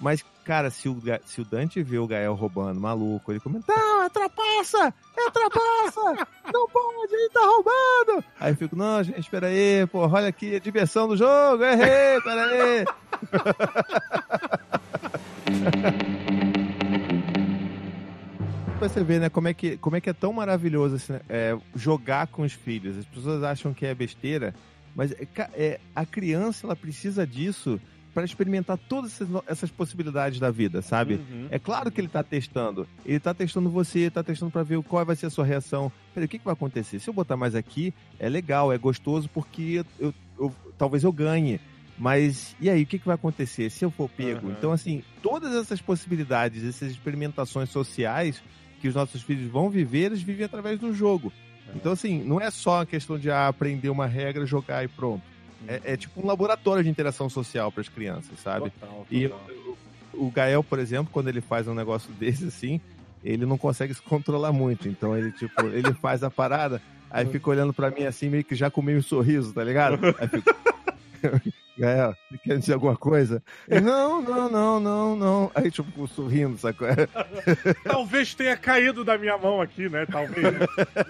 Mas, 0.00 0.24
cara, 0.44 0.70
se 0.70 0.88
o, 0.88 1.00
se 1.24 1.40
o 1.40 1.44
Dante 1.44 1.82
vê 1.82 1.98
o 1.98 2.06
Gael 2.06 2.34
roubando, 2.34 2.80
maluco, 2.80 3.32
ele 3.32 3.40
comenta, 3.40 3.72
não, 3.74 4.02
é 4.04 4.08
trapaça! 4.10 4.92
É 5.16 5.30
trapaça! 5.30 6.28
Não 6.52 6.68
pode, 6.68 7.14
ele 7.14 7.30
tá 7.30 7.40
roubando! 7.40 8.24
Aí 8.38 8.52
eu 8.52 8.56
fico, 8.56 8.76
não, 8.76 9.02
gente, 9.02 9.20
espera 9.20 9.46
aí, 9.46 9.86
porra, 9.86 10.18
olha 10.18 10.28
aqui, 10.28 10.54
a 10.56 10.60
diversão 10.60 11.08
do 11.08 11.16
jogo, 11.16 11.64
errei, 11.64 12.20
pera 12.20 12.44
aí! 12.44 12.84
Pra 18.78 18.88
você 18.88 19.02
ver, 19.02 19.20
né, 19.20 19.30
como 19.30 19.48
é 19.48 19.54
que, 19.54 19.78
como 19.78 19.96
é, 19.96 20.00
que 20.00 20.10
é 20.10 20.12
tão 20.12 20.32
maravilhoso 20.32 20.96
assim, 20.96 21.14
é, 21.28 21.56
jogar 21.74 22.26
com 22.26 22.42
os 22.42 22.52
filhos. 22.52 22.98
As 22.98 23.06
pessoas 23.06 23.42
acham 23.42 23.72
que 23.72 23.86
é 23.86 23.94
besteira, 23.94 24.54
mas 24.94 25.12
é, 25.12 25.26
é, 25.54 25.80
a 25.94 26.04
criança, 26.04 26.66
ela 26.66 26.76
precisa 26.76 27.26
disso 27.26 27.80
para 28.14 28.24
experimentar 28.24 28.78
todas 28.78 29.12
essas, 29.20 29.28
essas 29.46 29.70
possibilidades 29.70 30.38
da 30.38 30.50
vida, 30.50 30.80
sabe? 30.80 31.14
Uhum. 31.14 31.48
É 31.50 31.58
claro 31.58 31.90
que 31.90 32.00
ele 32.00 32.08
tá 32.08 32.22
testando. 32.22 32.86
Ele 33.04 33.18
tá 33.18 33.34
testando 33.34 33.68
você, 33.68 34.08
tá 34.08 34.22
testando 34.22 34.52
pra 34.52 34.62
ver 34.62 34.80
qual 34.84 35.04
vai 35.04 35.16
ser 35.16 35.26
a 35.26 35.30
sua 35.30 35.44
reação. 35.44 35.90
Peraí, 36.14 36.26
o 36.26 36.28
que, 36.28 36.38
que 36.38 36.44
vai 36.44 36.54
acontecer? 36.54 37.00
Se 37.00 37.10
eu 37.10 37.14
botar 37.14 37.36
mais 37.36 37.54
aqui, 37.56 37.92
é 38.20 38.28
legal, 38.28 38.72
é 38.72 38.78
gostoso, 38.78 39.28
porque 39.28 39.84
eu, 39.98 40.14
eu- 40.38 40.54
talvez 40.78 41.02
eu 41.02 41.12
ganhe. 41.12 41.60
Mas 41.98 42.56
e 42.60 42.70
aí, 42.70 42.82
o 42.82 42.86
que, 42.86 42.98
que 42.98 43.06
vai 43.06 43.14
acontecer 43.16 43.70
se 43.70 43.84
eu 43.84 43.90
for 43.90 44.08
pego? 44.08 44.46
Aham. 44.46 44.54
Então, 44.58 44.72
assim, 44.72 45.02
todas 45.22 45.54
essas 45.54 45.80
possibilidades, 45.80 46.64
essas 46.64 46.90
experimentações 46.92 47.68
sociais 47.70 48.42
que 48.80 48.88
os 48.88 48.94
nossos 48.94 49.22
filhos 49.22 49.50
vão 49.50 49.70
viver, 49.70 50.06
eles 50.06 50.22
vivem 50.22 50.44
através 50.44 50.78
do 50.78 50.92
jogo. 50.94 51.32
É. 51.68 51.76
Então, 51.76 51.92
assim, 51.92 52.22
não 52.24 52.40
é 52.40 52.50
só 52.50 52.82
a 52.82 52.86
questão 52.86 53.18
de 53.18 53.30
ah, 53.30 53.48
aprender 53.48 53.88
uma 53.90 54.06
regra, 54.06 54.44
jogar 54.44 54.84
e 54.84 54.88
pronto. 54.88 55.22
É, 55.68 55.80
é 55.84 55.96
tipo 55.96 56.20
um 56.22 56.26
laboratório 56.26 56.82
de 56.82 56.90
interação 56.90 57.28
social 57.28 57.70
para 57.72 57.80
as 57.80 57.88
crianças, 57.88 58.38
sabe? 58.40 58.70
Total, 58.70 59.06
E 59.10 59.28
total. 59.28 59.46
o 60.14 60.30
Gael, 60.30 60.62
por 60.62 60.78
exemplo, 60.78 61.10
quando 61.12 61.28
ele 61.28 61.40
faz 61.40 61.66
um 61.68 61.74
negócio 61.74 62.12
desse 62.18 62.46
assim, 62.46 62.80
ele 63.22 63.46
não 63.46 63.56
consegue 63.58 63.94
se 63.94 64.02
controlar 64.02 64.52
muito. 64.52 64.88
Então 64.88 65.16
ele, 65.16 65.32
tipo, 65.32 65.62
ele 65.66 65.92
faz 65.94 66.22
a 66.22 66.30
parada, 66.30 66.80
aí 67.10 67.26
fica 67.26 67.50
olhando 67.50 67.72
pra 67.72 67.90
mim 67.90 68.04
assim, 68.04 68.28
meio 68.28 68.44
que 68.44 68.54
já 68.54 68.70
com 68.70 68.82
meio 68.82 69.02
sorriso, 69.02 69.52
tá 69.52 69.64
ligado? 69.64 69.98
Aí 70.18 70.28
fica. 70.28 70.54
Gael, 71.76 72.14
você 72.30 72.38
quer 72.38 72.58
dizer 72.58 72.74
alguma 72.74 72.96
coisa? 72.96 73.42
Não, 73.68 74.22
não, 74.22 74.50
não, 74.50 74.80
não, 74.80 75.16
não. 75.16 75.50
Aí, 75.54 75.70
tipo, 75.70 76.06
sorrindo, 76.06 76.56
sacou? 76.58 76.86
Talvez 77.84 78.34
tenha 78.34 78.56
caído 78.56 79.04
da 79.04 79.18
minha 79.18 79.36
mão 79.36 79.60
aqui, 79.60 79.88
né? 79.88 80.06
Talvez. 80.06 80.44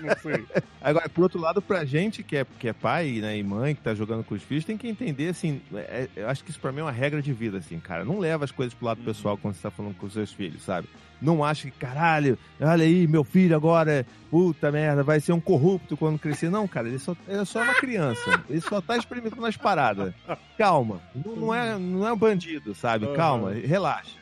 não 0.00 0.16
sei. 0.22 0.44
Agora, 0.80 1.08
por 1.08 1.22
outro 1.22 1.40
lado, 1.40 1.60
pra 1.60 1.84
gente 1.84 2.22
que 2.22 2.36
é, 2.36 2.46
que 2.58 2.68
é 2.68 2.72
pai 2.72 3.18
né, 3.20 3.36
e 3.36 3.42
mãe, 3.42 3.74
que 3.74 3.82
tá 3.82 3.94
jogando 3.94 4.24
com 4.24 4.34
os 4.34 4.42
filhos, 4.42 4.64
tem 4.64 4.76
que 4.78 4.88
entender, 4.88 5.28
assim, 5.28 5.60
é- 5.74 6.08
eu 6.16 6.28
acho 6.28 6.42
que 6.44 6.50
isso 6.50 6.60
pra 6.60 6.72
mim 6.72 6.80
é 6.80 6.84
uma 6.84 6.92
regra 6.92 7.20
de 7.20 7.32
vida, 7.32 7.58
assim, 7.58 7.78
cara. 7.78 8.04
Não 8.04 8.18
leva 8.18 8.44
as 8.44 8.50
coisas 8.50 8.72
pro 8.74 8.86
lado 8.86 8.98
Uhum. 8.98 9.04
pessoal 9.04 9.36
quando 9.36 9.54
você 9.54 9.62
tá 9.62 9.70
falando 9.70 9.94
com 9.96 10.06
os 10.06 10.12
seus 10.12 10.32
filhos, 10.32 10.62
sabe? 10.62 10.88
Não 11.24 11.42
acha 11.42 11.70
que, 11.70 11.78
caralho, 11.78 12.38
olha 12.60 12.84
aí, 12.84 13.06
meu 13.06 13.24
filho 13.24 13.56
agora, 13.56 14.06
puta 14.30 14.70
merda, 14.70 15.02
vai 15.02 15.18
ser 15.20 15.32
um 15.32 15.40
corrupto 15.40 15.96
quando 15.96 16.18
crescer. 16.18 16.50
Não, 16.50 16.68
cara, 16.68 16.86
ele 16.86 16.98
só, 16.98 17.16
ele 17.26 17.40
é 17.40 17.44
só 17.44 17.62
uma 17.62 17.74
criança. 17.74 18.44
Ele 18.48 18.60
só 18.60 18.80
tá 18.80 18.96
experimentando 18.96 19.46
as 19.46 19.56
paradas. 19.56 20.12
Calma. 20.58 21.00
Não, 21.14 21.34
não 21.34 21.54
é, 21.54 21.78
não 21.78 22.06
é 22.06 22.12
um 22.12 22.16
bandido, 22.16 22.74
sabe? 22.74 23.06
Calma, 23.14 23.52
relaxa. 23.52 24.16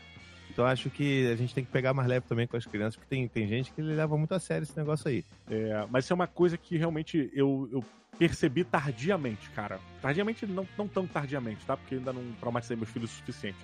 Então 0.51 0.67
acho 0.67 0.91
que 0.91 1.29
a 1.33 1.37
gente 1.37 1.55
tem 1.55 1.65
que 1.65 1.71
pegar 1.71 1.95
mais 1.95 2.07
leve 2.07 2.27
também 2.29 2.47
com 2.47 2.57
as 2.57 2.67
crianças, 2.67 2.97
porque 2.97 3.09
tem, 3.09 3.27
tem 3.27 3.49
gente 3.49 3.73
que 3.73 3.81
leva 3.81 4.17
muito 4.17 4.35
a 4.35 4.39
sério 4.39 4.63
esse 4.63 4.77
negócio 4.77 5.09
aí. 5.09 5.25
É, 5.51 5.85
mas 5.91 6.05
isso 6.05 6.13
é 6.13 6.15
uma 6.15 6.27
coisa 6.27 6.57
que 6.57 6.77
realmente 6.77 7.31
eu, 7.35 7.69
eu 7.73 7.83
percebi 8.19 8.63
tardiamente, 8.63 9.51
cara. 9.51 9.81
Tardiamente, 10.01 10.47
não, 10.47 10.69
não 10.77 10.87
tão 10.87 11.07
tardiamente, 11.07 11.65
tá? 11.65 11.77
Porque 11.77 11.95
ainda 11.95 12.13
não 12.13 12.23
traumatizei 12.39 12.77
meus 12.77 12.91
filhos 12.91 13.11
o 13.11 13.15
suficiente 13.17 13.59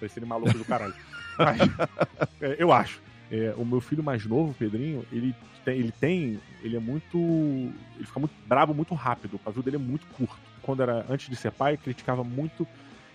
pra 0.00 0.08
serem 0.08 0.28
malucos 0.28 0.54
do 0.54 0.64
caralho. 0.64 0.94
Mas, 1.38 1.60
é, 2.42 2.56
eu 2.58 2.72
acho. 2.72 3.00
É, 3.30 3.54
o 3.56 3.64
meu 3.64 3.80
filho 3.80 4.02
mais 4.02 4.26
novo, 4.26 4.50
o 4.50 4.54
Pedrinho, 4.54 5.06
ele 5.12 5.34
tem, 5.64 5.78
ele 5.78 5.92
tem. 5.92 6.40
Ele 6.62 6.76
é 6.76 6.80
muito. 6.80 7.16
Ele 7.16 8.06
fica 8.06 8.18
muito 8.18 8.34
bravo 8.46 8.74
muito 8.74 8.94
rápido. 8.94 9.34
O 9.34 9.38
pavio 9.38 9.62
dele 9.62 9.76
é 9.76 9.78
muito 9.78 10.06
curto. 10.08 10.40
Quando 10.62 10.82
era 10.82 11.06
antes 11.08 11.28
de 11.28 11.36
ser 11.36 11.52
pai, 11.52 11.76
criticava 11.76 12.24
muito 12.24 12.66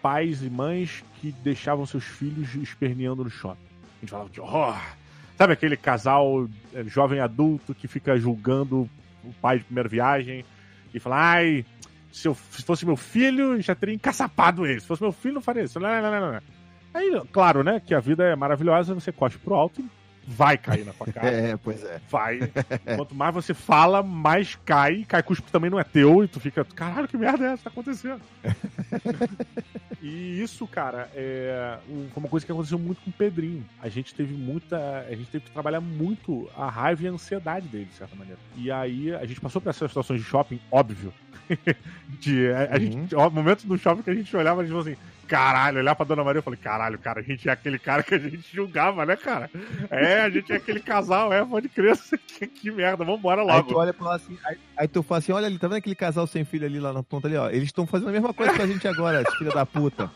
pais 0.01 0.43
e 0.43 0.49
mães 0.49 1.03
que 1.15 1.31
deixavam 1.31 1.85
seus 1.85 2.03
filhos 2.03 2.55
esperneando 2.55 3.23
no 3.23 3.29
shopping. 3.29 3.59
A 3.97 3.99
gente 4.01 4.11
falava 4.11 4.29
que 4.29 4.39
horror! 4.39 4.79
Sabe 5.37 5.51
aquele 5.51 5.75
casal 5.75 6.47
é, 6.73 6.83
jovem 6.85 7.19
adulto 7.19 7.75
que 7.75 7.87
fica 7.87 8.17
julgando 8.17 8.89
o 9.23 9.33
pai 9.41 9.57
de 9.57 9.65
primeira 9.65 9.89
viagem 9.89 10.45
e 10.93 10.99
fala, 10.99 11.17
ai, 11.17 11.65
se, 12.11 12.27
eu, 12.27 12.37
se 12.51 12.63
fosse 12.63 12.85
meu 12.85 12.95
filho, 12.95 13.61
já 13.61 13.75
teria 13.75 13.93
encaçapado 13.93 14.65
ele. 14.65 14.79
Se 14.79 14.87
fosse 14.87 15.01
meu 15.01 15.11
filho, 15.11 15.33
não 15.33 15.41
faria 15.41 15.63
isso. 15.63 15.77
Lá, 15.77 15.99
lá, 15.99 16.09
lá, 16.09 16.19
lá. 16.19 16.43
Aí, 16.95 17.11
claro, 17.29 17.61
né, 17.61 17.81
que 17.85 17.93
a 17.93 17.99
vida 17.99 18.23
é 18.23 18.37
maravilhosa, 18.37 18.93
você 18.93 19.11
coste 19.11 19.37
pro 19.37 19.53
alto 19.53 19.81
e 19.81 19.89
vai 20.25 20.57
cair 20.57 20.85
na 20.85 20.93
tua 20.93 21.07
cara. 21.11 21.27
É, 21.27 21.57
pois 21.57 21.83
é. 21.83 21.99
Vai. 22.09 22.39
Quanto 22.95 23.13
mais 23.13 23.33
você 23.33 23.53
fala, 23.53 24.01
mais 24.01 24.55
cai. 24.63 25.03
Cai 25.05 25.21
cuspe 25.21 25.51
também 25.51 25.69
não 25.69 25.77
é 25.77 25.83
teu. 25.83 26.23
E 26.23 26.27
tu 26.29 26.39
fica, 26.39 26.63
caralho, 26.63 27.05
que 27.05 27.17
merda 27.17 27.45
é 27.45 27.51
essa? 27.51 27.65
Tá 27.65 27.69
acontecendo. 27.69 28.21
e 30.01 30.41
isso, 30.41 30.65
cara, 30.65 31.09
é 31.13 31.79
uma 32.15 32.29
coisa 32.29 32.45
que 32.45 32.51
aconteceu 32.53 32.79
muito 32.79 33.01
com 33.01 33.09
o 33.09 33.13
Pedrinho. 33.13 33.65
A 33.81 33.89
gente 33.89 34.15
teve 34.15 34.33
muita. 34.33 35.05
A 35.05 35.15
gente 35.15 35.29
teve 35.29 35.43
que 35.43 35.51
trabalhar 35.51 35.81
muito 35.81 36.49
a 36.55 36.69
raiva 36.69 37.03
e 37.03 37.07
a 37.09 37.11
ansiedade 37.11 37.67
dele, 37.67 37.85
de 37.91 37.95
certa 37.95 38.15
maneira. 38.15 38.39
E 38.55 38.71
aí 38.71 39.13
a 39.13 39.25
gente 39.25 39.41
passou 39.41 39.61
por 39.61 39.69
essas 39.69 39.91
situações 39.91 40.21
de 40.21 40.25
shopping, 40.25 40.61
óbvio. 40.71 41.13
de, 42.19 42.51
a, 42.51 42.75
a 42.75 42.77
uhum. 42.77 42.79
gente, 42.79 43.15
ó, 43.15 43.29
momentos 43.29 43.65
no 43.65 43.77
shopping 43.77 44.01
que 44.01 44.09
a 44.09 44.15
gente 44.15 44.35
olhava 44.35 44.63
e 44.63 44.67
falou 44.67 44.81
assim: 44.81 44.95
caralho, 45.27 45.79
olhar 45.79 45.95
pra 45.95 46.05
Dona 46.05 46.23
Maria 46.23 46.39
e 46.39 46.43
falei, 46.43 46.59
caralho, 46.61 46.97
cara, 46.97 47.19
a 47.19 47.23
gente 47.23 47.47
é 47.49 47.51
aquele 47.51 47.77
cara 47.77 48.03
que 48.03 48.15
a 48.15 48.19
gente 48.19 48.55
julgava, 48.55 49.05
né, 49.05 49.15
cara? 49.15 49.49
É, 49.89 50.21
a 50.21 50.29
gente 50.29 50.51
é 50.51 50.55
aquele 50.55 50.79
casal, 50.79 51.33
é, 51.33 51.43
pode 51.43 51.69
crer, 51.69 51.97
que, 52.27 52.47
que 52.47 52.71
merda, 52.71 53.03
vambora 53.03 53.41
logo. 53.41 53.53
Aí 53.53 53.63
tu 53.63 53.77
olha 53.77 53.93
pra 53.93 54.07
lá 54.07 54.15
assim, 54.15 54.37
aí, 54.45 54.57
aí, 54.77 54.87
tu 54.87 55.03
fala 55.03 55.19
assim, 55.19 55.31
olha 55.31 55.47
ali, 55.47 55.59
tá 55.59 55.67
vendo 55.67 55.77
aquele 55.77 55.95
casal 55.95 56.25
sem 56.27 56.45
filho 56.45 56.65
ali 56.65 56.79
lá 56.79 56.93
na 56.93 57.03
ponta 57.03 57.27
ali, 57.27 57.35
ó? 57.35 57.49
Eles 57.49 57.65
estão 57.65 57.85
fazendo 57.85 58.09
a 58.09 58.13
mesma 58.13 58.33
coisa 58.33 58.53
que 58.53 58.61
a 58.61 58.67
gente 58.67 58.87
agora, 58.87 59.23
filha 59.37 59.51
da 59.51 59.65
puta. 59.65 60.09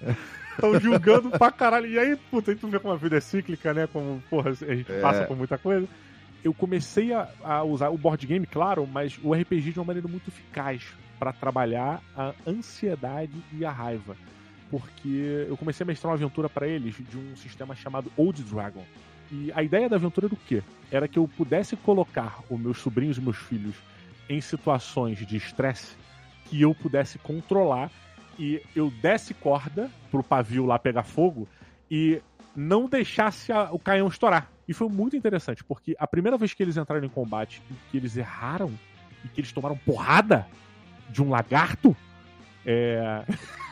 Estão 0.54 0.78
julgando 0.78 1.30
pra 1.30 1.50
caralho. 1.50 1.88
E 1.88 1.98
aí, 1.98 2.16
puta, 2.30 2.52
aí 2.52 2.56
tu 2.56 2.68
vê 2.68 2.78
como 2.78 2.94
a 2.94 2.96
vida 2.96 3.16
é 3.16 3.20
cíclica, 3.20 3.74
né? 3.74 3.88
Como, 3.88 4.22
porra, 4.30 4.50
a 4.50 4.74
gente 4.74 4.92
é. 4.92 5.00
passa 5.00 5.24
por 5.24 5.36
muita 5.36 5.58
coisa. 5.58 5.88
Eu 6.44 6.54
comecei 6.54 7.12
a, 7.12 7.28
a 7.42 7.64
usar 7.64 7.88
o 7.88 7.98
board 7.98 8.24
game, 8.24 8.46
claro, 8.46 8.86
mas 8.86 9.18
o 9.20 9.34
RPG 9.34 9.72
de 9.72 9.80
uma 9.80 9.86
maneira 9.86 10.06
muito 10.06 10.28
eficaz 10.28 10.84
para 11.18 11.32
trabalhar 11.32 12.00
a 12.16 12.32
ansiedade 12.46 13.32
e 13.52 13.64
a 13.64 13.70
raiva 13.72 14.14
porque 14.74 15.46
eu 15.48 15.56
comecei 15.56 15.84
a 15.84 15.86
mestrar 15.86 16.10
uma 16.10 16.16
aventura 16.16 16.48
para 16.48 16.66
eles 16.66 16.96
de 16.96 17.16
um 17.16 17.36
sistema 17.36 17.76
chamado 17.76 18.10
Old 18.16 18.42
Dragon. 18.42 18.84
E 19.30 19.52
a 19.54 19.62
ideia 19.62 19.88
da 19.88 19.94
aventura 19.94 20.26
era 20.26 20.34
o 20.34 20.38
quê? 20.48 20.64
Era 20.90 21.06
que 21.06 21.16
eu 21.16 21.28
pudesse 21.28 21.76
colocar 21.76 22.40
os 22.50 22.58
meus 22.58 22.78
sobrinhos 22.78 23.16
e 23.16 23.20
meus 23.20 23.36
filhos 23.36 23.76
em 24.28 24.40
situações 24.40 25.24
de 25.24 25.36
estresse 25.36 25.94
que 26.46 26.60
eu 26.60 26.74
pudesse 26.74 27.20
controlar 27.20 27.88
e 28.36 28.60
eu 28.74 28.90
desse 28.90 29.32
corda 29.32 29.88
pro 30.10 30.24
pavio 30.24 30.66
lá 30.66 30.76
pegar 30.76 31.04
fogo 31.04 31.48
e 31.88 32.20
não 32.56 32.88
deixasse 32.88 33.52
a, 33.52 33.70
o 33.70 33.78
canhão 33.78 34.08
estourar. 34.08 34.50
E 34.66 34.74
foi 34.74 34.88
muito 34.88 35.16
interessante, 35.16 35.62
porque 35.62 35.94
a 36.00 36.06
primeira 36.06 36.36
vez 36.36 36.52
que 36.52 36.64
eles 36.64 36.76
entraram 36.76 37.04
em 37.04 37.08
combate 37.08 37.62
e 37.70 37.74
que 37.92 37.96
eles 37.96 38.16
erraram 38.16 38.72
e 39.24 39.28
que 39.28 39.40
eles 39.40 39.52
tomaram 39.52 39.76
porrada 39.76 40.48
de 41.10 41.22
um 41.22 41.30
lagarto, 41.30 41.96
é. 42.66 43.24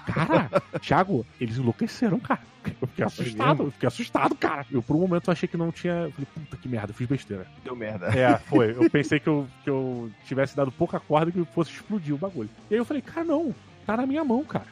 Cara, 0.07 0.49
Thiago, 0.81 1.25
eles 1.41 1.59
enlouqueceram, 1.59 2.19
cara. 2.19 2.41
Eu 2.81 2.89
fiquei 2.89 3.05
assustado, 3.05 3.63
eu 3.65 3.71
fiquei 3.71 3.87
assustado, 3.87 4.35
cara. 4.35 4.67
Eu, 4.71 4.83
por 4.83 4.97
um 4.97 5.01
momento, 5.01 5.31
achei 5.31 5.49
que 5.49 5.57
não 5.57 5.71
tinha. 5.71 5.93
Eu 5.95 6.13
falei, 6.13 6.27
puta 6.35 6.57
que 6.57 6.69
merda, 6.69 6.91
eu 6.91 6.95
fiz 6.95 7.07
besteira. 7.07 7.47
Deu 7.65 7.75
merda. 7.77 8.07
É, 8.07 8.37
foi. 8.39 8.73
Eu 8.73 8.91
pensei 8.91 9.21
que 9.21 9.29
eu, 9.29 9.47
que 9.63 9.71
eu 9.71 10.11
tivesse 10.25 10.57
dado 10.57 10.71
pouca 10.73 10.99
corda 10.99 11.31
que 11.31 11.45
fosse 11.47 11.71
explodir 11.71 12.15
o 12.15 12.19
bagulho. 12.19 12.51
E 12.71 12.75
aí 12.75 12.81
eu 12.81 12.85
falei, 12.85 13.03
cara, 13.03 13.25
não, 13.25 13.55
tá 13.87 13.97
na 13.97 14.07
minha 14.07 14.25
mão, 14.25 14.45
cara. 14.45 14.67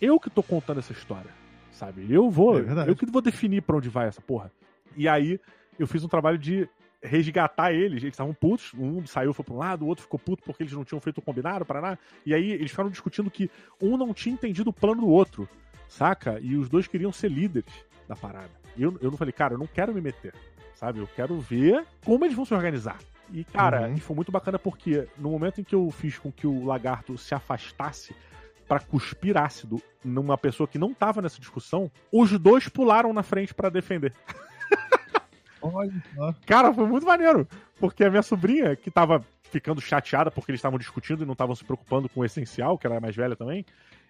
Eu 0.00 0.18
que 0.20 0.28
tô 0.28 0.42
contando 0.42 0.78
essa 0.78 0.92
história, 0.92 1.30
sabe? 1.72 2.06
Eu 2.10 2.30
vou, 2.30 2.58
é 2.58 2.88
eu 2.88 2.96
que 2.96 3.06
vou 3.06 3.22
definir 3.22 3.62
para 3.62 3.76
onde 3.76 3.88
vai 3.88 4.08
essa 4.08 4.20
porra. 4.20 4.50
E 4.96 5.08
aí 5.08 5.40
eu 5.78 5.86
fiz 5.86 6.04
um 6.04 6.08
trabalho 6.08 6.38
de 6.38 6.68
resgatar 7.04 7.72
eles. 7.72 8.02
Eles 8.02 8.14
estavam 8.14 8.34
putos, 8.34 8.72
um 8.74 9.06
saiu 9.06 9.32
foi 9.32 9.44
para 9.44 9.54
um 9.54 9.58
lado, 9.58 9.84
o 9.84 9.88
outro 9.88 10.02
ficou 10.04 10.18
puto 10.18 10.42
porque 10.42 10.62
eles 10.62 10.72
não 10.72 10.84
tinham 10.84 11.00
feito 11.00 11.18
o 11.18 11.22
combinado, 11.22 11.64
para 11.64 11.80
nada. 11.80 11.98
E 12.24 12.34
aí 12.34 12.50
eles 12.52 12.70
ficaram 12.70 12.90
discutindo 12.90 13.30
que 13.30 13.50
um 13.80 13.96
não 13.96 14.12
tinha 14.14 14.32
entendido 14.32 14.70
o 14.70 14.72
plano 14.72 15.02
do 15.02 15.08
outro, 15.08 15.48
saca? 15.88 16.40
E 16.40 16.56
os 16.56 16.68
dois 16.68 16.86
queriam 16.86 17.12
ser 17.12 17.30
líderes 17.30 17.72
da 18.08 18.16
parada. 18.16 18.50
E 18.76 18.82
eu, 18.82 18.96
eu 19.00 19.10
não 19.10 19.18
falei, 19.18 19.32
cara, 19.32 19.54
eu 19.54 19.58
não 19.58 19.66
quero 19.66 19.92
me 19.92 20.00
meter, 20.00 20.34
sabe? 20.74 20.98
Eu 20.98 21.06
quero 21.06 21.38
ver 21.38 21.84
como 22.04 22.24
eles 22.24 22.34
vão 22.34 22.44
se 22.44 22.54
organizar. 22.54 22.98
E, 23.30 23.44
cara, 23.44 23.88
uhum. 23.88 23.96
foi 23.98 24.16
muito 24.16 24.32
bacana 24.32 24.58
porque 24.58 25.08
no 25.16 25.30
momento 25.30 25.60
em 25.60 25.64
que 25.64 25.74
eu 25.74 25.90
fiz 25.90 26.18
com 26.18 26.30
que 26.30 26.46
o 26.46 26.64
lagarto 26.64 27.16
se 27.16 27.34
afastasse 27.34 28.14
para 28.68 28.80
cuspir 28.80 29.36
ácido 29.36 29.80
numa 30.04 30.38
pessoa 30.38 30.66
que 30.66 30.78
não 30.78 30.94
tava 30.94 31.20
nessa 31.20 31.40
discussão, 31.40 31.90
os 32.10 32.38
dois 32.38 32.68
pularam 32.68 33.12
na 33.12 33.22
frente 33.22 33.54
para 33.54 33.68
defender. 33.68 34.12
Cara, 36.46 36.72
foi 36.72 36.86
muito 36.86 37.06
maneiro. 37.06 37.46
Porque 37.78 38.04
a 38.04 38.10
minha 38.10 38.22
sobrinha, 38.22 38.76
que 38.76 38.90
tava 38.90 39.24
ficando 39.50 39.80
chateada 39.80 40.30
porque 40.30 40.50
eles 40.50 40.58
estavam 40.58 40.78
discutindo 40.78 41.22
e 41.22 41.26
não 41.26 41.32
estavam 41.32 41.54
se 41.54 41.64
preocupando 41.64 42.08
com 42.08 42.20
o 42.20 42.24
essencial, 42.24 42.76
que 42.76 42.86
era 42.86 43.00
mais 43.00 43.14
velha 43.14 43.36
também, 43.36 43.64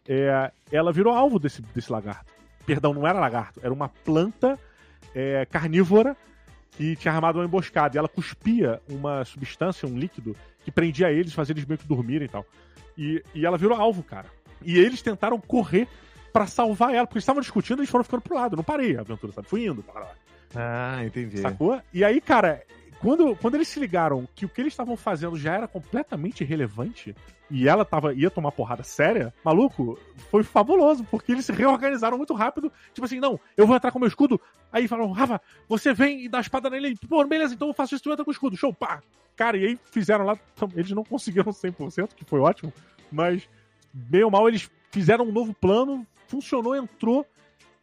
é, 0.08 0.50
ela 0.70 0.92
virou 0.92 1.12
alvo 1.12 1.38
desse, 1.38 1.60
desse 1.62 1.92
lagarto. 1.92 2.32
Perdão, 2.66 2.94
não 2.94 3.06
era 3.06 3.20
lagarto, 3.20 3.60
era 3.62 3.72
uma 3.72 3.88
planta 3.88 4.58
é, 5.14 5.44
carnívora 5.46 6.16
que 6.72 6.96
tinha 6.96 7.12
armado 7.12 7.38
uma 7.38 7.44
emboscada. 7.44 7.96
E 7.96 7.98
ela 7.98 8.08
cuspia 8.08 8.80
uma 8.88 9.24
substância, 9.24 9.88
um 9.88 9.98
líquido, 9.98 10.36
que 10.64 10.70
prendia 10.70 11.10
eles, 11.10 11.32
fazia 11.32 11.52
eles 11.52 11.64
meio 11.64 11.78
que 11.78 11.86
dormirem 11.86 12.26
e 12.26 12.30
tal. 12.30 12.44
E, 12.96 13.22
e 13.34 13.44
ela 13.44 13.58
virou 13.58 13.76
alvo, 13.76 14.02
cara. 14.02 14.28
E 14.62 14.78
eles 14.78 15.02
tentaram 15.02 15.38
correr 15.38 15.86
para 16.32 16.46
salvar 16.46 16.92
ela, 16.92 17.06
porque 17.06 17.18
eles 17.18 17.22
estavam 17.22 17.40
discutindo 17.40 17.78
e 17.78 17.80
eles 17.82 17.90
foram 17.90 18.04
ficando 18.04 18.22
pro 18.22 18.34
lado. 18.34 18.54
Eu 18.54 18.56
não 18.56 18.64
parei 18.64 18.96
a 18.96 19.00
aventura, 19.00 19.32
sabe? 19.32 19.46
Fui 19.46 19.64
indo. 19.66 19.82
Para 19.82 20.00
lá. 20.00 20.10
Ah, 20.54 21.04
entendi. 21.04 21.38
Sacou? 21.38 21.80
E 21.92 22.04
aí, 22.04 22.20
cara, 22.20 22.62
quando, 23.00 23.36
quando 23.36 23.54
eles 23.56 23.68
se 23.68 23.78
ligaram 23.78 24.26
que 24.34 24.46
o 24.46 24.48
que 24.48 24.60
eles 24.60 24.72
estavam 24.72 24.96
fazendo 24.96 25.36
já 25.36 25.54
era 25.54 25.68
completamente 25.68 26.42
irrelevante 26.42 27.14
e 27.50 27.68
ela 27.68 27.84
tava, 27.84 28.14
ia 28.14 28.30
tomar 28.30 28.50
porrada 28.52 28.82
séria, 28.82 29.32
maluco, 29.44 29.98
foi 30.30 30.42
fabuloso, 30.42 31.04
porque 31.04 31.32
eles 31.32 31.44
se 31.44 31.52
reorganizaram 31.52 32.16
muito 32.16 32.32
rápido. 32.32 32.72
Tipo 32.92 33.04
assim, 33.04 33.20
não, 33.20 33.38
eu 33.56 33.66
vou 33.66 33.76
entrar 33.76 33.90
com 33.90 33.98
meu 33.98 34.08
escudo. 34.08 34.40
Aí 34.72 34.88
falaram, 34.88 35.12
Rafa, 35.12 35.40
você 35.68 35.92
vem 35.92 36.24
e 36.24 36.28
dá 36.28 36.38
a 36.38 36.40
espada 36.40 36.70
nele. 36.70 36.96
Pô, 37.08 37.24
beleza, 37.26 37.54
então 37.54 37.68
eu 37.68 37.74
faço 37.74 37.94
isso, 37.94 38.04
tu 38.04 38.10
entra 38.10 38.24
com 38.24 38.30
o 38.30 38.32
escudo. 38.32 38.56
Show, 38.56 38.72
pá. 38.72 39.02
Cara, 39.36 39.56
e 39.56 39.66
aí 39.66 39.78
fizeram 39.90 40.24
lá, 40.24 40.38
eles 40.74 40.90
não 40.92 41.04
conseguiram 41.04 41.52
100%, 41.52 42.14
que 42.14 42.24
foi 42.24 42.40
ótimo, 42.40 42.72
mas 43.12 43.48
bem 43.92 44.22
ou 44.22 44.30
mal 44.30 44.48
eles 44.48 44.70
fizeram 44.90 45.26
um 45.26 45.32
novo 45.32 45.52
plano, 45.52 46.06
funcionou, 46.26 46.74
entrou 46.74 47.26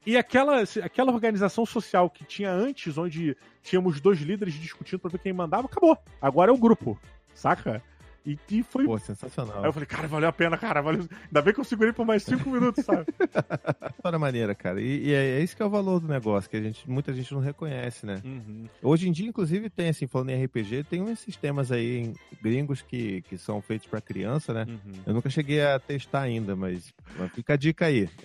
e 0.06 0.18
aquela, 0.18 0.62
aquela 0.84 1.12
organização 1.12 1.66
social 1.66 2.10
que 2.10 2.26
tinha 2.26 2.52
antes, 2.52 2.98
onde 2.98 3.38
tínhamos 3.62 4.02
dois 4.02 4.20
líderes 4.20 4.56
discutindo 4.56 5.00
para 5.00 5.12
ver 5.12 5.20
quem 5.20 5.34
mandava, 5.34 5.68
acabou. 5.68 5.98
Agora 6.22 6.52
é 6.52 6.54
o 6.54 6.58
grupo, 6.58 7.00
saca? 7.34 7.84
E, 8.26 8.38
e 8.50 8.64
foi. 8.64 8.86
Pô, 8.86 9.00
sensacional. 9.00 9.60
Aí 9.60 9.66
eu 9.66 9.74
falei, 9.74 9.88
cara, 9.88 10.08
valeu 10.08 10.30
a 10.30 10.32
pena, 10.32 10.58
cara. 10.58 10.82
Valeu... 10.82 11.08
Ainda 11.26 11.42
bem 11.42 11.54
que 11.54 11.60
eu 11.60 11.64
segurei 11.64 11.92
por 11.92 12.06
mais 12.06 12.24
cinco 12.24 12.50
minutos, 12.50 12.86
sabe? 12.86 13.06
História 13.96 14.20
maneira, 14.20 14.54
cara. 14.54 14.80
E, 14.80 15.08
e 15.08 15.14
é, 15.14 15.40
é, 15.40 15.44
isso 15.44 15.56
que 15.56 15.64
é 15.64 15.66
o 15.66 15.70
valor 15.70 16.00
do 16.00 16.08
negócio, 16.08 16.50
que 16.50 16.58
a 16.58 16.62
gente, 16.62 16.88
muita 16.90 17.14
gente 17.14 17.34
não 17.34 17.42
reconhece, 17.42 18.06
né? 18.06 18.22
Uhum. 18.24 18.66
Hoje 18.82 19.10
em 19.10 19.12
dia, 19.12 19.28
inclusive, 19.28 19.70
tem, 19.70 19.90
assim, 19.90 20.06
falando 20.06 20.30
em 20.30 20.46
RPG, 20.46 20.84
tem 20.84 21.02
uns 21.02 21.20
sistemas 21.20 21.72
aí 21.72 22.14
gringos 22.42 22.82
que, 22.82 23.22
que 23.24 23.38
são 23.38 23.62
feitos 23.62 23.88
para 23.88 24.00
criança, 24.00 24.54
né? 24.54 24.66
Uhum. 24.68 24.94
Eu 25.08 25.14
nunca 25.16 25.30
cheguei 25.30 25.64
a 25.64 25.80
testar 25.80 26.22
ainda, 26.22 26.56
mas, 26.56 26.94
mas 27.18 27.32
fica 27.32 27.54
a 27.54 27.58
dica 27.58 27.86
aí. 27.86 28.08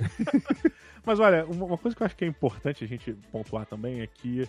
Mas 1.07 1.21
olha, 1.21 1.47
uma 1.47 1.79
coisa 1.79 1.97
que 1.97 2.03
eu 2.03 2.05
acho 2.05 2.17
que 2.17 2.25
é 2.25 2.29
importante 2.29 2.83
a 2.83 2.87
gente 2.89 3.13
pontuar 3.31 3.65
também 3.65 4.01
é 4.01 4.09
que 4.09 4.49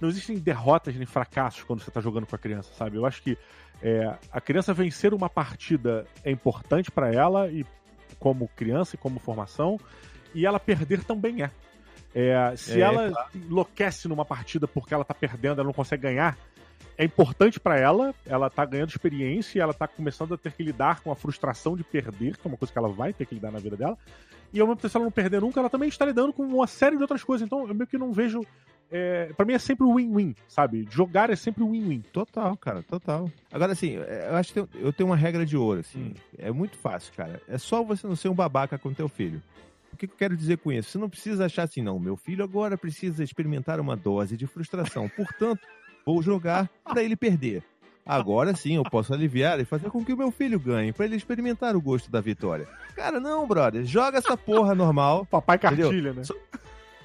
não 0.00 0.08
existem 0.08 0.36
derrotas 0.36 0.96
nem 0.96 1.06
fracassos 1.06 1.62
quando 1.62 1.80
você 1.80 1.90
está 1.90 2.00
jogando 2.00 2.26
com 2.26 2.34
a 2.34 2.38
criança, 2.38 2.72
sabe? 2.74 2.96
Eu 2.96 3.06
acho 3.06 3.22
que 3.22 3.38
é, 3.82 4.14
a 4.30 4.40
criança 4.40 4.72
vencer 4.72 5.12
uma 5.12 5.28
partida 5.28 6.06
é 6.24 6.30
importante 6.30 6.90
para 6.90 7.12
ela 7.12 7.50
e 7.50 7.66
como 8.18 8.48
criança 8.48 8.94
e 8.94 8.98
como 8.98 9.18
formação, 9.18 9.78
e 10.34 10.46
ela 10.46 10.60
perder 10.60 11.02
também 11.04 11.42
é. 11.42 11.50
é 12.14 12.56
se 12.56 12.80
é, 12.80 12.84
ela 12.84 13.10
claro. 13.10 13.28
enlouquece 13.34 14.06
numa 14.06 14.24
partida 14.24 14.68
porque 14.68 14.94
ela 14.94 15.02
está 15.02 15.14
perdendo, 15.14 15.60
ela 15.60 15.66
não 15.66 15.72
consegue 15.72 16.02
ganhar, 16.02 16.38
é 16.96 17.04
importante 17.04 17.58
para 17.58 17.78
ela, 17.78 18.14
ela 18.26 18.48
tá 18.48 18.64
ganhando 18.64 18.90
experiência, 18.90 19.60
ela 19.60 19.74
tá 19.74 19.88
começando 19.88 20.34
a 20.34 20.38
ter 20.38 20.52
que 20.52 20.62
lidar 20.62 21.00
com 21.00 21.10
a 21.10 21.16
frustração 21.16 21.76
de 21.76 21.82
perder, 21.82 22.36
que 22.36 22.46
é 22.46 22.48
uma 22.48 22.56
coisa 22.56 22.72
que 22.72 22.78
ela 22.78 22.88
vai 22.88 23.12
ter 23.12 23.26
que 23.26 23.34
lidar 23.34 23.50
na 23.50 23.58
vida 23.58 23.76
dela. 23.76 23.98
E 24.52 24.60
ao 24.60 24.66
mesmo 24.66 24.76
tempo, 24.76 24.88
se 24.90 24.96
ela 24.96 25.04
não 25.04 25.12
perder 25.12 25.40
nunca, 25.40 25.58
ela 25.58 25.70
também 25.70 25.88
está 25.88 26.04
lidando 26.04 26.32
com 26.32 26.42
uma 26.42 26.66
série 26.66 26.96
de 26.96 27.02
outras 27.02 27.24
coisas. 27.24 27.46
Então, 27.46 27.66
eu 27.66 27.74
meio 27.74 27.86
que 27.86 27.96
não 27.96 28.12
vejo. 28.12 28.40
É, 28.94 29.32
para 29.34 29.46
mim 29.46 29.54
é 29.54 29.58
sempre 29.58 29.86
win-win, 29.86 30.34
sabe? 30.46 30.86
Jogar 30.90 31.30
é 31.30 31.36
sempre 31.36 31.64
win-win. 31.64 32.02
Total, 32.12 32.54
cara, 32.58 32.82
total. 32.82 33.30
Agora, 33.50 33.72
assim, 33.72 33.96
é, 33.96 34.28
eu 34.30 34.36
acho 34.36 34.52
que 34.52 34.58
eu 34.58 34.92
tenho 34.92 35.08
uma 35.08 35.16
regra 35.16 35.46
de 35.46 35.56
ouro, 35.56 35.80
assim. 35.80 36.10
Hum. 36.10 36.14
É 36.38 36.52
muito 36.52 36.76
fácil, 36.76 37.12
cara. 37.14 37.40
É 37.48 37.56
só 37.56 37.82
você 37.82 38.06
não 38.06 38.14
ser 38.14 38.28
um 38.28 38.34
babaca 38.34 38.76
com 38.76 38.92
teu 38.92 39.08
filho. 39.08 39.42
O 39.92 39.96
que 39.96 40.04
eu 40.04 40.10
quero 40.10 40.36
dizer 40.36 40.58
com 40.58 40.70
isso? 40.70 40.90
Você 40.90 40.98
não 40.98 41.08
precisa 41.08 41.46
achar 41.46 41.62
assim, 41.62 41.80
não. 41.80 41.98
Meu 41.98 42.16
filho 42.16 42.44
agora 42.44 42.76
precisa 42.76 43.24
experimentar 43.24 43.80
uma 43.80 43.96
dose 43.96 44.36
de 44.36 44.46
frustração. 44.46 45.08
Portanto, 45.08 45.66
vou 46.04 46.22
jogar 46.22 46.68
para 46.84 47.02
ele 47.02 47.16
perder. 47.16 47.62
Agora 48.04 48.54
sim 48.54 48.76
eu 48.76 48.82
posso 48.82 49.14
aliviar 49.14 49.60
e 49.60 49.64
fazer 49.64 49.88
com 49.88 50.04
que 50.04 50.12
o 50.12 50.16
meu 50.16 50.32
filho 50.32 50.58
ganhe, 50.58 50.92
para 50.92 51.04
ele 51.04 51.14
experimentar 51.14 51.76
o 51.76 51.80
gosto 51.80 52.10
da 52.10 52.20
vitória. 52.20 52.66
Cara, 52.96 53.20
não, 53.20 53.46
brother. 53.46 53.84
Joga 53.84 54.18
essa 54.18 54.36
porra 54.36 54.74
normal. 54.74 55.24
Papai 55.26 55.58
cartilha, 55.58 56.10
entendeu? 56.10 56.14
né? 56.14 56.22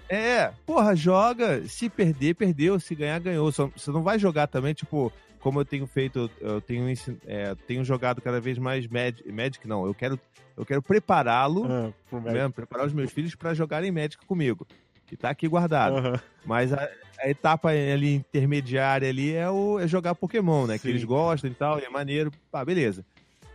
É, 0.09 0.51
porra, 0.65 0.95
joga. 0.95 1.67
Se 1.67 1.89
perder, 1.89 2.35
perdeu. 2.35 2.79
Se 2.79 2.95
ganhar, 2.95 3.19
ganhou. 3.19 3.51
Você 3.51 3.91
não 3.91 4.03
vai 4.03 4.17
jogar 4.17 4.47
também, 4.47 4.73
tipo, 4.73 5.11
como 5.39 5.59
eu 5.59 5.65
tenho 5.65 5.87
feito, 5.87 6.29
eu 6.39 6.61
tenho, 6.61 6.85
é, 7.25 7.55
tenho 7.67 7.83
jogado 7.83 8.21
cada 8.21 8.39
vez 8.39 8.57
mais 8.57 8.87
Magic, 8.87 9.31
Magic 9.31 9.67
não, 9.67 9.85
eu 9.85 9.93
quero, 9.93 10.19
eu 10.55 10.65
quero 10.65 10.81
prepará-lo, 10.81 11.65
ah, 11.65 12.49
preparar 12.53 12.87
os 12.87 12.93
meus 12.93 13.11
filhos 13.11 13.35
para 13.35 13.53
jogarem 13.53 13.91
Magic 13.91 14.25
comigo 14.25 14.67
que 15.07 15.15
tá 15.15 15.29
aqui 15.29 15.47
guardado. 15.47 15.95
Uhum. 15.95 16.19
Mas 16.45 16.71
a, 16.73 16.87
a 17.19 17.29
etapa 17.29 17.69
ali 17.69 18.15
intermediária 18.15 19.09
ali 19.09 19.33
é, 19.33 19.49
o, 19.49 19.79
é 19.79 19.87
jogar 19.87 20.13
Pokémon, 20.13 20.67
né? 20.67 20.77
Sim. 20.77 20.81
Que 20.83 20.89
eles 20.89 21.03
gostam 21.03 21.49
e 21.49 21.53
tal, 21.53 21.79
e 21.79 21.85
é 21.85 21.89
maneiro. 21.89 22.31
Pá, 22.51 22.63
beleza. 22.63 23.05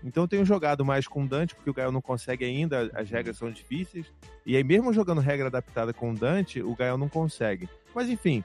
Então 0.04 0.24
eu 0.24 0.28
tenho 0.28 0.44
jogado 0.44 0.84
mais 0.84 1.06
com 1.06 1.26
Dante, 1.26 1.54
porque 1.54 1.70
o 1.70 1.74
Gael 1.74 1.92
não 1.92 2.00
consegue 2.00 2.44
ainda, 2.44 2.90
as 2.94 3.08
regras 3.10 3.36
são 3.36 3.50
difíceis. 3.50 4.06
E 4.44 4.56
aí, 4.56 4.64
mesmo 4.64 4.92
jogando 4.92 5.20
regra 5.20 5.46
adaptada 5.46 5.92
com 5.92 6.14
Dante, 6.14 6.62
o 6.62 6.74
Gael 6.74 6.98
não 6.98 7.08
consegue. 7.08 7.68
Mas 7.94 8.08
enfim, 8.08 8.42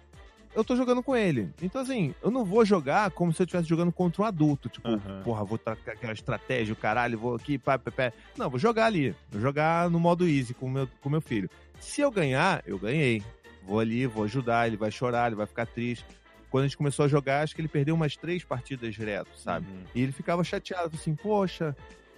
eu 0.58 0.64
tô 0.64 0.76
jogando 0.76 1.04
com 1.04 1.16
ele. 1.16 1.52
Então, 1.62 1.82
assim, 1.82 2.16
eu 2.22 2.32
não 2.32 2.44
vou 2.44 2.66
jogar 2.66 3.12
como 3.12 3.32
se 3.32 3.42
eu 3.42 3.44
estivesse 3.44 3.70
jogando 3.70 3.92
contra 3.92 4.24
um 4.24 4.26
adulto. 4.26 4.70
Tipo, 4.70 4.90
uhum. 4.90 5.22
porra, 5.24 5.44
vou 5.44 5.58
tacar 5.58 5.94
aquela 5.94 6.14
estratégia, 6.14 6.74
o 6.74 6.76
caralho, 6.76 7.20
vou 7.20 7.36
aqui, 7.36 7.60
pá, 7.60 7.78
pá, 7.78 7.92
pá. 7.92 8.14
Não, 8.36 8.50
vou 8.50 8.60
jogar 8.60 8.88
ali. 8.88 9.16
Vou 9.30 9.40
jogar 9.40 9.90
no 9.90 10.00
modo 10.00 10.28
easy 10.28 10.56
com 10.56 10.68
meu, 10.68 10.88
com 11.00 11.10
meu 11.10 11.22
filho. 11.22 11.50
Se 11.80 12.02
eu 12.02 12.10
ganhar, 12.10 12.64
eu 12.66 12.80
ganhei. 12.80 13.22
Vou 13.68 13.80
ali, 13.80 14.08
vou 14.08 14.24
ajudar, 14.24 14.66
ele 14.66 14.78
vai 14.78 14.90
chorar, 14.90 15.28
ele 15.28 15.36
vai 15.36 15.46
ficar 15.46 15.66
triste. 15.66 16.06
Quando 16.50 16.64
a 16.64 16.68
gente 16.68 16.78
começou 16.78 17.06
a 17.06 17.08
jogar, 17.08 17.42
acho 17.42 17.54
que 17.54 17.62
ele 17.62 17.68
perdeu 17.68 17.96
umas 17.96 18.16
três 18.16 18.44
partidas 18.44 18.96
direto, 18.96 19.38
sabe? 19.38 19.68
Uhum. 19.68 19.84
E 19.94 20.02
ele 20.02 20.12
ficava 20.12 20.44
chateado, 20.44 20.96
assim, 20.96 21.14
poxa, 21.16 21.76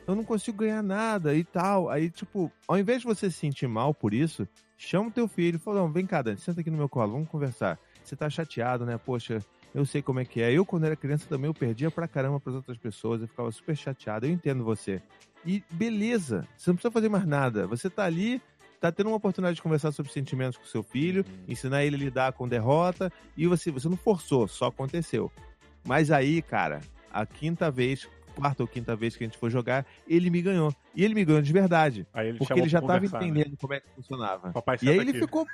eu 0.08 0.15
não 0.15 0.24
consigo 0.24 0.58
ganhar 0.58 0.82
nada 0.82 1.36
e 1.36 1.44
tal. 1.44 1.89
Aí, 1.89 2.10
tipo, 2.10 2.52
ao 2.68 2.78
invés 2.78 3.02
de 3.02 3.08
você 3.08 3.30
se 3.30 3.38
sentir 3.38 3.68
mal 3.68 3.94
por 3.94 4.13
isso, 4.13 4.48
chama 4.78 5.10
o 5.10 5.12
teu 5.12 5.28
filho 5.28 5.58
e 5.58 5.60
fala, 5.60 5.82
não, 5.82 5.92
vem 5.92 6.06
cá, 6.06 6.22
Dani, 6.22 6.38
senta 6.38 6.62
aqui 6.62 6.72
no 6.72 6.78
meu 6.78 6.89
colo, 6.89 7.12
vamos 7.13 7.30
conversar. 7.30 7.80
Você 8.04 8.15
tá 8.15 8.30
chateado, 8.30 8.86
né? 8.86 8.98
Poxa, 8.98 9.39
eu 9.74 9.86
sei 9.86 10.02
como 10.02 10.20
é 10.20 10.26
que 10.26 10.42
é. 10.42 10.52
Eu, 10.52 10.65
quando 10.65 10.86
era 10.86 10.96
criança, 10.96 11.28
também 11.30 11.48
eu 11.48 11.54
perdia 11.54 11.92
pra 11.92 12.08
caramba 12.08 12.39
pras 12.39 12.56
outras 12.56 12.78
pessoas, 12.78 13.22
eu 13.22 13.28
ficava 13.28 13.52
super 13.52 13.76
chateado. 13.76 14.26
Eu 14.26 14.32
entendo 14.32 14.63
você. 14.63 15.02
E 15.46 15.63
beleza, 15.72 16.48
você 16.58 16.72
não 16.72 16.76
precisa 16.76 16.92
fazer 16.92 17.10
mais 17.10 17.26
nada. 17.26 17.68
Você 17.68 17.89
tá 17.89 18.04
ali, 18.04 18.42
tá 18.80 18.92
tendo 18.92 19.08
uma 19.08 19.18
oportunidade 19.18 19.56
de 19.56 19.62
conversar 19.62 19.92
sobre 19.92 20.12
sentimentos 20.12 20.58
com 20.58 20.65
seu 20.65 20.82
filho, 20.82 21.26
uhum. 21.28 21.44
ensinar 21.48 21.84
ele 21.84 21.96
a 21.96 22.00
lidar 22.00 22.34
com 22.34 22.48
derrota, 22.48 23.12
e 23.36 23.46
você, 23.46 23.72
você 23.72 23.89
não 23.89 23.98
forçou, 23.98 24.48
só 24.48 24.68
aconteceu. 24.68 25.32
Mas 25.86 26.12
aí, 26.12 26.42
cara, 26.42 26.82
a 27.12 27.26
quinta 27.26 27.70
vez, 27.70 28.08
quarta 28.36 28.63
ou 28.63 28.68
quinta 28.68 28.96
vez 28.96 29.15
que 29.15 29.24
a 29.24 29.28
gente 29.28 29.38
foi 29.38 29.50
jogar, 29.50 29.86
ele 30.08 30.30
me 30.30 30.42
ganhou. 30.42 30.74
E 30.96 31.04
ele 31.04 31.13
me 31.13 31.26
ganhou 31.26 31.42
de 31.42 31.52
verdade. 31.52 32.08
Ele 32.15 32.38
porque 32.38 32.54
ele 32.54 32.70
já 32.70 32.80
estava 32.80 33.00
né? 33.00 33.08
entendendo 33.08 33.52
né? 33.52 33.58
como 33.60 33.74
é 33.74 33.80
que 33.80 33.89
funcionava. 33.96 34.52
Papai 34.52 34.78
e 34.82 34.89
aí 34.89 34.98
ele 34.98 35.12
aqui. 35.12 35.20
ficou. 35.20 35.46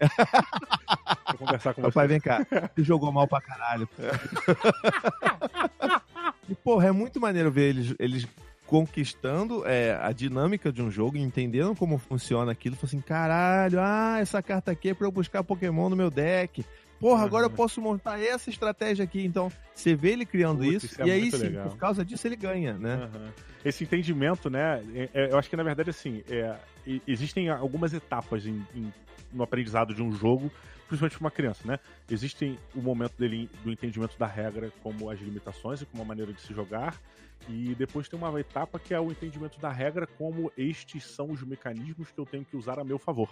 Vou 1.28 1.38
conversar 1.38 1.74
com 1.74 1.82
Papai, 1.82 2.06
você. 2.06 2.08
vem 2.08 2.20
cá. 2.20 2.46
Tu 2.74 2.84
jogou 2.84 3.10
mal 3.10 3.26
pra 3.26 3.40
caralho. 3.40 3.88
e, 6.48 6.54
porra, 6.54 6.88
é 6.88 6.92
muito 6.92 7.20
maneiro 7.20 7.50
ver 7.50 7.70
eles, 7.70 7.94
eles 7.98 8.28
conquistando 8.74 9.64
é, 9.64 9.96
a 10.02 10.10
dinâmica 10.10 10.72
de 10.72 10.82
um 10.82 10.90
jogo, 10.90 11.16
entendendo 11.16 11.76
como 11.76 11.96
funciona 11.96 12.50
aquilo. 12.50 12.74
Falei 12.74 12.88
assim, 12.88 13.00
caralho, 13.00 13.78
ah, 13.80 14.16
essa 14.18 14.42
carta 14.42 14.72
aqui 14.72 14.88
é 14.88 14.94
pra 14.94 15.06
eu 15.06 15.12
buscar 15.12 15.44
Pokémon 15.44 15.88
no 15.88 15.94
meu 15.94 16.10
deck. 16.10 16.66
Porra, 16.98 17.20
uhum. 17.20 17.24
agora 17.24 17.46
eu 17.46 17.50
posso 17.50 17.80
montar 17.80 18.20
essa 18.20 18.50
estratégia 18.50 19.04
aqui. 19.04 19.24
Então, 19.24 19.48
você 19.72 19.94
vê 19.94 20.10
ele 20.10 20.26
criando 20.26 20.64
isso, 20.64 20.86
isso 20.86 21.00
é 21.00 21.06
e 21.06 21.10
aí 21.12 21.30
sim, 21.30 21.36
legal. 21.36 21.68
por 21.68 21.76
causa 21.76 22.04
disso 22.04 22.26
ele 22.26 22.34
ganha, 22.34 22.72
né? 22.74 23.08
Uhum. 23.14 23.28
Esse 23.64 23.84
entendimento, 23.84 24.50
né? 24.50 24.82
É, 24.92 25.08
é, 25.14 25.30
eu 25.30 25.38
acho 25.38 25.48
que 25.48 25.56
na 25.56 25.62
verdade, 25.62 25.90
assim, 25.90 26.24
é, 26.28 26.56
existem 27.06 27.48
algumas 27.48 27.94
etapas 27.94 28.44
em, 28.44 28.60
em, 28.74 28.92
no 29.34 29.42
aprendizado 29.42 29.94
de 29.94 30.02
um 30.02 30.12
jogo 30.12 30.50
principalmente 30.86 31.16
para 31.16 31.24
uma 31.24 31.30
criança, 31.30 31.66
né? 31.66 31.78
Existem 32.10 32.58
o 32.74 32.80
momento 32.80 33.14
dele 33.18 33.50
do 33.62 33.70
entendimento 33.70 34.18
da 34.18 34.26
regra, 34.26 34.72
como 34.82 35.10
as 35.10 35.18
limitações 35.20 35.82
e 35.82 35.86
como 35.86 36.02
a 36.02 36.06
maneira 36.06 36.32
de 36.32 36.40
se 36.40 36.52
jogar, 36.52 37.00
e 37.48 37.74
depois 37.74 38.08
tem 38.08 38.18
uma 38.18 38.40
etapa 38.40 38.78
que 38.78 38.94
é 38.94 39.00
o 39.00 39.10
entendimento 39.10 39.58
da 39.60 39.70
regra, 39.70 40.06
como 40.06 40.52
estes 40.56 41.04
são 41.04 41.30
os 41.30 41.42
mecanismos 41.42 42.10
que 42.10 42.18
eu 42.18 42.26
tenho 42.26 42.44
que 42.44 42.56
usar 42.56 42.78
a 42.78 42.84
meu 42.84 42.98
favor. 42.98 43.30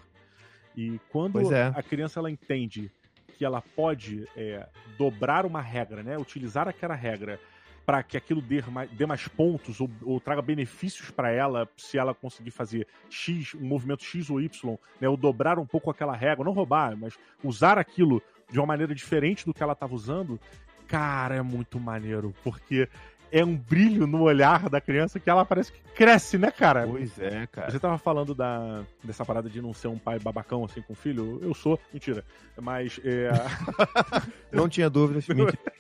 E 0.76 0.98
quando 1.10 1.52
é. 1.52 1.72
a 1.74 1.82
criança 1.82 2.18
ela 2.18 2.30
entende 2.30 2.90
que 3.36 3.44
ela 3.44 3.60
pode 3.60 4.28
é, 4.36 4.66
dobrar 4.98 5.46
uma 5.46 5.60
regra, 5.60 6.02
né? 6.02 6.18
Utilizar 6.18 6.68
aquela 6.68 6.94
regra 6.94 7.40
para 7.84 8.02
que 8.02 8.16
aquilo 8.16 8.40
dê 8.40 8.62
mais, 8.62 8.90
dê 8.90 9.06
mais 9.06 9.26
pontos 9.28 9.80
ou, 9.80 9.90
ou 10.02 10.20
traga 10.20 10.40
benefícios 10.40 11.10
para 11.10 11.30
ela 11.30 11.68
se 11.76 11.98
ela 11.98 12.14
conseguir 12.14 12.50
fazer 12.50 12.86
X, 13.10 13.54
um 13.54 13.66
movimento 13.66 14.04
X 14.04 14.30
ou 14.30 14.40
Y, 14.40 14.76
né, 15.00 15.08
ou 15.08 15.16
dobrar 15.16 15.58
um 15.58 15.66
pouco 15.66 15.90
aquela 15.90 16.14
regra, 16.14 16.44
não 16.44 16.52
roubar, 16.52 16.96
mas 16.96 17.18
usar 17.42 17.78
aquilo 17.78 18.22
de 18.50 18.58
uma 18.58 18.66
maneira 18.66 18.94
diferente 18.94 19.44
do 19.44 19.54
que 19.54 19.62
ela 19.62 19.72
estava 19.72 19.94
usando, 19.94 20.38
cara, 20.86 21.36
é 21.36 21.42
muito 21.42 21.80
maneiro, 21.80 22.34
porque 22.44 22.88
é 23.32 23.42
um 23.42 23.56
brilho 23.56 24.06
no 24.06 24.22
olhar 24.22 24.68
da 24.68 24.78
criança 24.78 25.18
que 25.18 25.30
ela 25.30 25.42
parece 25.42 25.72
que 25.72 25.80
cresce, 25.94 26.36
né, 26.36 26.50
cara? 26.50 26.86
Pois 26.86 27.18
é, 27.18 27.46
cara. 27.46 27.70
Você 27.70 27.78
tava 27.78 27.96
falando 27.96 28.34
da, 28.34 28.82
dessa 29.02 29.24
parada 29.24 29.48
de 29.48 29.62
não 29.62 29.72
ser 29.72 29.88
um 29.88 29.98
pai 29.98 30.18
babacão 30.18 30.64
assim 30.66 30.82
com 30.82 30.94
filho. 30.94 31.40
Eu 31.42 31.54
sou, 31.54 31.80
mentira. 31.90 32.22
Mas. 32.60 33.00
É... 33.02 33.30
não 34.52 34.68
tinha 34.68 34.90
dúvidas. 34.90 35.26
Mentira. 35.26 35.58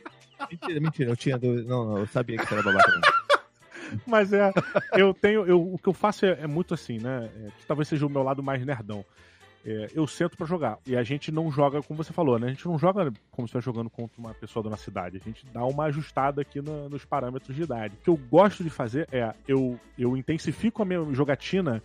Mentira, 0.50 0.80
mentira, 0.80 1.10
eu 1.10 1.16
tinha 1.16 1.38
dúvida. 1.38 1.68
Não, 1.68 1.84
não, 1.84 1.98
eu 1.98 2.06
sabia 2.06 2.38
que 2.38 2.52
era 2.52 2.62
babaca. 2.62 3.00
Mas 4.06 4.32
é, 4.32 4.50
eu 4.96 5.12
tenho, 5.12 5.44
eu, 5.44 5.74
o 5.74 5.78
que 5.78 5.88
eu 5.88 5.92
faço 5.92 6.24
é, 6.24 6.38
é 6.40 6.46
muito 6.46 6.72
assim, 6.72 6.98
né? 6.98 7.30
É, 7.36 7.48
talvez 7.66 7.88
seja 7.88 8.06
o 8.06 8.10
meu 8.10 8.22
lado 8.22 8.42
mais 8.42 8.64
nerdão. 8.64 9.04
É, 9.64 9.90
eu 9.94 10.06
sento 10.06 10.36
para 10.36 10.46
jogar. 10.46 10.78
E 10.86 10.96
a 10.96 11.02
gente 11.02 11.30
não 11.30 11.50
joga, 11.50 11.82
como 11.82 12.02
você 12.02 12.12
falou, 12.12 12.38
né? 12.38 12.48
A 12.48 12.50
gente 12.50 12.66
não 12.66 12.78
joga 12.78 13.12
como 13.30 13.46
se 13.46 13.50
estivesse 13.50 13.64
jogando 13.64 13.90
contra 13.90 14.18
uma 14.18 14.34
pessoa 14.34 14.62
da 14.62 14.70
nossa 14.70 14.82
cidade. 14.82 15.18
A 15.18 15.24
gente 15.24 15.46
dá 15.46 15.64
uma 15.64 15.84
ajustada 15.84 16.42
aqui 16.42 16.60
no, 16.60 16.88
nos 16.88 17.04
parâmetros 17.04 17.54
de 17.54 17.62
idade. 17.62 17.94
O 17.94 18.02
que 18.02 18.10
eu 18.10 18.16
gosto 18.16 18.64
de 18.64 18.70
fazer 18.70 19.08
é, 19.12 19.32
eu, 19.46 19.78
eu 19.96 20.16
intensifico 20.16 20.82
a 20.82 20.84
minha 20.84 21.04
jogatina 21.12 21.82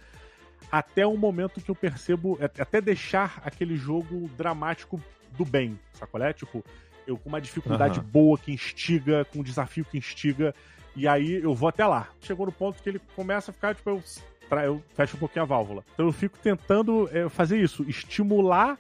até 0.71 1.05
o 1.05 1.15
momento 1.15 1.61
que 1.61 1.69
eu 1.69 1.75
percebo, 1.75 2.37
é, 2.41 2.45
até 2.45 2.81
deixar 2.81 3.41
aquele 3.45 3.75
jogo 3.75 4.27
dramático 4.35 4.99
do 5.37 5.45
bem, 5.45 5.79
sacolé? 5.93 6.33
Tipo, 6.33 6.63
eu 7.07 7.17
com 7.17 7.29
uma 7.29 7.41
dificuldade 7.41 7.99
uhum. 7.99 8.05
boa 8.05 8.37
que 8.37 8.51
instiga, 8.51 9.25
com 9.25 9.39
um 9.39 9.43
desafio 9.43 9.85
que 9.85 9.97
instiga, 9.97 10.53
e 10.95 11.07
aí 11.07 11.35
eu 11.35 11.55
vou 11.55 11.69
até 11.69 11.85
lá. 11.85 12.09
Chegou 12.21 12.45
no 12.45 12.51
ponto 12.51 12.83
que 12.83 12.89
ele 12.89 12.99
começa 13.15 13.49
a 13.49 13.53
ficar, 13.53 13.73
tipo, 13.73 13.89
eu, 13.89 14.03
eu 14.51 14.83
fecho 14.93 15.15
um 15.15 15.19
pouquinho 15.19 15.43
a 15.43 15.47
válvula. 15.47 15.83
Então 15.93 16.05
eu 16.05 16.11
fico 16.11 16.37
tentando 16.37 17.09
é, 17.11 17.29
fazer 17.29 17.59
isso, 17.61 17.83
estimular 17.87 18.77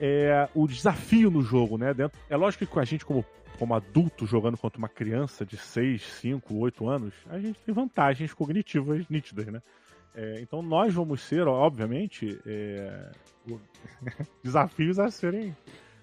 é, 0.00 0.48
o 0.54 0.66
desafio 0.66 1.30
no 1.30 1.42
jogo, 1.42 1.78
né? 1.78 1.94
Dentro, 1.94 2.18
é 2.28 2.36
lógico 2.36 2.66
que 2.66 2.72
com 2.72 2.80
a 2.80 2.84
gente, 2.84 3.04
como, 3.04 3.24
como 3.58 3.74
adulto, 3.74 4.26
jogando 4.26 4.56
contra 4.56 4.78
uma 4.78 4.88
criança 4.88 5.46
de 5.46 5.56
6, 5.56 6.02
5, 6.02 6.56
8 6.56 6.88
anos, 6.88 7.14
a 7.28 7.38
gente 7.38 7.60
tem 7.60 7.74
vantagens 7.74 8.34
cognitivas 8.34 9.08
nítidas, 9.08 9.46
né? 9.46 9.62
É, 10.14 10.40
então 10.40 10.62
nós 10.62 10.92
vamos 10.94 11.20
ser, 11.20 11.46
obviamente, 11.46 12.40
desafios 14.42 14.98
a 14.98 15.10
serem 15.10 15.54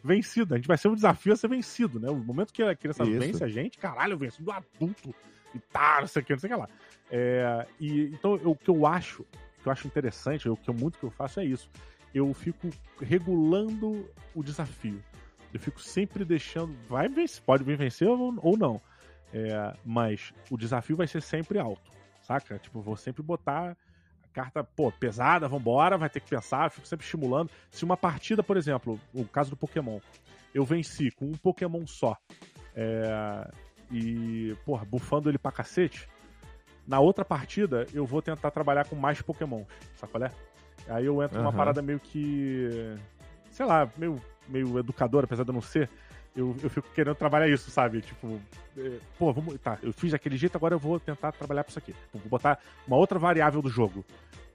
vencido. 0.06 0.54
A 0.54 0.58
gente 0.58 0.68
vai 0.68 0.78
ser 0.78 0.88
um 0.88 0.96
desafio 0.96 1.34
a 1.34 1.36
ser 1.36 1.48
vencido, 1.48 2.00
né? 2.00 2.10
O 2.10 2.16
momento 2.16 2.54
que 2.54 2.62
a 2.62 2.76
criança 2.76 3.04
Isso. 3.04 3.20
vence 3.20 3.44
a 3.44 3.48
gente, 3.48 3.78
caralho, 3.78 4.14
eu 4.14 4.18
venci 4.18 4.42
do 4.42 4.52
adulto 4.52 5.14
e 5.54 5.60
tá, 5.60 5.98
não 6.02 6.08
sei 6.08 6.22
o 6.22 6.26
que, 6.26 6.34
não 6.34 6.40
sei 6.40 6.50
o 6.50 6.54
que 6.54 6.60
lá. 6.60 6.70
É, 7.10 7.68
e, 7.80 8.04
então, 8.14 8.36
eu, 8.38 8.52
o 8.52 8.56
que 8.56 8.70
eu 8.70 8.86
acho, 8.86 9.26
que 9.62 9.68
eu 9.68 9.72
acho 9.72 9.88
interessante, 9.88 10.48
o 10.48 10.56
que 10.56 10.70
eu, 10.70 10.74
muito 10.74 11.00
que 11.00 11.06
eu 11.06 11.12
faço 11.12 11.40
é 11.40 11.46
isso. 11.46 11.70
Eu 12.14 12.34
fico 12.34 12.70
regulando 13.02 14.08
o 14.34 14.44
desafio. 14.44 15.04
Eu 15.54 15.60
fico 15.60 15.82
sempre 15.82 16.24
deixando. 16.24 16.76
Vai 16.88 17.08
vencer, 17.08 17.42
pode 17.44 17.64
vir 17.64 17.78
vencer 17.78 18.08
ou, 18.08 18.38
ou 18.42 18.58
não. 18.58 18.82
É, 19.34 19.74
mas 19.84 20.34
o 20.50 20.58
desafio 20.58 20.96
vai 20.96 21.08
ser 21.08 21.22
sempre 21.22 21.60
alto, 21.60 21.92
saca? 22.22 22.58
Tipo, 22.58 22.80
vou 22.80 22.96
sempre 22.96 23.22
botar 23.22 23.76
carta, 24.36 24.64
pô, 24.64 24.92
pesada, 24.92 25.48
vambora, 25.48 25.98
vai 25.98 26.10
ter 26.10 26.20
que 26.20 26.30
pensar, 26.30 26.70
fico 26.70 26.86
sempre 26.86 27.06
estimulando. 27.06 27.50
Se 27.72 27.86
uma 27.86 27.96
partida, 27.96 28.44
por 28.44 28.58
exemplo, 28.58 29.00
o 29.14 29.24
caso 29.24 29.50
do 29.50 29.56
Pokémon, 29.56 30.00
eu 30.54 30.66
venci 30.66 31.10
com 31.12 31.26
um 31.26 31.32
Pokémon 31.32 31.88
só, 31.88 32.18
é, 32.76 33.50
e, 33.90 34.54
porra, 34.66 34.84
bufando 34.84 35.30
ele 35.30 35.38
pra 35.38 35.54
cacete, 35.54 36.10
na 36.86 37.00
outra 37.00 37.24
partida 37.24 37.88
eu 37.94 38.06
vou 38.06 38.22
tentar 38.22 38.52
trabalhar 38.52 38.86
com 38.86 38.96
mais 38.96 39.22
Pokémon, 39.22 39.64
sacolé? 39.96 40.30
Aí 40.90 41.06
eu 41.06 41.24
entro 41.24 41.38
uhum. 41.38 41.46
numa 41.46 41.54
parada 41.54 41.82
meio 41.82 42.00
que, 42.00 42.98
sei 43.50 43.66
lá, 43.66 43.90
meio, 43.98 44.22
meio 44.50 44.78
educador, 44.78 45.24
apesar 45.24 45.44
de 45.44 45.50
eu 45.50 45.54
não 45.54 45.62
ser, 45.62 45.90
eu, 46.36 46.56
eu 46.62 46.70
fico 46.70 46.88
querendo 46.94 47.16
trabalhar 47.16 47.48
isso, 47.48 47.72
sabe? 47.72 48.02
Tipo, 48.02 48.40
é, 48.78 48.98
pô, 49.18 49.32
vamos. 49.32 49.60
Tá, 49.62 49.78
eu 49.82 49.94
fiz 49.94 50.12
daquele 50.12 50.38
jeito, 50.38 50.56
agora 50.56 50.76
eu 50.76 50.80
vou 50.80 51.00
tentar 51.00 51.32
trabalhar 51.32 51.64
pra 51.64 51.70
isso 51.70 51.80
aqui. 51.80 51.96
Vou 52.14 52.22
botar 52.30 52.60
uma 52.86 52.98
outra 52.98 53.18
variável 53.18 53.62
do 53.62 53.70
jogo. 53.70 54.06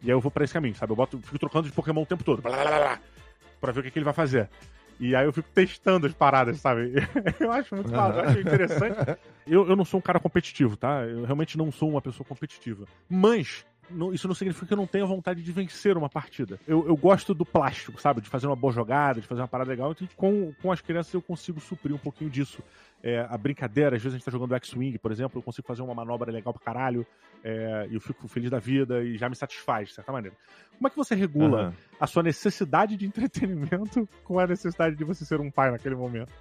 E 0.02 0.06
aí 0.06 0.10
eu 0.10 0.20
vou 0.20 0.30
pra 0.30 0.44
esse 0.44 0.52
caminho, 0.52 0.74
sabe? 0.74 0.92
Eu 0.92 0.96
boto, 0.96 1.18
fico 1.18 1.38
trocando 1.38 1.68
de 1.68 1.74
Pokémon 1.74 2.02
o 2.02 2.06
tempo 2.06 2.24
todo. 2.24 2.42
Blá, 2.42 2.52
blá, 2.52 2.78
blá, 2.78 3.00
pra 3.60 3.72
ver 3.72 3.80
o 3.80 3.82
que, 3.82 3.90
que 3.90 3.98
ele 3.98 4.04
vai 4.04 4.14
fazer. 4.14 4.48
E 4.98 5.16
aí 5.16 5.24
eu 5.24 5.32
fico 5.32 5.48
testando 5.54 6.06
as 6.06 6.12
paradas, 6.12 6.60
sabe? 6.60 6.92
eu 7.40 7.50
acho 7.50 7.74
muito 7.74 7.90
uhum. 7.90 7.96
eu 7.96 8.20
acho 8.20 8.40
interessante. 8.40 8.96
Eu, 9.46 9.66
eu 9.68 9.74
não 9.74 9.84
sou 9.84 9.98
um 9.98 10.02
cara 10.02 10.20
competitivo, 10.20 10.76
tá? 10.76 11.02
Eu 11.02 11.24
realmente 11.24 11.58
não 11.58 11.72
sou 11.72 11.90
uma 11.90 12.00
pessoa 12.00 12.24
competitiva. 12.24 12.84
Mas 13.08 13.64
não, 13.90 14.12
isso 14.12 14.28
não 14.28 14.34
significa 14.34 14.66
que 14.66 14.72
eu 14.72 14.76
não 14.76 14.86
tenha 14.86 15.04
vontade 15.04 15.42
de 15.42 15.52
vencer 15.52 15.96
uma 15.96 16.08
partida. 16.08 16.58
Eu, 16.66 16.86
eu 16.86 16.96
gosto 16.96 17.34
do 17.34 17.44
plástico, 17.44 18.00
sabe? 18.00 18.20
De 18.20 18.28
fazer 18.28 18.46
uma 18.46 18.56
boa 18.56 18.72
jogada, 18.72 19.20
de 19.20 19.26
fazer 19.26 19.40
uma 19.40 19.48
parada 19.48 19.70
legal. 19.70 19.92
Então, 19.92 20.08
com, 20.16 20.52
com 20.60 20.72
as 20.72 20.80
crianças 20.80 21.12
eu 21.12 21.22
consigo 21.22 21.60
suprir 21.60 21.94
um 21.94 21.98
pouquinho 21.98 22.30
disso. 22.30 22.62
É, 23.02 23.26
a 23.28 23.38
brincadeira, 23.38 23.96
às 23.96 24.02
vezes 24.02 24.14
a 24.14 24.18
gente 24.18 24.24
tá 24.24 24.30
jogando 24.30 24.54
X-Wing, 24.54 24.98
por 24.98 25.10
exemplo, 25.10 25.38
eu 25.38 25.42
consigo 25.42 25.66
fazer 25.66 25.82
uma 25.82 25.94
manobra 25.94 26.30
legal 26.30 26.52
pra 26.52 26.62
caralho, 26.62 27.06
é, 27.42 27.88
e 27.90 27.94
eu 27.94 28.00
fico 28.00 28.28
feliz 28.28 28.50
da 28.50 28.58
vida 28.58 29.02
e 29.02 29.16
já 29.16 29.28
me 29.28 29.34
satisfaz, 29.34 29.88
de 29.88 29.94
certa 29.94 30.12
maneira. 30.12 30.36
Como 30.76 30.86
é 30.86 30.90
que 30.90 30.96
você 30.96 31.14
regula 31.14 31.68
uhum. 31.68 31.72
a 31.98 32.06
sua 32.06 32.22
necessidade 32.22 32.96
de 32.96 33.06
entretenimento 33.06 34.06
com 34.22 34.38
a 34.38 34.46
necessidade 34.46 34.96
de 34.96 35.04
você 35.04 35.24
ser 35.24 35.40
um 35.40 35.50
pai 35.50 35.70
naquele 35.70 35.94
momento? 35.94 36.32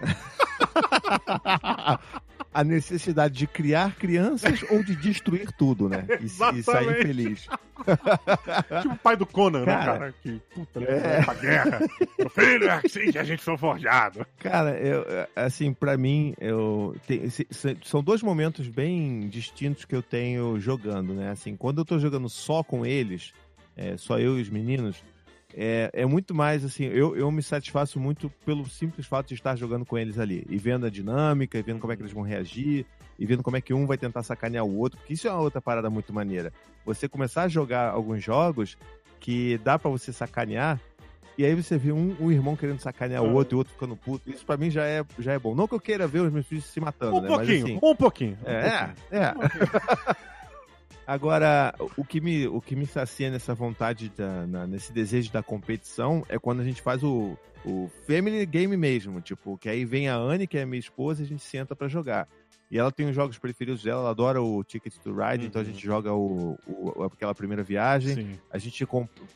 a 2.56 2.64
necessidade 2.64 3.34
de 3.34 3.46
criar 3.46 3.94
crianças 3.96 4.64
ou 4.70 4.82
de 4.82 4.96
destruir 4.96 5.52
tudo, 5.52 5.90
né? 5.90 6.06
E, 6.22 6.24
e 6.24 6.62
sair 6.62 7.02
feliz. 7.02 7.46
tipo 8.80 8.94
o 8.94 8.96
pai 8.96 9.14
do 9.14 9.26
Conan, 9.26 9.58
né, 9.58 9.66
cara, 9.66 9.92
né, 9.92 9.98
cara? 9.98 10.14
Que 10.22 10.40
puta, 10.54 10.82
é... 10.82 11.22
pra 11.22 11.34
guerra. 11.34 11.80
O 12.24 12.30
filho 12.30 12.64
é 12.64 12.70
assim 12.70 13.12
que 13.12 13.18
a 13.18 13.24
gente 13.24 13.42
foi 13.42 13.58
forjado. 13.58 14.26
Cara, 14.38 14.70
eu, 14.78 15.04
assim, 15.36 15.74
para 15.74 15.98
mim, 15.98 16.34
eu 16.40 16.96
tem, 17.06 17.28
são 17.84 18.02
dois 18.02 18.22
momentos 18.22 18.68
bem 18.68 19.28
distintos 19.28 19.84
que 19.84 19.94
eu 19.94 20.02
tenho 20.02 20.58
jogando, 20.58 21.12
né? 21.12 21.32
Assim, 21.32 21.54
quando 21.54 21.82
eu 21.82 21.84
tô 21.84 21.98
jogando 21.98 22.30
só 22.30 22.62
com 22.62 22.86
eles, 22.86 23.34
é, 23.76 23.98
só 23.98 24.18
eu 24.18 24.38
e 24.38 24.40
os 24.40 24.48
meninos, 24.48 24.96
é, 25.56 25.90
é 25.92 26.06
muito 26.06 26.34
mais 26.34 26.64
assim, 26.64 26.84
eu, 26.84 27.16
eu 27.16 27.30
me 27.30 27.42
satisfaço 27.42 27.98
muito 27.98 28.28
pelo 28.44 28.68
simples 28.68 29.06
fato 29.06 29.28
de 29.28 29.34
estar 29.34 29.56
jogando 29.56 29.86
com 29.86 29.96
eles 29.96 30.18
ali, 30.18 30.46
e 30.50 30.58
vendo 30.58 30.84
a 30.84 30.90
dinâmica, 30.90 31.58
e 31.58 31.62
vendo 31.62 31.80
como 31.80 31.92
é 31.92 31.96
que 31.96 32.02
eles 32.02 32.12
vão 32.12 32.22
reagir, 32.22 32.84
e 33.18 33.24
vendo 33.24 33.42
como 33.42 33.56
é 33.56 33.60
que 33.62 33.72
um 33.72 33.86
vai 33.86 33.96
tentar 33.96 34.22
sacanear 34.22 34.66
o 34.66 34.76
outro, 34.76 34.98
porque 34.98 35.14
isso 35.14 35.26
é 35.26 35.30
uma 35.32 35.40
outra 35.40 35.60
parada 35.60 35.88
muito 35.88 36.12
maneira. 36.12 36.52
Você 36.84 37.08
começar 37.08 37.44
a 37.44 37.48
jogar 37.48 37.90
alguns 37.90 38.22
jogos 38.22 38.76
que 39.18 39.58
dá 39.64 39.78
para 39.78 39.90
você 39.90 40.12
sacanear, 40.12 40.78
e 41.38 41.44
aí 41.44 41.54
você 41.54 41.78
vê 41.78 41.90
um, 41.90 42.14
um 42.20 42.30
irmão 42.30 42.54
querendo 42.54 42.80
sacanear 42.80 43.22
o 43.22 43.32
outro 43.32 43.54
e 43.54 43.56
o 43.56 43.58
outro 43.58 43.72
ficando 43.72 43.96
puto. 43.96 44.30
Isso 44.30 44.44
para 44.44 44.56
mim 44.58 44.70
já 44.70 44.84
é, 44.84 45.02
já 45.18 45.32
é 45.32 45.38
bom. 45.38 45.54
Não 45.54 45.66
que 45.66 45.74
eu 45.74 45.80
queira 45.80 46.06
ver 46.06 46.20
os 46.20 46.32
meus 46.32 46.46
filhos 46.46 46.64
se 46.64 46.80
matando, 46.80 47.16
um 47.16 47.20
né? 47.20 47.28
Pouquinho, 47.28 47.62
Mas, 47.62 47.64
assim, 47.64 47.78
um 47.82 47.96
pouquinho. 47.96 48.38
É, 48.44 48.58
um 48.58 48.60
pouquinho. 48.60 48.94
é. 49.10 49.18
é. 49.18 49.34
Um 50.35 50.35
Agora, 51.06 51.74
o 51.96 52.04
que 52.04 52.20
me, 52.20 52.48
o 52.48 52.60
que 52.60 52.74
me 52.74 52.86
sacia 52.86 53.30
nessa 53.30 53.54
vontade, 53.54 54.08
da, 54.16 54.46
na, 54.46 54.66
nesse 54.66 54.92
desejo 54.92 55.30
da 55.32 55.42
competição, 55.42 56.24
é 56.28 56.38
quando 56.38 56.60
a 56.60 56.64
gente 56.64 56.82
faz 56.82 57.04
o, 57.04 57.38
o 57.64 57.88
family 58.06 58.44
game 58.44 58.76
mesmo. 58.76 59.20
Tipo, 59.20 59.56
que 59.56 59.68
aí 59.68 59.84
vem 59.84 60.08
a 60.08 60.16
Anne, 60.16 60.46
que 60.46 60.58
é 60.58 60.66
minha 60.66 60.80
esposa, 60.80 61.22
e 61.22 61.24
a 61.24 61.28
gente 61.28 61.42
senta 61.42 61.76
para 61.76 61.86
jogar. 61.86 62.28
E 62.68 62.76
ela 62.76 62.90
tem 62.90 63.08
os 63.08 63.14
jogos 63.14 63.38
preferidos 63.38 63.84
dela, 63.84 64.00
ela 64.00 64.10
adora 64.10 64.42
o 64.42 64.64
Ticket 64.64 64.94
to 64.96 65.14
Ride, 65.14 65.42
uhum. 65.42 65.46
então 65.46 65.62
a 65.62 65.64
gente 65.64 65.84
joga 65.84 66.12
o, 66.12 66.58
o, 66.66 67.04
aquela 67.04 67.32
primeira 67.32 67.62
viagem. 67.62 68.14
Sim. 68.14 68.38
A 68.50 68.58
gente 68.58 68.84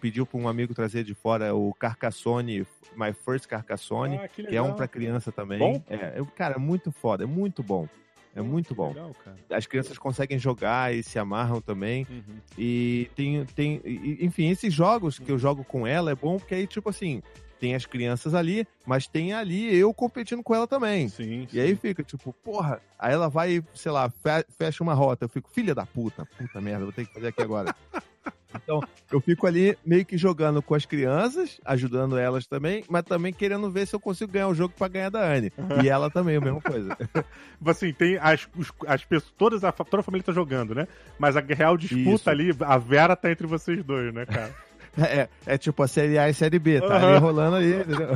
pediu 0.00 0.26
para 0.26 0.40
um 0.40 0.48
amigo 0.48 0.74
trazer 0.74 1.04
de 1.04 1.14
fora 1.14 1.54
o 1.54 1.72
Carcassone, 1.72 2.66
My 2.96 3.12
First 3.12 3.46
Carcassone, 3.46 4.16
ah, 4.16 4.26
que, 4.26 4.42
que, 4.42 4.56
é 4.56 4.60
um 4.60 4.74
para 4.74 4.88
criança 4.88 5.30
também. 5.30 5.60
Bom? 5.60 5.82
É, 5.88 6.20
cara, 6.34 6.58
muito 6.58 6.90
foda, 6.90 7.22
é 7.22 7.26
muito 7.26 7.62
bom. 7.62 7.88
É 8.34 8.40
muito 8.40 8.74
bom. 8.74 8.88
Legal, 8.88 9.12
As 9.50 9.66
crianças 9.66 9.98
conseguem 9.98 10.38
jogar 10.38 10.94
e 10.94 11.02
se 11.02 11.18
amarram 11.18 11.60
também. 11.60 12.06
Uhum. 12.08 12.36
E 12.56 13.10
tem, 13.16 13.44
tem. 13.46 13.80
Enfim, 14.20 14.48
esses 14.50 14.72
jogos 14.72 15.18
que 15.18 15.30
eu 15.30 15.38
jogo 15.38 15.64
com 15.64 15.86
ela 15.86 16.12
é 16.12 16.14
bom 16.14 16.38
porque 16.38 16.54
aí, 16.54 16.66
tipo 16.66 16.88
assim, 16.88 17.22
tem 17.60 17.74
as 17.74 17.84
crianças 17.84 18.34
ali, 18.34 18.66
mas 18.86 19.06
tem 19.06 19.32
ali 19.32 19.74
eu 19.76 19.92
competindo 19.92 20.42
com 20.42 20.54
ela 20.54 20.66
também. 20.66 21.08
Sim, 21.08 21.46
sim. 21.46 21.56
E 21.56 21.60
aí 21.60 21.76
fica, 21.76 22.02
tipo, 22.02 22.32
porra, 22.32 22.80
aí 22.98 23.12
ela 23.12 23.28
vai, 23.28 23.62
sei 23.74 23.92
lá, 23.92 24.10
fecha 24.56 24.82
uma 24.82 24.94
rota. 24.94 25.26
Eu 25.26 25.28
fico, 25.28 25.50
filha 25.50 25.74
da 25.74 25.84
puta, 25.84 26.24
puta 26.24 26.60
merda, 26.60 26.84
vou 26.84 26.92
ter 26.92 27.06
que 27.06 27.12
fazer 27.12 27.28
aqui 27.28 27.42
agora. 27.42 27.74
Então, 28.54 28.80
eu 29.10 29.20
fico 29.20 29.46
ali 29.46 29.76
meio 29.84 30.04
que 30.04 30.16
jogando 30.16 30.60
com 30.62 30.74
as 30.74 30.84
crianças, 30.84 31.60
ajudando 31.64 32.18
elas 32.18 32.46
também, 32.46 32.84
mas 32.88 33.04
também 33.04 33.32
querendo 33.32 33.70
ver 33.70 33.86
se 33.86 33.94
eu 33.94 34.00
consigo 34.00 34.32
ganhar 34.32 34.48
o 34.48 34.54
jogo 34.54 34.74
para 34.76 34.88
ganhar 34.88 35.10
da 35.10 35.22
Anne. 35.22 35.52
E 35.82 35.88
ela 35.88 36.10
também, 36.10 36.36
a 36.36 36.40
mesma 36.40 36.60
coisa. 36.60 36.96
assim, 37.66 37.92
tem 37.92 38.18
as, 38.18 38.48
os, 38.56 38.72
as 38.86 39.04
pessoas, 39.04 39.32
todas 39.36 39.64
a, 39.64 39.72
toda 39.72 40.00
a 40.00 40.02
família 40.02 40.24
tá 40.24 40.32
jogando, 40.32 40.74
né? 40.74 40.86
Mas 41.18 41.36
a 41.36 41.40
real 41.40 41.76
disputa 41.76 42.14
Isso. 42.14 42.30
ali, 42.30 42.56
a 42.60 42.78
Vera 42.78 43.16
tá 43.16 43.30
entre 43.30 43.46
vocês 43.46 43.84
dois, 43.84 44.12
né, 44.12 44.26
cara? 44.26 44.54
É, 44.98 45.28
é 45.46 45.56
tipo 45.56 45.84
a 45.84 45.88
série 45.88 46.18
A 46.18 46.26
e 46.26 46.30
a 46.30 46.34
série 46.34 46.58
B, 46.58 46.80
tá 46.80 46.98
uhum. 46.98 47.08
ali 47.10 47.18
rolando 47.18 47.56
aí, 47.56 47.80
entendeu? 47.80 48.08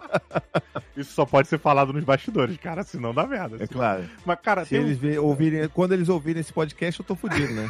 Isso 0.96 1.12
só 1.12 1.26
pode 1.26 1.48
ser 1.48 1.58
falado 1.58 1.92
nos 1.92 2.02
bastidores, 2.02 2.56
cara, 2.56 2.82
senão 2.82 3.12
dá 3.12 3.26
merda. 3.26 3.62
É 3.62 3.66
claro. 3.66 4.04
Mas, 4.24 4.38
cara, 4.40 4.64
Se 4.64 4.74
eles 4.74 4.98
um... 5.18 5.22
ouvirem, 5.22 5.68
quando 5.68 5.92
eles 5.92 6.08
ouvirem 6.08 6.40
esse 6.40 6.52
podcast, 6.52 6.98
eu 6.98 7.06
tô 7.06 7.14
fudido, 7.14 7.52
né? 7.52 7.68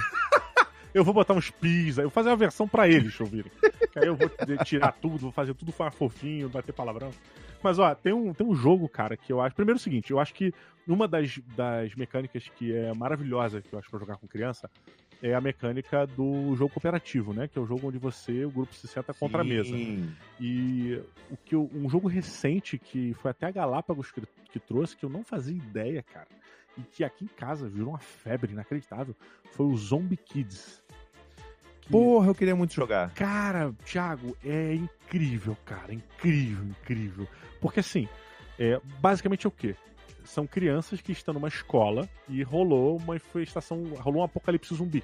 Eu 0.94 1.04
vou 1.04 1.14
botar 1.14 1.34
uns 1.34 1.50
pis, 1.50 1.98
eu 1.98 2.04
vou 2.04 2.10
fazer 2.10 2.28
uma 2.30 2.36
versão 2.36 2.68
pra 2.68 2.88
eles 2.88 3.18
ouvirem. 3.20 3.50
que 3.92 3.98
aí 3.98 4.06
eu 4.06 4.16
vou 4.16 4.30
tirar 4.64 4.92
tudo, 4.92 5.18
vou 5.18 5.32
fazer 5.32 5.54
tudo 5.54 5.72
fofinho, 5.72 6.44
não 6.44 6.50
vai 6.50 6.62
ter 6.62 6.72
palavrão. 6.72 7.10
Mas, 7.62 7.78
ó, 7.78 7.94
tem 7.94 8.12
um, 8.12 8.34
tem 8.34 8.46
um 8.46 8.54
jogo, 8.54 8.88
cara, 8.88 9.16
que 9.16 9.32
eu 9.32 9.40
acho. 9.40 9.54
Primeiro 9.54 9.78
é 9.78 9.80
o 9.80 9.82
seguinte, 9.82 10.10
eu 10.10 10.18
acho 10.18 10.34
que 10.34 10.52
uma 10.86 11.06
das, 11.06 11.38
das 11.56 11.94
mecânicas 11.94 12.48
que 12.56 12.74
é 12.74 12.92
maravilhosa, 12.92 13.62
que 13.62 13.72
eu 13.72 13.78
acho 13.78 13.88
pra 13.88 14.00
jogar 14.00 14.16
com 14.16 14.26
criança, 14.26 14.68
é 15.22 15.34
a 15.34 15.40
mecânica 15.40 16.04
do 16.04 16.54
jogo 16.56 16.74
cooperativo, 16.74 17.32
né? 17.32 17.46
Que 17.46 17.56
é 17.56 17.62
o 17.62 17.66
jogo 17.66 17.86
onde 17.86 17.98
você, 17.98 18.44
o 18.44 18.50
grupo 18.50 18.74
se 18.74 18.88
senta 18.88 19.14
contra 19.14 19.44
Sim. 19.44 19.50
a 19.50 19.54
mesa. 19.54 19.76
E 20.40 21.00
o 21.30 21.36
que 21.36 21.54
eu, 21.54 21.70
um 21.72 21.88
jogo 21.88 22.08
recente 22.08 22.76
que 22.76 23.14
foi 23.14 23.30
até 23.30 23.46
a 23.46 23.52
Galápagos 23.52 24.10
que, 24.10 24.20
que 24.50 24.58
trouxe, 24.58 24.96
que 24.96 25.04
eu 25.04 25.10
não 25.10 25.22
fazia 25.22 25.56
ideia, 25.56 26.02
cara, 26.02 26.26
e 26.76 26.82
que 26.82 27.04
aqui 27.04 27.24
em 27.24 27.28
casa 27.28 27.68
virou 27.68 27.90
uma 27.90 27.98
febre 27.98 28.52
inacreditável, 28.52 29.14
foi 29.52 29.66
o 29.66 29.76
Zombie 29.76 30.16
Kids. 30.16 30.81
Que... 31.82 31.90
Porra, 31.90 32.28
eu 32.28 32.34
queria 32.34 32.56
muito 32.56 32.74
jogar. 32.74 33.10
Cara, 33.10 33.72
Thiago, 33.84 34.36
é 34.44 34.74
incrível, 34.74 35.56
cara. 35.64 35.92
Incrível, 35.92 36.64
incrível. 36.64 37.28
Porque 37.60 37.80
assim, 37.80 38.08
é, 38.58 38.80
basicamente 39.00 39.46
é 39.46 39.48
o 39.48 39.52
quê? 39.52 39.76
São 40.24 40.46
crianças 40.46 41.00
que 41.00 41.12
estão 41.12 41.34
numa 41.34 41.48
escola 41.48 42.08
e 42.28 42.42
rolou 42.42 42.96
uma 42.96 43.16
infestação, 43.16 43.82
rolou 43.96 44.20
um 44.20 44.24
apocalipse 44.24 44.74
zumbi. 44.74 45.02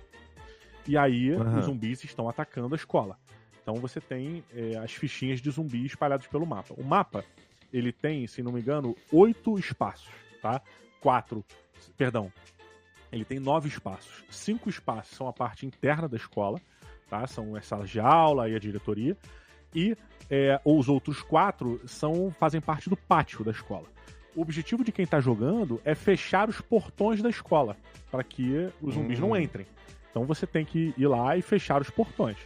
E 0.86 0.96
aí 0.96 1.32
uhum. 1.32 1.58
os 1.58 1.64
zumbis 1.66 2.04
estão 2.04 2.28
atacando 2.28 2.74
a 2.74 2.76
escola. 2.76 3.18
Então 3.60 3.74
você 3.74 4.00
tem 4.00 4.42
é, 4.54 4.76
as 4.78 4.92
fichinhas 4.92 5.40
de 5.40 5.50
zumbi 5.50 5.84
espalhadas 5.84 6.26
pelo 6.26 6.46
mapa. 6.46 6.72
O 6.78 6.84
mapa, 6.84 7.24
ele 7.72 7.92
tem, 7.92 8.26
se 8.26 8.42
não 8.42 8.52
me 8.52 8.60
engano, 8.60 8.96
oito 9.12 9.58
espaços, 9.58 10.08
tá? 10.40 10.62
Quatro, 11.00 11.44
perdão, 11.96 12.32
ele 13.10 13.24
tem 13.24 13.38
nove 13.38 13.68
espaços. 13.68 14.24
Cinco 14.30 14.68
espaços 14.68 15.16
são 15.16 15.28
a 15.28 15.32
parte 15.32 15.66
interna 15.66 16.08
da 16.08 16.16
escola, 16.16 16.60
tá? 17.08 17.26
São 17.26 17.56
as 17.56 17.66
salas 17.66 17.90
de 17.90 18.00
aula 18.00 18.48
e 18.48 18.54
a 18.54 18.58
diretoria. 18.58 19.16
E 19.74 19.96
é, 20.30 20.60
os 20.64 20.88
outros 20.88 21.22
quatro 21.22 21.80
são 21.86 22.30
fazem 22.30 22.60
parte 22.60 22.88
do 22.88 22.96
pátio 22.96 23.44
da 23.44 23.50
escola. 23.50 23.86
O 24.34 24.42
objetivo 24.42 24.84
de 24.84 24.92
quem 24.92 25.04
está 25.04 25.20
jogando 25.20 25.80
é 25.84 25.94
fechar 25.94 26.48
os 26.48 26.60
portões 26.60 27.22
da 27.22 27.28
escola 27.28 27.76
para 28.10 28.22
que 28.22 28.70
os 28.80 28.94
zumbis 28.94 29.18
hum. 29.18 29.28
não 29.28 29.36
entrem. 29.36 29.66
Então 30.10 30.24
você 30.24 30.46
tem 30.46 30.64
que 30.64 30.94
ir 30.96 31.06
lá 31.06 31.36
e 31.36 31.42
fechar 31.42 31.80
os 31.80 31.90
portões. 31.90 32.36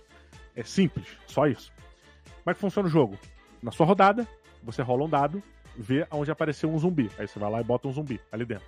É 0.55 0.62
simples, 0.62 1.07
só 1.27 1.46
isso. 1.46 1.72
Como 2.42 2.51
é 2.51 2.55
que 2.55 2.61
funciona 2.61 2.88
o 2.88 2.90
jogo? 2.90 3.18
Na 3.62 3.70
sua 3.70 3.87
rodada, 3.87 4.27
você 4.62 4.83
rola 4.83 5.05
um 5.05 5.09
dado, 5.09 5.42
vê 5.77 6.07
onde 6.11 6.31
apareceu 6.31 6.70
um 6.70 6.79
zumbi. 6.79 7.11
Aí 7.18 7.27
você 7.27 7.38
vai 7.38 7.51
lá 7.51 7.61
e 7.61 7.64
bota 7.64 7.88
um 7.88 7.92
zumbi 7.92 8.20
ali 8.31 8.44
dentro. 8.44 8.66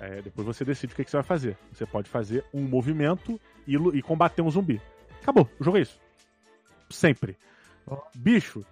É, 0.00 0.22
depois 0.22 0.46
você 0.46 0.64
decide 0.64 0.94
o 0.94 0.96
que, 0.96 1.04
que, 1.04 1.10
você 1.10 1.18
vai 1.18 1.24
fazer. 1.24 1.58
Você 1.72 1.84
pode 1.84 2.08
fazer 2.08 2.42
um 2.54 2.62
movimento 2.62 3.38
e, 3.66 3.76
e 3.76 4.02
combater 4.02 4.40
um 4.40 4.50
zumbi. 4.50 4.80
Acabou, 5.20 5.48
o 5.60 5.62
jogo 5.62 5.76
é 5.76 5.82
isso. 5.82 6.00
Sempre. 6.88 7.36
Bicho, 8.14 8.64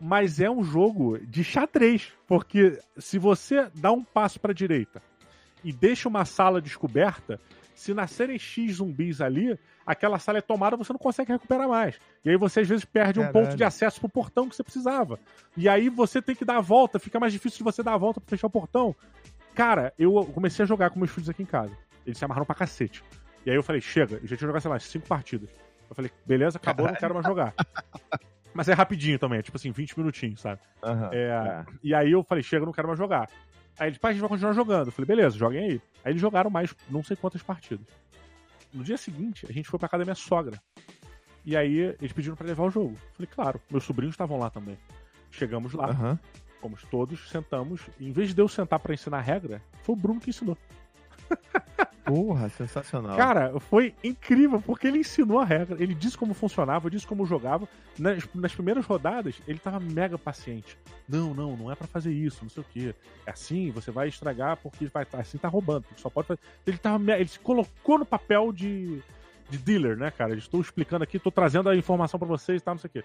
mas 0.00 0.40
é 0.40 0.50
um 0.50 0.64
jogo 0.64 1.18
de 1.18 1.44
xadrez. 1.44 2.12
Porque 2.26 2.78
se 2.96 3.18
você 3.18 3.70
dá 3.74 3.92
um 3.92 4.02
passo 4.02 4.40
para 4.40 4.54
direita 4.54 5.02
e 5.62 5.70
deixa 5.70 6.08
uma 6.08 6.24
sala 6.24 6.62
descoberta, 6.62 7.38
se 7.74 7.92
nascerem 7.92 8.38
X 8.38 8.76
zumbis 8.76 9.20
ali, 9.20 9.58
aquela 9.86 10.18
sala 10.18 10.38
é 10.38 10.42
tomada, 10.42 10.76
você 10.76 10.92
não 10.92 10.98
consegue 10.98 11.32
recuperar 11.32 11.68
mais. 11.68 11.98
E 12.24 12.30
aí 12.30 12.36
você 12.36 12.60
às 12.60 12.68
vezes 12.68 12.84
perde 12.84 13.20
Caralho. 13.20 13.38
um 13.38 13.42
ponto 13.42 13.56
de 13.56 13.64
acesso 13.64 14.00
pro 14.00 14.08
portão 14.08 14.48
que 14.48 14.56
você 14.56 14.62
precisava. 14.62 15.18
E 15.56 15.68
aí 15.68 15.90
você 15.90 16.22
tem 16.22 16.34
que 16.34 16.44
dar 16.44 16.56
a 16.56 16.60
volta, 16.60 16.98
fica 16.98 17.20
mais 17.20 17.32
difícil 17.32 17.58
de 17.58 17.64
você 17.64 17.82
dar 17.82 17.94
a 17.94 17.98
volta 17.98 18.20
pra 18.20 18.30
fechar 18.30 18.46
o 18.46 18.50
portão. 18.50 18.94
Cara, 19.54 19.92
eu 19.98 20.12
comecei 20.26 20.64
a 20.64 20.66
jogar 20.66 20.90
com 20.90 20.98
meus 20.98 21.10
filhos 21.10 21.28
aqui 21.28 21.42
em 21.42 21.46
casa. 21.46 21.76
Eles 22.06 22.18
se 22.18 22.24
amarraram 22.24 22.46
pra 22.46 22.54
cacete. 22.54 23.02
E 23.44 23.50
aí 23.50 23.56
eu 23.56 23.62
falei, 23.62 23.80
chega, 23.80 24.16
eu 24.16 24.26
já 24.26 24.36
tinha 24.36 24.46
jogado, 24.46 24.62
sei 24.62 24.70
lá, 24.70 24.78
cinco 24.78 25.06
partidas. 25.06 25.48
Eu 25.88 25.94
falei, 25.94 26.10
beleza, 26.24 26.58
acabou, 26.58 26.86
não 26.86 26.94
quero 26.94 27.14
mais 27.14 27.26
jogar. 27.26 27.54
Mas 28.52 28.68
é 28.68 28.72
rapidinho 28.72 29.18
também, 29.18 29.38
é 29.38 29.42
tipo 29.42 29.56
assim, 29.56 29.70
20 29.70 29.98
minutinhos, 29.98 30.40
sabe? 30.40 30.60
Uhum, 30.82 31.08
é, 31.12 31.28
é. 31.28 31.64
E 31.82 31.94
aí 31.94 32.10
eu 32.10 32.22
falei, 32.24 32.42
chega, 32.42 32.66
não 32.66 32.72
quero 32.72 32.88
mais 32.88 32.98
jogar. 32.98 33.28
Aí 33.78 33.88
eles, 33.88 33.98
pai, 33.98 34.10
a 34.10 34.12
gente 34.12 34.20
vai 34.20 34.28
continuar 34.28 34.52
jogando. 34.52 34.88
Eu 34.88 34.92
falei, 34.92 35.06
beleza, 35.06 35.38
joguem 35.38 35.64
aí. 35.64 35.82
Aí 36.04 36.12
eles 36.12 36.20
jogaram 36.20 36.50
mais 36.50 36.74
não 36.88 37.02
sei 37.02 37.16
quantas 37.16 37.42
partidas. 37.42 37.86
No 38.72 38.84
dia 38.84 38.96
seguinte, 38.96 39.46
a 39.48 39.52
gente 39.52 39.68
foi 39.68 39.78
pra 39.78 39.88
casa 39.88 40.00
da 40.00 40.04
minha 40.04 40.14
sogra. 40.14 40.60
E 41.44 41.56
aí 41.56 41.96
eles 42.00 42.12
pediram 42.12 42.36
para 42.36 42.46
levar 42.46 42.64
o 42.64 42.70
jogo. 42.70 42.92
Eu 42.92 43.14
falei, 43.14 43.28
claro, 43.32 43.60
meus 43.70 43.84
sobrinhos 43.84 44.14
estavam 44.14 44.38
lá 44.38 44.50
também. 44.50 44.76
Chegamos 45.30 45.72
lá. 45.72 45.90
Uhum. 45.90 46.18
Fomos 46.60 46.82
todos, 46.84 47.28
sentamos. 47.30 47.80
Em 47.98 48.12
vez 48.12 48.34
de 48.34 48.40
eu 48.40 48.48
sentar 48.48 48.78
para 48.78 48.94
ensinar 48.94 49.18
a 49.18 49.22
regra, 49.22 49.62
foi 49.82 49.94
o 49.94 49.98
Bruno 49.98 50.20
que 50.20 50.30
ensinou. 50.30 50.56
Porra, 52.04 52.48
sensacional. 52.48 53.16
Cara, 53.16 53.60
foi 53.60 53.94
incrível, 54.02 54.60
porque 54.60 54.88
ele 54.88 54.98
ensinou 54.98 55.38
a 55.38 55.44
regra, 55.44 55.76
ele 55.80 55.94
disse 55.94 56.18
como 56.18 56.34
funcionava, 56.34 56.90
disse 56.90 57.06
como 57.06 57.24
jogava. 57.24 57.68
Nas, 57.98 58.26
nas 58.34 58.52
primeiras 58.52 58.84
rodadas, 58.84 59.40
ele 59.46 59.58
tava 59.58 59.78
mega 59.78 60.18
paciente. 60.18 60.76
Não, 61.08 61.32
não, 61.34 61.56
não 61.56 61.70
é 61.70 61.74
para 61.76 61.86
fazer 61.86 62.12
isso, 62.12 62.40
não 62.42 62.50
sei 62.50 62.62
o 62.62 62.66
quê. 62.72 62.94
É 63.24 63.30
assim, 63.30 63.70
você 63.70 63.90
vai 63.90 64.08
estragar 64.08 64.56
porque 64.56 64.86
vai 64.86 65.06
assim 65.12 65.38
tá 65.38 65.48
roubando, 65.48 65.84
porque 65.84 66.00
só 66.00 66.10
pode 66.10 66.28
fazer. 66.28 66.40
Ele 66.66 66.78
tava 66.78 67.12
ele 67.12 67.28
se 67.28 67.38
colocou 67.38 67.98
no 67.98 68.04
papel 68.04 68.52
de, 68.52 69.00
de 69.48 69.58
dealer, 69.58 69.96
né, 69.96 70.10
cara? 70.10 70.34
Estou 70.34 70.60
explicando 70.60 71.04
aqui, 71.04 71.16
estou 71.16 71.30
trazendo 71.30 71.68
a 71.68 71.76
informação 71.76 72.18
para 72.18 72.28
vocês 72.28 72.60
e 72.60 72.64
tá, 72.64 72.72
não 72.72 72.78
sei 72.78 72.88
o 72.88 72.92
quê. 72.92 73.04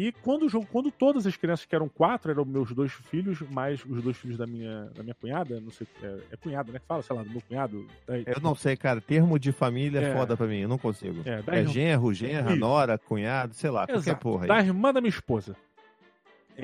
E 0.00 0.12
quando 0.12 0.46
o 0.46 0.48
jogo, 0.48 0.66
quando 0.72 0.90
todas 0.90 1.26
as 1.26 1.36
crianças 1.36 1.66
que 1.66 1.74
eram 1.74 1.86
quatro 1.86 2.30
eram 2.30 2.42
meus 2.42 2.72
dois 2.72 2.90
filhos, 2.90 3.42
mais 3.50 3.84
os 3.84 4.02
dois 4.02 4.16
filhos 4.16 4.38
da 4.38 4.46
minha, 4.46 4.86
da 4.96 5.02
minha 5.02 5.14
cunhada, 5.14 5.60
não 5.60 5.70
sei, 5.70 5.86
é, 6.02 6.18
é 6.32 6.36
cunhada, 6.38 6.72
né? 6.72 6.78
Que 6.78 6.86
fala, 6.86 7.02
sei 7.02 7.14
lá, 7.14 7.22
do 7.22 7.28
meu 7.28 7.42
cunhado. 7.42 7.86
eu 8.08 8.40
não 8.40 8.54
sei, 8.54 8.78
cara. 8.78 8.98
Termo 8.98 9.38
de 9.38 9.52
família 9.52 10.00
é, 10.00 10.04
é 10.04 10.14
foda 10.14 10.38
pra 10.38 10.46
mim, 10.46 10.60
eu 10.60 10.68
não 10.70 10.78
consigo. 10.78 11.20
É, 11.26 11.42
é 11.60 11.66
genro, 11.66 12.14
genra, 12.14 12.56
nora, 12.56 12.96
cunhado, 12.96 13.52
sei 13.52 13.68
lá, 13.68 13.82
Exato. 13.82 13.92
qualquer 13.92 14.14
porra. 14.18 14.44
Aí. 14.44 14.48
Da 14.48 14.60
irmã 14.60 14.90
da 14.90 15.02
minha 15.02 15.10
esposa. 15.10 15.54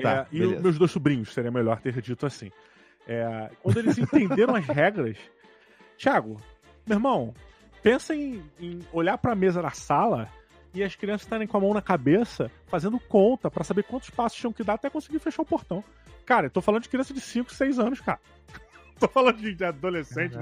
Tá, 0.01 0.25
é, 0.31 0.35
e 0.35 0.41
os 0.41 0.59
meus 0.59 0.79
dois 0.79 0.89
sobrinhos, 0.89 1.31
seria 1.31 1.51
melhor 1.51 1.79
ter 1.79 2.01
dito 2.01 2.25
assim. 2.25 2.49
É, 3.07 3.51
quando 3.61 3.77
eles 3.77 3.99
entenderam 3.99 4.55
as 4.55 4.65
regras, 4.65 5.15
Thiago, 5.95 6.41
meu 6.87 6.97
irmão, 6.97 7.35
pensa 7.83 8.15
em, 8.15 8.41
em 8.59 8.79
olhar 8.91 9.19
pra 9.19 9.35
mesa 9.35 9.61
da 9.61 9.69
sala 9.69 10.27
e 10.73 10.83
as 10.83 10.95
crianças 10.95 11.23
estarem 11.23 11.47
com 11.47 11.57
a 11.57 11.59
mão 11.59 11.73
na 11.73 11.81
cabeça, 11.81 12.51
fazendo 12.67 12.99
conta 12.99 13.49
para 13.49 13.63
saber 13.63 13.83
quantos 13.83 14.09
passos 14.09 14.37
tinham 14.37 14.53
que 14.53 14.63
dar 14.63 14.73
até 14.73 14.89
conseguir 14.89 15.19
fechar 15.19 15.41
o 15.41 15.45
portão. 15.45 15.83
Cara, 16.25 16.47
eu 16.47 16.51
tô 16.51 16.61
falando 16.61 16.83
de 16.83 16.89
criança 16.89 17.13
de 17.13 17.21
5, 17.21 17.53
6 17.53 17.79
anos, 17.79 18.01
cara. 18.01 18.19
tô 18.99 19.07
falando 19.07 19.37
de 19.37 19.63
adolescente. 19.63 20.35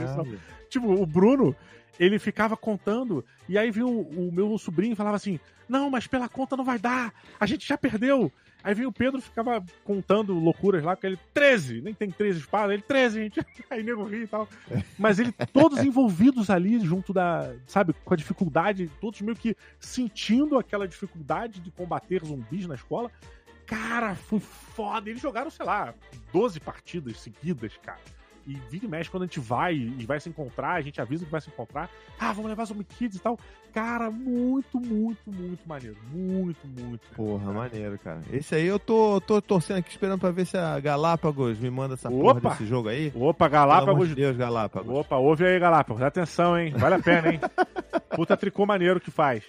Tipo, 0.69 0.93
o 0.93 1.05
Bruno, 1.05 1.55
ele 1.99 2.19
ficava 2.19 2.57
contando, 2.57 3.23
e 3.47 3.57
aí 3.57 3.71
viu 3.71 3.87
o, 3.87 4.27
o 4.27 4.31
meu 4.31 4.57
sobrinho 4.57 4.93
e 4.93 4.95
falava 4.95 5.15
assim: 5.15 5.39
Não, 5.69 5.89
mas 5.89 6.07
pela 6.07 6.27
conta 6.27 6.57
não 6.57 6.65
vai 6.65 6.79
dar, 6.79 7.13
a 7.39 7.45
gente 7.45 7.67
já 7.67 7.77
perdeu. 7.77 8.31
Aí 8.65 8.73
vinha 8.73 8.87
o 8.87 8.91
Pedro 8.91 9.21
ficava 9.21 9.63
contando 9.83 10.33
loucuras 10.33 10.83
lá, 10.83 10.95
com 10.95 11.05
ele 11.05 11.19
13, 11.35 11.81
nem 11.81 11.93
tem 11.93 12.09
13 12.09 12.39
espadas, 12.39 12.73
ele 12.73 12.81
13, 12.81 13.21
gente. 13.21 13.39
Aí 13.69 13.83
nego 13.83 14.03
ri 14.05 14.23
e 14.23 14.27
tal. 14.27 14.49
Mas 14.97 15.19
ele, 15.19 15.31
todos 15.53 15.83
envolvidos 15.83 16.49
ali, 16.49 16.79
junto 16.79 17.13
da, 17.13 17.53
sabe, 17.67 17.93
com 18.03 18.11
a 18.11 18.17
dificuldade, 18.17 18.89
todos 18.99 19.21
meio 19.21 19.37
que 19.37 19.55
sentindo 19.79 20.57
aquela 20.57 20.87
dificuldade 20.87 21.59
de 21.59 21.69
combater 21.69 22.25
zumbis 22.25 22.65
na 22.65 22.73
escola. 22.73 23.11
Cara, 23.67 24.15
foi 24.15 24.39
foda. 24.39 25.11
Eles 25.11 25.21
jogaram, 25.21 25.51
sei 25.51 25.65
lá, 25.65 25.93
12 26.33 26.59
partidas 26.59 27.19
seguidas, 27.19 27.77
cara. 27.83 28.01
E 28.47 28.53
vira 28.69 28.85
e 28.85 28.87
mexe 28.87 29.09
quando 29.09 29.23
a 29.23 29.25
gente 29.25 29.39
vai 29.39 29.73
e 29.73 30.05
vai 30.05 30.19
se 30.19 30.29
encontrar, 30.29 30.73
a 30.73 30.81
gente 30.81 31.01
avisa 31.01 31.25
que 31.25 31.31
vai 31.31 31.41
se 31.41 31.49
encontrar. 31.49 31.89
Ah, 32.19 32.31
vamos 32.31 32.49
levar 32.49 32.65
Zombie 32.65 32.83
Kids 32.83 33.17
e 33.17 33.21
tal. 33.21 33.39
Cara, 33.73 34.11
muito, 34.11 34.79
muito, 34.79 35.31
muito 35.31 35.67
maneiro. 35.67 35.97
Muito, 36.11 36.67
muito. 36.67 37.01
Porra, 37.15 37.51
maneiro, 37.51 37.97
cara. 37.97 38.21
Esse 38.31 38.55
aí 38.55 38.65
eu 38.65 38.77
tô, 38.77 39.19
tô 39.19 39.41
torcendo 39.41 39.79
aqui 39.79 39.89
esperando 39.89 40.19
pra 40.19 40.31
ver 40.31 40.45
se 40.45 40.57
a 40.57 40.79
Galápagos 40.79 41.59
me 41.59 41.69
manda 41.71 41.95
essa 41.95 42.07
Opa! 42.07 42.39
porra 42.39 42.51
desse 42.51 42.65
jogo 42.65 42.89
aí. 42.89 43.11
Opa, 43.15 43.47
Galápagos. 43.47 44.07
Meu 44.07 44.15
Deus, 44.15 44.37
Galápagos. 44.37 44.95
Opa, 44.95 45.17
ouve 45.17 45.45
aí, 45.45 45.59
Galápagos. 45.59 46.03
Atenção, 46.03 46.57
hein? 46.57 46.71
Vale 46.77 46.95
a 46.95 46.99
pena, 46.99 47.33
hein? 47.33 47.39
Puta 48.15 48.37
tricô 48.37 48.65
maneiro 48.65 48.99
que 48.99 49.09
faz. 49.11 49.43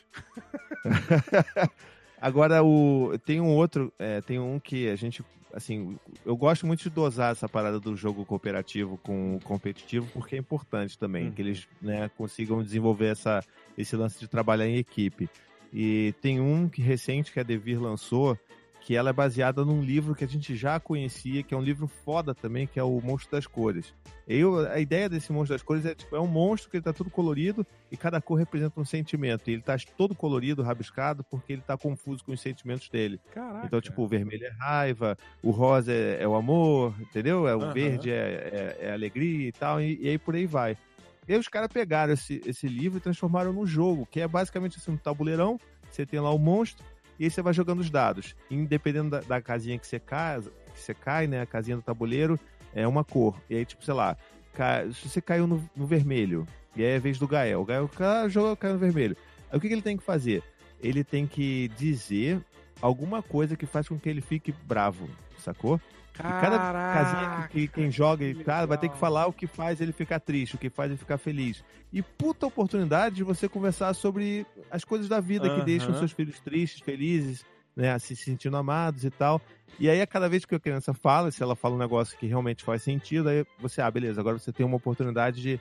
Agora, 2.21 2.65
o, 2.65 3.13
tem 3.25 3.41
um 3.41 3.55
outro, 3.55 3.93
é, 3.99 4.21
tem 4.23 4.39
um 4.39 4.59
que 4.59 4.89
a 4.89 4.97
gente 4.97 5.23
assim, 5.53 5.99
eu 6.25 6.37
gosto 6.37 6.67
muito 6.67 6.83
de 6.83 6.91
dosar 6.91 7.33
essa 7.33 7.49
parada 7.49 7.81
do 7.81 7.97
jogo 7.97 8.25
cooperativo 8.25 8.99
com 8.99 9.37
o 9.37 9.41
competitivo, 9.41 10.07
porque 10.13 10.37
é 10.37 10.39
importante 10.39 10.99
também, 10.99 11.27
uhum. 11.27 11.33
que 11.33 11.43
eles 11.43 11.69
né, 11.81 12.11
consigam 12.17 12.63
desenvolver 12.63 13.07
essa, 13.07 13.43
esse 13.77 13.97
lance 13.97 14.19
de 14.19 14.29
trabalhar 14.29 14.67
em 14.67 14.77
equipe. 14.77 15.29
E 15.73 16.15
tem 16.21 16.41
um 16.41 16.69
que 16.69 16.81
recente 16.81 17.33
que 17.33 17.41
a 17.41 17.43
Devir 17.43 17.81
lançou, 17.81 18.39
que 18.87 18.95
ela 18.95 19.11
é 19.11 19.13
baseada 19.13 19.65
num 19.65 19.83
livro 19.83 20.15
que 20.15 20.23
a 20.23 20.29
gente 20.29 20.55
já 20.55 20.79
conhecia, 20.79 21.43
que 21.43 21.53
é 21.53 21.57
um 21.57 21.61
livro 21.61 21.89
foda 21.89 22.33
também, 22.33 22.69
que 22.69 22.79
é 22.79 22.85
o 22.85 23.01
Monstro 23.01 23.33
das 23.33 23.45
Cores. 23.45 23.93
Eu, 24.29 24.61
a 24.61 24.79
ideia 24.79 25.09
desse 25.09 25.33
Monstro 25.33 25.57
das 25.57 25.63
Cores 25.65 25.85
é 25.85 25.93
tipo, 25.93 26.15
é 26.15 26.21
um 26.21 26.29
monstro 26.29 26.71
que 26.71 26.77
ele 26.77 26.85
tá 26.85 26.93
tudo 26.93 27.11
colorido 27.11 27.67
e 27.91 27.97
cada 27.97 28.21
cor 28.21 28.39
representa 28.39 28.81
um 28.81 28.85
sentimento. 28.85 29.51
E 29.51 29.55
ele 29.55 29.63
tá 29.63 29.77
todo 29.97 30.15
colorido, 30.15 30.63
rabiscado, 30.63 31.25
porque 31.25 31.55
ele 31.55 31.63
tá 31.63 31.77
confuso 31.77 32.25
com 32.25 32.31
os 32.31 32.41
sentimentos 32.41 32.89
dele. 32.89 33.19
Caraca. 33.35 33.67
Então, 33.67 33.81
tipo, 33.81 34.05
o 34.05 34.07
vermelho 34.07 34.47
é 34.47 34.51
raiva, 34.51 35.19
o 35.43 35.51
rosa 35.51 35.91
é, 35.91 36.23
é 36.23 36.29
o 36.29 36.37
amor, 36.37 36.95
entendeu? 37.01 37.49
É, 37.49 37.57
o 37.57 37.63
uhum. 37.65 37.73
verde 37.73 38.13
é, 38.13 38.15
é, 38.15 38.77
é, 38.83 38.93
alegria 38.93 39.49
e 39.49 39.53
tal, 39.53 39.81
e, 39.81 39.99
e 40.01 40.11
aí 40.11 40.19
por 40.19 40.37
aí 40.37 40.47
vai. 40.47 40.79
E 41.27 41.33
aí 41.33 41.39
os 41.41 41.49
caras 41.49 41.73
pegaram 41.73 42.13
esse, 42.13 42.41
esse 42.47 42.69
livro 42.69 42.99
e 42.99 43.01
transformaram 43.01 43.53
num 43.53 43.67
jogo, 43.67 44.07
que 44.09 44.21
é 44.21 44.29
basicamente 44.29 44.79
assim, 44.79 44.93
um 44.93 44.97
tabuleirão, 44.97 45.59
você 45.91 46.07
tem 46.07 46.21
lá 46.21 46.31
o 46.31 46.39
monstro, 46.39 46.85
e 47.19 47.25
aí 47.25 47.31
você 47.31 47.43
vai 47.43 47.53
jogando 47.53 47.81
os 47.81 47.91
dados. 47.91 48.35
Independendo 48.51 49.11
da, 49.11 49.21
da 49.21 49.41
casinha 49.41 49.79
que 49.79 49.87
você 49.87 49.99
cai, 49.99 50.41
que 50.41 50.81
você 50.81 50.95
cai, 50.95 51.27
né? 51.27 51.41
A 51.41 51.47
casinha 51.47 51.77
do 51.77 51.83
tabuleiro 51.83 52.39
é 52.75 52.87
uma 52.87 53.05
cor. 53.05 53.41
E 53.49 53.57
aí, 53.57 53.65
tipo, 53.65 53.85
sei 53.85 53.95
lá, 53.95 54.17
cai, 54.53 54.91
se 54.93 55.09
você 55.09 55.21
caiu 55.21 55.47
no, 55.47 55.69
no, 55.75 55.87
vermelho, 55.87 56.47
e 56.75 56.85
aí 56.85 56.93
é 56.93 56.97
a 56.97 57.01
vez 57.01 57.19
do 57.19 57.27
Gael. 57.27 57.63
O 57.63 57.65
Gael 57.65 57.89
joga, 58.29 58.57
cai 58.57 58.73
no 58.73 58.79
vermelho. 58.79 59.17
Aí 59.51 59.59
o 59.59 59.61
que, 59.61 59.69
que 59.69 59.75
ele 59.75 59.83
tem 59.83 59.97
que 59.97 60.03
fazer? 60.03 60.43
Ele 60.81 61.03
tem 61.03 61.27
que 61.27 61.69
dizer 61.77 62.41
alguma 62.81 63.23
coisa 63.23 63.57
que 63.57 63.67
faz 63.67 63.89
com 63.89 63.99
que 63.99 64.09
ele 64.09 64.21
fique 64.21 64.53
bravo, 64.53 65.09
sacou? 65.39 65.81
Caraca, 66.17 66.41
cada 66.41 66.59
casinha 66.95 67.49
que, 67.49 67.61
que 67.61 67.69
quem 67.69 67.91
joga 67.91 68.25
e 68.25 68.35
cara, 68.35 68.67
vai 68.67 68.79
ter 68.79 68.89
que 68.89 68.97
falar 68.97 69.27
o 69.27 69.33
que 69.33 69.47
faz 69.47 69.81
ele 69.81 69.93
ficar 69.93 70.21
triste, 70.21 70.57
o 70.57 70.59
que 70.59 70.71
faz 70.71 70.91
ele 70.91 70.99
ficar 70.99 71.19
feliz. 71.19 71.63
E 71.93 72.03
puta 72.03 72.47
oportunidade 72.47 73.17
de 73.17 73.23
você 73.23 73.49
conversar 73.49 73.95
sobre 73.95 74.47
as 74.71 74.85
coisas 74.85 75.09
da 75.09 75.21
vida 75.21 75.49
que 75.55 75.65
deixam 75.65 75.95
seus 75.95 76.13
filhos 76.13 76.41
tristes, 76.41 76.81
felizes, 76.81 77.45
né, 77.77 77.99
se 77.99 78.17
sentindo 78.17 78.57
amados 78.57 79.05
e 79.05 79.11
tal. 79.11 79.41
E 79.79 79.91
aí, 79.91 80.01
a 80.01 80.07
cada 80.07 80.29
vez 80.29 80.47
que 80.47 80.55
a 80.55 80.61
criança 80.61 80.95
fala, 80.95 81.31
se 81.31 81.43
ela 81.43 81.55
fala 81.55 81.75
um 81.75 81.79
negócio 81.79 82.17
que 82.19 82.27
realmente 82.27 82.65
faz 82.65 82.83
sentido, 82.83 83.29
aí 83.29 83.45
você, 83.59 83.83
ah, 83.83 83.91
beleza, 83.91 84.21
agora 84.21 84.39
você 84.39 84.51
tem 84.51 84.65
uma 84.65 84.77
oportunidade 84.77 85.43
de 85.43 85.61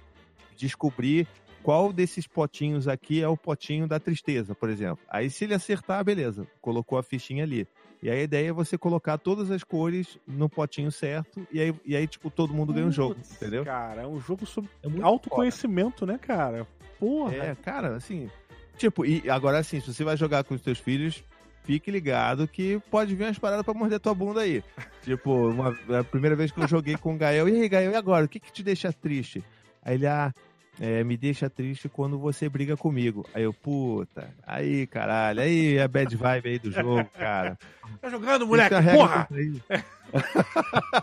descobrir 0.55 1.27
qual 1.61 1.91
desses 1.91 2.25
potinhos 2.25 2.87
aqui 2.87 3.21
é 3.21 3.27
o 3.27 3.35
potinho 3.35 3.87
da 3.87 3.99
tristeza, 3.99 4.55
por 4.55 4.69
exemplo. 4.69 5.03
Aí, 5.09 5.29
se 5.29 5.43
ele 5.43 5.53
acertar, 5.53 6.03
beleza, 6.03 6.47
colocou 6.61 6.97
a 6.97 7.03
fichinha 7.03 7.43
ali. 7.43 7.67
E 8.01 8.09
aí 8.09 8.19
a 8.19 8.23
ideia 8.23 8.49
é 8.49 8.53
você 8.53 8.77
colocar 8.77 9.17
todas 9.17 9.49
as 9.49 9.63
cores 9.63 10.17
no 10.27 10.49
potinho 10.49 10.91
certo 10.91 11.47
e 11.51 11.59
aí, 11.59 11.75
e 11.85 11.95
aí 11.95 12.07
tipo, 12.07 12.29
todo 12.29 12.53
mundo 12.53 12.73
ganha 12.73 12.85
um 12.85 12.91
jogo, 12.91 13.15
entendeu? 13.31 13.65
Cara, 13.65 14.03
é 14.03 14.07
um 14.07 14.19
jogo 14.19 14.45
sobre 14.45 14.69
é 14.83 15.01
autoconhecimento, 15.01 15.99
foda. 15.99 16.13
né, 16.13 16.19
cara? 16.19 16.67
Porra. 16.99 17.35
É, 17.35 17.55
cara, 17.55 17.95
assim. 17.95 18.29
Tipo, 18.77 19.05
e 19.05 19.29
agora 19.29 19.57
assim, 19.59 19.79
se 19.79 19.93
você 19.93 20.03
vai 20.03 20.17
jogar 20.17 20.43
com 20.43 20.53
os 20.53 20.61
teus 20.61 20.79
filhos, 20.79 21.23
fique 21.63 21.89
ligado 21.89 22.47
que 22.47 22.79
pode 22.91 23.15
vir 23.15 23.25
umas 23.25 23.39
paradas 23.39 23.65
pra 23.65 23.73
morder 23.73 23.99
tua 23.99 24.13
bunda 24.13 24.41
aí. 24.41 24.63
tipo, 25.01 25.31
uma, 25.49 25.69
a 25.99 26.03
primeira 26.03 26.35
vez 26.35 26.51
que 26.51 26.59
eu 26.59 26.67
joguei 26.67 26.95
com 26.97 27.15
o 27.15 27.17
Gael, 27.17 27.49
e 27.49 27.61
aí, 27.61 27.69
Gael, 27.69 27.91
e 27.91 27.95
agora? 27.95 28.25
O 28.25 28.29
que 28.29 28.39
que 28.39 28.51
te 28.51 28.63
deixa 28.63 28.93
triste? 28.93 29.43
Aí 29.81 29.95
ele, 29.95 30.07
ah, 30.07 30.33
é, 30.79 31.03
me 31.03 31.15
deixa 31.17 31.49
triste 31.49 31.87
quando 31.89 32.17
você 32.17 32.49
briga 32.49 32.75
comigo. 32.75 33.25
Aí 33.33 33.43
eu, 33.43 33.53
puta, 33.53 34.29
aí, 34.45 34.87
caralho, 34.87 35.41
aí 35.41 35.79
a 35.79 35.87
bad 35.87 36.15
vibe 36.15 36.49
aí 36.49 36.59
do 36.59 36.71
jogo, 36.71 37.09
cara. 37.17 37.57
Tá 38.01 38.09
jogando, 38.09 38.45
moleque, 38.47 38.75
porra! 38.93 39.27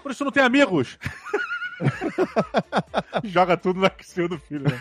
Por 0.02 0.12
isso 0.12 0.24
não 0.24 0.32
tem 0.32 0.42
amigos. 0.42 0.98
Joga 3.24 3.56
tudo 3.56 3.80
na 3.80 3.90
cima 4.00 4.28
do 4.28 4.38
filho, 4.38 4.64
né? 4.64 4.80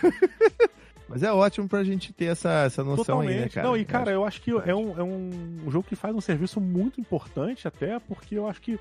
Mas 1.11 1.23
é 1.23 1.31
ótimo 1.31 1.67
pra 1.67 1.83
gente 1.83 2.13
ter 2.13 2.25
essa, 2.25 2.63
essa 2.63 2.83
noção 2.83 3.05
Totalmente. 3.05 3.33
aí, 3.33 3.41
né, 3.41 3.49
cara? 3.49 3.67
Não, 3.67 3.77
e 3.77 3.85
cara, 3.85 4.11
eu 4.11 4.25
acho 4.25 4.41
que 4.41 4.51
é 4.51 4.75
um, 4.75 4.99
é 4.99 5.03
um 5.03 5.69
jogo 5.69 5.87
que 5.87 5.95
faz 5.95 6.15
um 6.15 6.21
serviço 6.21 6.59
muito 6.59 6.99
importante 6.99 7.67
até, 7.67 7.99
porque 7.99 8.35
eu 8.35 8.47
acho 8.47 8.61
que 8.61 8.79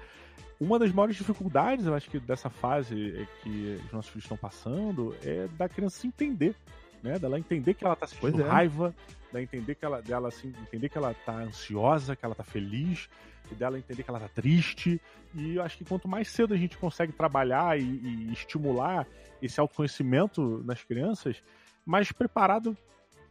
uma 0.61 0.79
das 0.79 0.93
maiores 0.93 1.17
dificuldades, 1.17 1.87
eu 1.87 1.95
acho 1.95 2.11
que 2.11 2.21
dessa 2.21 2.51
fase 2.51 3.27
que 3.43 3.81
os 3.87 3.93
nossos 3.93 4.11
filhos 4.11 4.25
estão 4.25 4.37
passando 4.37 5.17
é 5.25 5.49
da 5.57 5.69
criança 5.69 6.01
se 6.01 6.07
entender, 6.07 6.55
né? 7.03 7.19
Dela 7.19 7.39
entender 7.39 7.75
que 7.75 7.85
ela 7.85 7.97
tá 7.97 8.07
sentindo 8.07 8.43
é. 8.43 8.47
raiva, 8.47 8.95
dela 9.33 9.43
entender 9.43 9.75
que 9.75 9.85
ela, 9.85 10.03
dela 10.03 10.29
assim, 10.29 10.53
entender 10.61 10.89
que 10.91 10.99
ela 10.99 11.15
tá 11.15 11.33
ansiosa, 11.33 12.15
que 12.15 12.25
ela 12.25 12.35
tá 12.35 12.45
feliz, 12.45 13.09
e 13.51 13.55
dela 13.55 13.79
entender 13.79 14.03
que 14.03 14.11
ela 14.11 14.21
tá 14.21 14.29
triste. 14.29 15.01
E 15.35 15.57
eu 15.57 15.63
acho 15.63 15.79
que 15.79 15.85
quanto 15.85 16.07
mais 16.07 16.29
cedo 16.29 16.53
a 16.53 16.57
gente 16.57 16.77
consegue 16.77 17.13
trabalhar 17.13 17.79
e, 17.81 17.83
e 17.83 18.33
estimular 18.33 19.07
esse 19.41 19.59
autoconhecimento 19.59 20.63
nas 20.65 20.85
crianças, 20.85 21.43
mais 21.91 22.13
preparado 22.13 22.77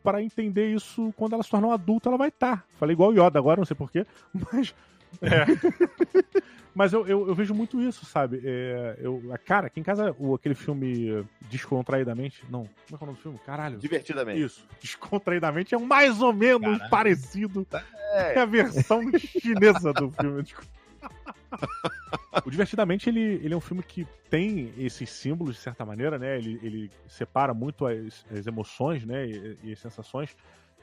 para 0.03 0.21
entender 0.21 0.73
isso 0.73 1.13
quando 1.15 1.33
ela 1.33 1.43
se 1.43 1.49
tornar 1.49 1.67
um 1.67 1.71
adulto, 1.71 2.09
ela 2.09 2.17
vai 2.17 2.27
estar. 2.27 2.57
Tá. 2.57 2.63
Falei 2.77 2.93
igual 2.93 3.11
o 3.11 3.13
Yoda 3.13 3.39
agora, 3.39 3.59
não 3.59 3.65
sei 3.65 3.75
porquê, 3.75 4.05
mas. 4.51 4.75
É. 5.21 5.45
Mas 6.71 6.93
eu, 6.93 7.05
eu, 7.07 7.27
eu, 7.27 7.35
vejo 7.35 7.53
muito 7.53 7.81
isso, 7.81 8.05
sabe? 8.05 8.41
É, 8.43 8.95
eu, 9.01 9.21
cara, 9.43 9.67
aqui 9.67 9.79
em 9.79 9.83
casa, 9.83 10.15
o, 10.19 10.35
aquele 10.35 10.55
filme 10.55 11.25
Descontraidamente. 11.49 12.45
Não, 12.49 12.69
como 12.87 12.93
é 12.93 12.97
que 12.97 13.03
é 13.03 13.03
o 13.03 13.05
nome 13.07 13.17
do 13.17 13.21
filme? 13.21 13.39
Caralho. 13.45 13.79
Divertidamente. 13.79 14.41
Isso. 14.41 14.65
Descontraidamente 14.79 15.73
é 15.73 15.77
mais 15.77 16.21
ou 16.21 16.31
menos 16.31 16.77
Caralho. 16.77 16.89
parecido. 16.89 17.67
É. 18.13 18.35
é 18.35 18.39
a 18.39 18.45
versão 18.45 19.01
chinesa 19.17 19.91
do 19.91 20.11
filme. 20.11 20.45
o 22.45 22.49
Divertidamente, 22.49 23.09
ele, 23.09 23.39
ele 23.43 23.53
é 23.53 23.57
um 23.57 23.61
filme 23.61 23.83
que 23.83 24.07
tem 24.29 24.73
esses 24.77 25.09
símbolos, 25.09 25.55
de 25.55 25.61
certa 25.61 25.85
maneira, 25.85 26.17
né? 26.17 26.37
Ele, 26.37 26.59
ele 26.61 26.91
separa 27.07 27.53
muito 27.53 27.85
as, 27.85 28.25
as 28.31 28.47
emoções, 28.47 29.05
né? 29.05 29.27
E, 29.27 29.57
e 29.63 29.73
as 29.73 29.79
sensações 29.79 30.35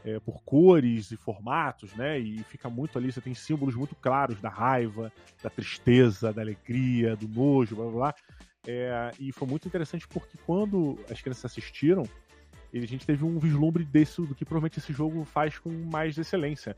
é, 0.05 0.21
por 0.21 0.43
cores 0.43 1.11
e 1.11 1.17
formatos, 1.17 1.95
né? 1.95 2.19
E 2.19 2.43
fica 2.45 2.71
muito 2.71 2.97
ali, 2.99 3.11
você 3.11 3.21
tem 3.21 3.35
símbolos 3.35 3.75
muito 3.75 3.95
claros 3.97 4.41
da 4.41 4.49
raiva, 4.49 5.13
da 5.43 5.51
tristeza, 5.51 6.33
da 6.33 6.43
alegria, 6.43 7.17
do 7.17 7.29
nojo, 7.29 7.75
blá 7.75 7.85
blá 7.85 7.95
blá. 7.95 8.15
É, 8.69 9.13
e 9.21 9.33
foi 9.33 9.47
muito 9.47 9.69
interessante 9.69 10.07
porque 10.09 10.37
quando 10.45 10.99
as 11.11 11.21
crianças 11.21 11.45
assistiram, 11.45 12.05
a 12.75 12.87
gente 12.87 13.07
teve 13.07 13.25
um 13.25 13.39
vislumbre 13.39 13.85
desse, 13.85 14.21
do 14.23 14.35
que 14.35 14.45
provavelmente 14.45 14.79
esse 14.79 14.93
jogo 14.93 15.25
faz 15.25 15.59
com 15.59 15.71
mais 15.71 16.19
excelência. 16.19 16.77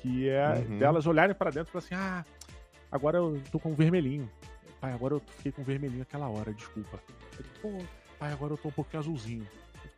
Que 0.00 0.28
é 0.28 0.64
uhum. 0.68 0.78
delas 0.78 1.06
olharem 1.06 1.34
para 1.34 1.50
dentro 1.50 1.70
e 1.70 1.72
falar 1.72 1.84
assim: 1.84 1.94
ah, 1.94 2.24
agora 2.90 3.18
eu 3.18 3.40
tô 3.50 3.58
com 3.58 3.70
um 3.70 3.74
vermelhinho. 3.74 4.30
Pai, 4.80 4.92
agora 4.92 5.14
eu 5.14 5.22
fiquei 5.36 5.52
com 5.52 5.62
vermelhinho 5.62 6.02
aquela 6.02 6.28
hora, 6.28 6.52
desculpa. 6.52 7.00
Pô, 7.62 7.78
pai, 8.18 8.32
agora 8.32 8.52
eu 8.52 8.58
tô 8.58 8.68
um 8.68 8.72
pouquinho 8.72 9.00
azulzinho. 9.00 9.46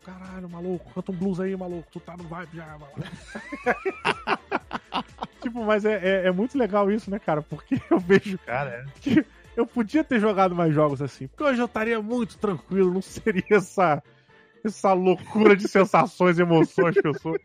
Caralho, 0.05 0.49
maluco, 0.49 0.93
canta 0.95 1.13
um 1.13 1.15
blues 1.15 1.41
aí, 1.41 1.57
maluco. 1.57 1.89
Tu 1.91 2.01
tá 2.01 2.17
no 2.17 2.25
vibe 2.25 2.57
já, 2.57 2.79
maluco. 2.79 3.01
tipo, 5.43 5.65
mas 5.65 5.85
é, 5.85 5.95
é, 5.95 6.27
é, 6.27 6.31
muito 6.31 6.57
legal 6.57 6.91
isso, 6.91 7.11
né, 7.11 7.19
cara? 7.19 7.43
Porque 7.43 7.81
eu 7.91 7.99
vejo 7.99 8.39
cara, 8.39 8.71
é. 8.71 8.85
que 9.01 9.25
eu 9.57 9.67
podia 9.67 10.05
ter 10.05 10.21
jogado 10.21 10.55
mais 10.55 10.73
jogos 10.73 11.03
assim. 11.03 11.27
Porque 11.27 11.43
hoje 11.43 11.61
eu 11.61 11.67
estaria 11.67 12.01
muito 12.01 12.39
tranquilo, 12.39 12.93
não 12.93 13.03
seria 13.03 13.43
essa, 13.51 14.03
essa 14.65 14.93
loucura 14.93 15.57
de 15.57 15.69
sensações 15.69 16.39
e 16.39 16.43
emoções 16.43 16.95
que 16.95 17.07
eu 17.07 17.15
sou. 17.15 17.39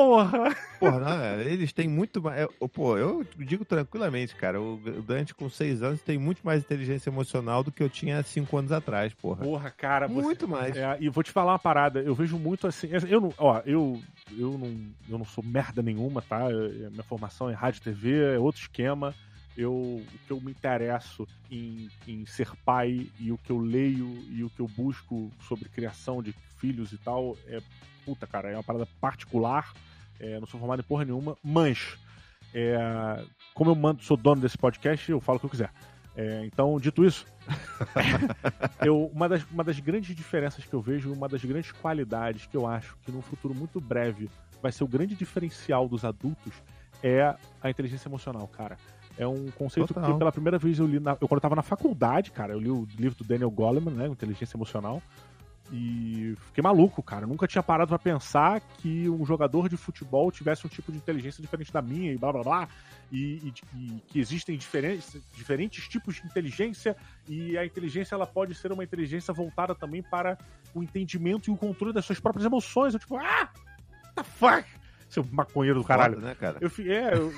Porra! 0.00 0.56
Porra, 0.78 0.98
não, 0.98 1.22
é, 1.22 1.44
eles 1.44 1.74
têm 1.74 1.86
muito 1.86 2.22
mais. 2.22 2.48
Pô, 2.72 2.96
eu 2.96 3.22
digo 3.36 3.66
tranquilamente, 3.66 4.34
cara. 4.34 4.58
O 4.58 4.78
Dante 5.06 5.34
com 5.34 5.46
6 5.46 5.82
anos 5.82 6.00
tem 6.00 6.16
muito 6.16 6.40
mais 6.42 6.62
inteligência 6.62 7.10
emocional 7.10 7.62
do 7.62 7.70
que 7.70 7.82
eu 7.82 7.90
tinha 7.90 8.22
5 8.22 8.56
anos 8.56 8.72
atrás, 8.72 9.12
porra. 9.12 9.44
Porra, 9.44 9.70
cara. 9.70 10.08
Muito 10.08 10.46
você... 10.46 10.50
mais. 10.50 10.74
É, 10.74 10.96
e 10.98 11.10
vou 11.10 11.22
te 11.22 11.30
falar 11.30 11.52
uma 11.52 11.58
parada. 11.58 12.00
Eu 12.00 12.14
vejo 12.14 12.38
muito 12.38 12.66
assim. 12.66 12.88
Eu 13.10 13.20
não, 13.20 13.34
ó, 13.36 13.60
eu, 13.66 14.00
eu 14.38 14.56
não, 14.56 14.86
eu 15.06 15.18
não 15.18 15.24
sou 15.26 15.44
merda 15.44 15.82
nenhuma, 15.82 16.22
tá? 16.22 16.48
minha 16.48 17.02
formação 17.02 17.50
é 17.50 17.52
rádio 17.52 17.82
TV, 17.82 18.36
é 18.36 18.38
outro 18.38 18.62
esquema. 18.62 19.14
Eu, 19.54 19.72
o 19.74 20.18
que 20.26 20.30
eu 20.30 20.40
me 20.40 20.52
interesso 20.52 21.28
em, 21.50 21.90
em 22.08 22.24
ser 22.24 22.50
pai 22.64 23.06
e 23.18 23.30
o 23.30 23.36
que 23.36 23.52
eu 23.52 23.58
leio 23.58 24.08
e 24.30 24.42
o 24.42 24.48
que 24.48 24.60
eu 24.60 24.66
busco 24.66 25.30
sobre 25.46 25.68
criação 25.68 26.22
de 26.22 26.32
filhos 26.56 26.90
e 26.92 26.96
tal 26.96 27.36
é 27.46 27.60
puta, 28.04 28.26
cara, 28.26 28.50
é 28.50 28.56
uma 28.56 28.62
parada 28.62 28.86
particular, 29.00 29.72
é, 30.20 30.38
não 30.38 30.46
sou 30.46 30.60
formado 30.60 30.80
em 30.80 30.84
porra 30.84 31.04
nenhuma, 31.04 31.36
mas 31.42 31.98
é, 32.54 33.24
como 33.54 33.70
eu 33.70 33.74
mando, 33.74 34.02
sou 34.02 34.16
dono 34.16 34.40
desse 34.40 34.58
podcast, 34.58 35.10
eu 35.10 35.20
falo 35.20 35.36
o 35.36 35.40
que 35.40 35.46
eu 35.46 35.50
quiser. 35.50 35.72
É, 36.16 36.44
então, 36.44 36.78
dito 36.78 37.04
isso, 37.04 37.24
eu, 38.84 39.06
uma, 39.14 39.28
das, 39.28 39.44
uma 39.50 39.64
das 39.64 39.78
grandes 39.78 40.14
diferenças 40.14 40.64
que 40.64 40.74
eu 40.74 40.80
vejo, 40.80 41.12
uma 41.12 41.28
das 41.28 41.42
grandes 41.44 41.72
qualidades 41.72 42.46
que 42.46 42.56
eu 42.56 42.66
acho 42.66 42.96
que 43.02 43.12
num 43.12 43.22
futuro 43.22 43.54
muito 43.54 43.80
breve 43.80 44.28
vai 44.60 44.72
ser 44.72 44.84
o 44.84 44.88
grande 44.88 45.14
diferencial 45.14 45.88
dos 45.88 46.04
adultos 46.04 46.52
é 47.02 47.34
a 47.62 47.70
inteligência 47.70 48.08
emocional, 48.08 48.46
cara. 48.48 48.76
É 49.16 49.26
um 49.26 49.50
conceito 49.50 49.94
Total. 49.94 50.12
que 50.12 50.18
pela 50.18 50.32
primeira 50.32 50.58
vez 50.58 50.78
eu 50.78 50.86
li 50.86 51.00
na, 51.00 51.12
eu, 51.12 51.28
quando 51.28 51.38
eu 51.38 51.40
tava 51.40 51.56
na 51.56 51.62
faculdade, 51.62 52.30
cara, 52.30 52.52
eu 52.52 52.60
li 52.60 52.70
o 52.70 52.86
livro 52.98 53.16
do 53.16 53.24
Daniel 53.24 53.50
Goleman, 53.50 53.94
né, 53.94 54.06
Inteligência 54.06 54.56
Emocional. 54.56 55.02
E 55.72 56.34
fiquei 56.46 56.62
maluco, 56.62 57.00
cara. 57.02 57.26
nunca 57.26 57.46
tinha 57.46 57.62
parado 57.62 57.88
para 57.88 57.98
pensar 57.98 58.60
que 58.78 59.08
um 59.08 59.24
jogador 59.24 59.68
de 59.68 59.76
futebol 59.76 60.30
tivesse 60.32 60.66
um 60.66 60.70
tipo 60.70 60.90
de 60.90 60.98
inteligência 60.98 61.40
diferente 61.40 61.72
da 61.72 61.80
minha 61.80 62.12
e 62.12 62.18
blá 62.18 62.32
blá 62.32 62.42
blá. 62.42 62.68
E, 63.12 63.18
e, 63.18 63.54
e, 63.76 64.00
que 64.08 64.18
existem 64.20 64.56
diferentes, 64.56 65.16
diferentes 65.34 65.88
tipos 65.88 66.16
de 66.16 66.26
inteligência 66.26 66.96
e 67.28 67.56
a 67.56 67.64
inteligência 67.64 68.14
ela 68.14 68.26
pode 68.26 68.54
ser 68.54 68.72
uma 68.72 68.84
inteligência 68.84 69.32
voltada 69.32 69.74
também 69.74 70.02
para 70.02 70.38
o 70.74 70.82
entendimento 70.82 71.50
e 71.50 71.52
o 71.52 71.56
controle 71.56 71.92
das 71.92 72.04
suas 72.04 72.18
próprias 72.18 72.46
emoções. 72.46 72.94
Eu 72.94 73.00
tipo, 73.00 73.16
ah, 73.16 73.48
what 73.52 74.14
the 74.16 74.24
fuck? 74.24 74.68
Seu 75.08 75.24
maconheiro 75.30 75.80
do 75.80 75.84
caralho. 75.84 76.14
Foda, 76.14 76.26
né, 76.26 76.34
cara? 76.34 76.58
Eu, 76.60 76.70
é, 76.86 77.14
eu, 77.14 77.32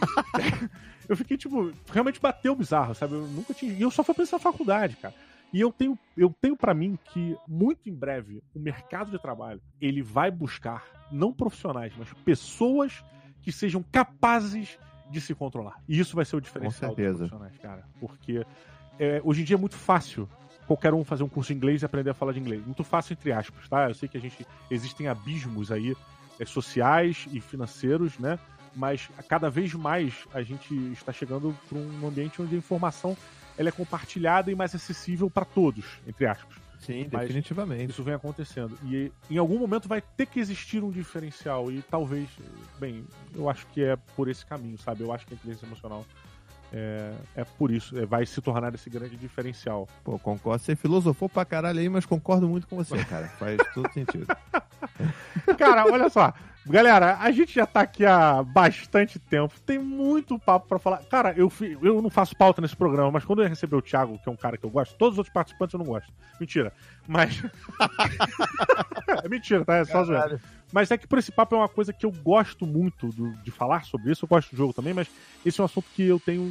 eu 1.09 1.17
fiquei, 1.17 1.37
tipo, 1.37 1.73
realmente 1.91 2.21
bateu 2.21 2.55
bizarro, 2.55 2.95
sabe? 2.95 3.15
Eu 3.15 3.27
nunca 3.27 3.55
tinha. 3.55 3.73
E 3.73 3.81
eu 3.81 3.91
só 3.91 4.03
fui 4.03 4.15
pensar 4.15 4.37
na 4.37 4.43
faculdade, 4.43 4.97
cara. 4.97 5.15
E 5.53 5.61
eu 5.61 5.71
tenho, 5.71 5.99
eu 6.17 6.35
tenho 6.41 6.57
para 6.57 6.73
mim 6.73 6.99
que 7.13 7.37
muito 7.47 7.89
em 7.89 7.95
breve 7.95 8.43
o 8.55 8.59
mercado 8.59 9.11
de 9.11 9.19
trabalho 9.19 9.61
ele 9.81 10.03
vai 10.03 10.31
buscar 10.31 10.85
não 11.11 11.33
profissionais, 11.33 11.93
mas 11.97 12.13
pessoas 12.25 13.05
que 13.43 13.53
sejam 13.53 13.85
capazes 13.93 14.79
de 15.11 15.21
se 15.21 15.35
controlar. 15.35 15.83
E 15.87 15.99
isso 15.99 16.17
vai 16.17 16.25
ser 16.25 16.37
o 16.37 16.41
diferencial 16.41 16.95
dos 16.95 17.05
profissionais, 17.05 17.59
cara. 17.59 17.85
Porque 18.01 18.47
é, 18.99 19.21
hoje 19.23 19.43
em 19.43 19.45
dia 19.45 19.57
é 19.57 19.59
muito 19.59 19.77
fácil 19.77 20.29
qualquer 20.67 20.95
um 20.95 21.05
fazer 21.05 21.23
um 21.23 21.29
curso 21.29 21.53
de 21.53 21.59
inglês 21.59 21.83
e 21.83 21.85
aprender 21.85 22.11
a 22.11 22.15
falar 22.15 22.33
de 22.33 22.41
inglês. 22.41 22.65
Muito 22.65 22.83
fácil, 22.83 23.13
entre 23.13 23.31
aspas, 23.33 23.69
tá? 23.69 23.89
Eu 23.89 23.95
sei 23.95 24.09
que 24.09 24.17
a 24.17 24.21
gente. 24.21 24.47
Existem 24.71 25.09
abismos 25.09 25.71
aí 25.71 25.95
é, 26.41 26.47
sociais 26.47 27.27
e 27.31 27.41
financeiros, 27.41 28.19
né? 28.19 28.39
Mas 28.75 29.11
cada 29.29 29.51
vez 29.51 29.75
mais 29.75 30.27
a 30.33 30.43
gente 30.43 30.75
está 30.93 31.13
chegando 31.13 31.55
para 31.69 31.77
um 31.77 32.07
ambiente 32.07 32.41
onde 32.41 32.55
a 32.55 32.59
informação 32.59 33.15
ela 33.57 33.69
é 33.69 33.73
compartilhada 33.73 34.51
e 34.51 34.55
mais 34.55 34.75
acessível 34.75 35.31
para 35.31 35.45
todos, 35.45 35.85
entre 36.07 36.27
aspas. 36.27 36.63
Sim, 36.79 37.07
Mas 37.13 37.23
definitivamente. 37.23 37.91
Isso 37.91 38.03
vem 38.03 38.15
acontecendo. 38.15 38.77
E 38.85 39.13
em 39.31 39.39
algum 39.39 39.57
momento 39.57 39.89
vai 39.89 40.01
ter 40.01 40.27
que 40.27 40.41
existir 40.41 40.83
um 40.83 40.91
diferencial. 40.91 41.71
E 41.71 41.81
talvez, 41.83 42.29
bem, 42.81 43.05
eu 43.35 43.49
acho 43.49 43.67
que 43.69 43.85
é 43.85 43.97
por 44.17 44.29
esse 44.29 44.45
caminho, 44.45 44.77
sabe? 44.79 45.03
Eu 45.03 45.13
acho 45.13 45.25
que 45.25 45.33
a 45.33 45.37
inteligência 45.37 45.65
emocional 45.65 46.05
é, 46.73 47.13
é 47.37 47.45
por 47.45 47.71
isso, 47.71 47.97
é, 47.97 48.05
vai 48.05 48.27
se 48.27 48.41
tornar 48.41 48.75
esse 48.75 48.91
grande 48.91 49.17
diferencial. 49.17 49.87
Pô, 50.03 50.19
concordo. 50.19 50.65
Você 50.65 50.75
filosofou 50.75 51.29
pra 51.29 51.45
caralho 51.45 51.79
aí, 51.79 51.89
mas 51.89 52.05
concordo 52.05 52.49
muito 52.49 52.67
com 52.67 52.77
você, 52.77 53.05
cara. 53.05 53.29
Faz 53.29 53.59
todo 53.75 53.93
sentido. 53.93 54.27
cara, 55.57 55.85
olha 55.85 56.09
só. 56.09 56.33
Galera, 56.65 57.17
a 57.19 57.31
gente 57.33 57.55
já 57.55 57.67
tá 57.67 57.81
aqui 57.81 58.05
há 58.05 58.43
bastante 58.43 59.19
tempo, 59.19 59.53
tem 59.67 59.79
muito 59.81 60.39
papo 60.39 60.69
para 60.69 60.79
falar. 60.79 60.99
Cara, 61.11 61.35
eu, 61.37 61.51
eu 61.83 62.01
não 62.01 62.09
faço 62.09 62.37
pauta 62.37 62.63
nesse 62.63 62.77
programa, 62.77 63.11
mas 63.11 63.25
quando 63.25 63.43
eu 63.43 63.49
receber 63.49 63.75
o 63.75 63.83
Thiago, 63.83 64.19
que 64.19 64.29
é 64.29 64.33
um 64.33 64.37
cara 64.37 64.57
que 64.57 64.65
eu 64.65 64.71
gosto, 64.71 64.97
todos 64.97 65.15
os 65.15 65.19
outros 65.19 65.35
participantes 65.35 65.75
eu 65.75 65.79
não 65.79 65.87
gosto. 65.87 66.13
Mentira. 66.39 66.73
Mas. 67.07 67.43
é 69.25 69.29
mentira, 69.29 69.65
tá? 69.65 69.79
É 69.79 69.85
só 69.85 70.05
zoeira. 70.05 70.41
Mas 70.73 70.91
é 70.91 70.97
que 70.97 71.07
por 71.07 71.19
esse 71.19 71.31
papo 71.31 71.55
é 71.55 71.59
uma 71.59 71.69
coisa 71.69 71.93
que 71.93 72.07
eu 72.07 72.11
gosto 72.11 72.67
muito 72.67 73.09
do, 73.09 73.33
de 73.43 73.51
falar 73.51 73.85
sobre 73.85 74.11
isso. 74.11 74.25
Eu 74.25 74.29
gosto 74.29 74.51
do 74.53 74.57
jogo 74.57 74.73
também, 74.73 74.95
mas 74.95 75.09
esse 75.45 75.61
é 75.61 75.63
um 75.63 75.67
assunto 75.67 75.87
que 75.95 76.03
eu 76.03 76.19
tenho. 76.19 76.43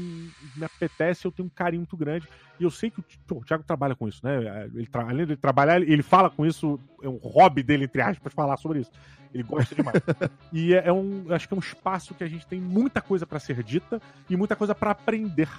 Me 0.55 0.63
apetece, 0.63 1.25
eu 1.25 1.31
tenho 1.31 1.47
um 1.47 1.51
carinho 1.51 1.81
muito 1.81 1.97
grande. 1.97 2.27
E 2.59 2.63
eu 2.63 2.69
sei 2.69 2.91
que 2.91 2.99
o, 2.99 3.37
o 3.37 3.43
Thiago 3.43 3.63
trabalha 3.63 3.95
com 3.95 4.07
isso, 4.07 4.19
né? 4.23 4.69
Ele, 4.75 4.87
além 4.93 5.25
de 5.25 5.35
trabalhar, 5.37 5.81
ele 5.81 6.03
fala 6.03 6.29
com 6.29 6.45
isso, 6.45 6.79
é 7.01 7.09
um 7.09 7.17
hobby 7.17 7.63
dele, 7.63 7.85
entre 7.85 8.01
aspas, 8.01 8.33
falar 8.33 8.57
sobre 8.57 8.81
isso. 8.81 8.91
Ele 9.33 9.43
gosta 9.43 9.73
demais. 9.73 10.00
e 10.51 10.73
é, 10.73 10.87
é, 10.87 10.93
um. 10.93 11.25
Acho 11.29 11.47
que 11.47 11.53
é 11.53 11.57
um 11.57 11.61
espaço 11.61 12.13
que 12.13 12.23
a 12.23 12.27
gente 12.27 12.45
tem 12.47 12.59
muita 12.59 13.01
coisa 13.01 13.25
para 13.25 13.39
ser 13.39 13.63
dita 13.63 14.01
e 14.29 14.35
muita 14.35 14.55
coisa 14.55 14.73
para 14.75 14.91
aprender. 14.91 15.49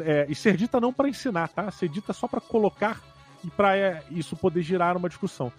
É, 0.00 0.26
e 0.28 0.34
ser 0.34 0.56
dita 0.56 0.80
não 0.80 0.92
para 0.92 1.08
ensinar, 1.08 1.48
tá? 1.48 1.70
Ser 1.70 1.88
dita 1.88 2.12
só 2.12 2.28
para 2.28 2.40
colocar 2.40 3.00
e 3.44 3.50
para 3.50 3.76
é, 3.76 4.02
isso 4.10 4.36
poder 4.36 4.62
girar 4.62 4.96
uma 4.96 5.08
discussão. 5.08 5.52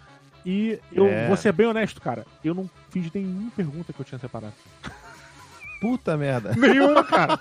E 0.46 0.80
eu 0.92 1.08
é. 1.08 1.28
vou 1.28 1.38
ser 1.38 1.54
bem 1.54 1.68
honesto, 1.68 2.02
cara. 2.02 2.26
Eu 2.44 2.54
não 2.54 2.70
fiz 2.90 3.12
nenhuma 3.12 3.52
pergunta 3.52 3.94
que 3.94 4.00
eu 4.00 4.06
tinha 4.06 4.20
separado. 4.20 4.54
Puta 5.80 6.16
merda. 6.16 6.54
Nenhuma, 6.56 7.04
cara. 7.04 7.38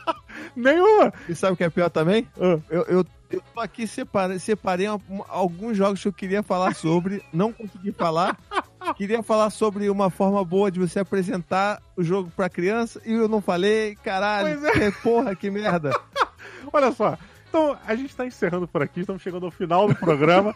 Nenhuma. 0.57 1.13
E 1.29 1.35
sabe 1.35 1.53
o 1.53 1.57
que 1.57 1.65
é 1.65 1.71
pior 1.71 1.89
também? 1.89 2.27
Uh. 2.37 2.61
Eu, 2.69 2.83
eu, 2.89 3.07
eu 3.31 3.43
tô 3.55 3.61
aqui 3.61 3.87
separei, 3.87 4.39
separei 4.39 4.87
alguns 5.29 5.77
jogos 5.77 6.03
que 6.03 6.09
eu 6.09 6.13
queria 6.13 6.43
falar 6.43 6.75
sobre, 6.75 7.23
não 7.33 7.53
consegui 7.53 7.93
falar. 7.93 8.37
Queria 8.97 9.23
falar 9.23 9.51
sobre 9.51 9.89
uma 9.89 10.11
forma 10.11 10.45
boa 10.45 10.71
de 10.71 10.81
você 10.81 11.01
apresentar 11.01 11.81
o 11.97 12.03
jogo 12.03 12.31
pra 12.35 12.49
criança 12.49 13.01
e 13.05 13.13
eu 13.13 13.29
não 13.29 13.41
falei. 13.41 13.97
Caralho, 14.03 14.61
pois 14.61 14.77
é. 14.77 14.91
porra, 14.91 15.35
que 15.35 15.51
merda. 15.51 15.93
Olha 16.73 16.93
só, 16.93 17.19
então, 17.53 17.77
a 17.87 17.95
gente 17.95 18.09
está 18.09 18.25
encerrando 18.25 18.67
por 18.67 18.81
aqui, 18.81 19.01
estamos 19.01 19.21
chegando 19.21 19.45
ao 19.45 19.53
final 19.53 19.87
do 19.87 19.95
programa. 19.95 20.55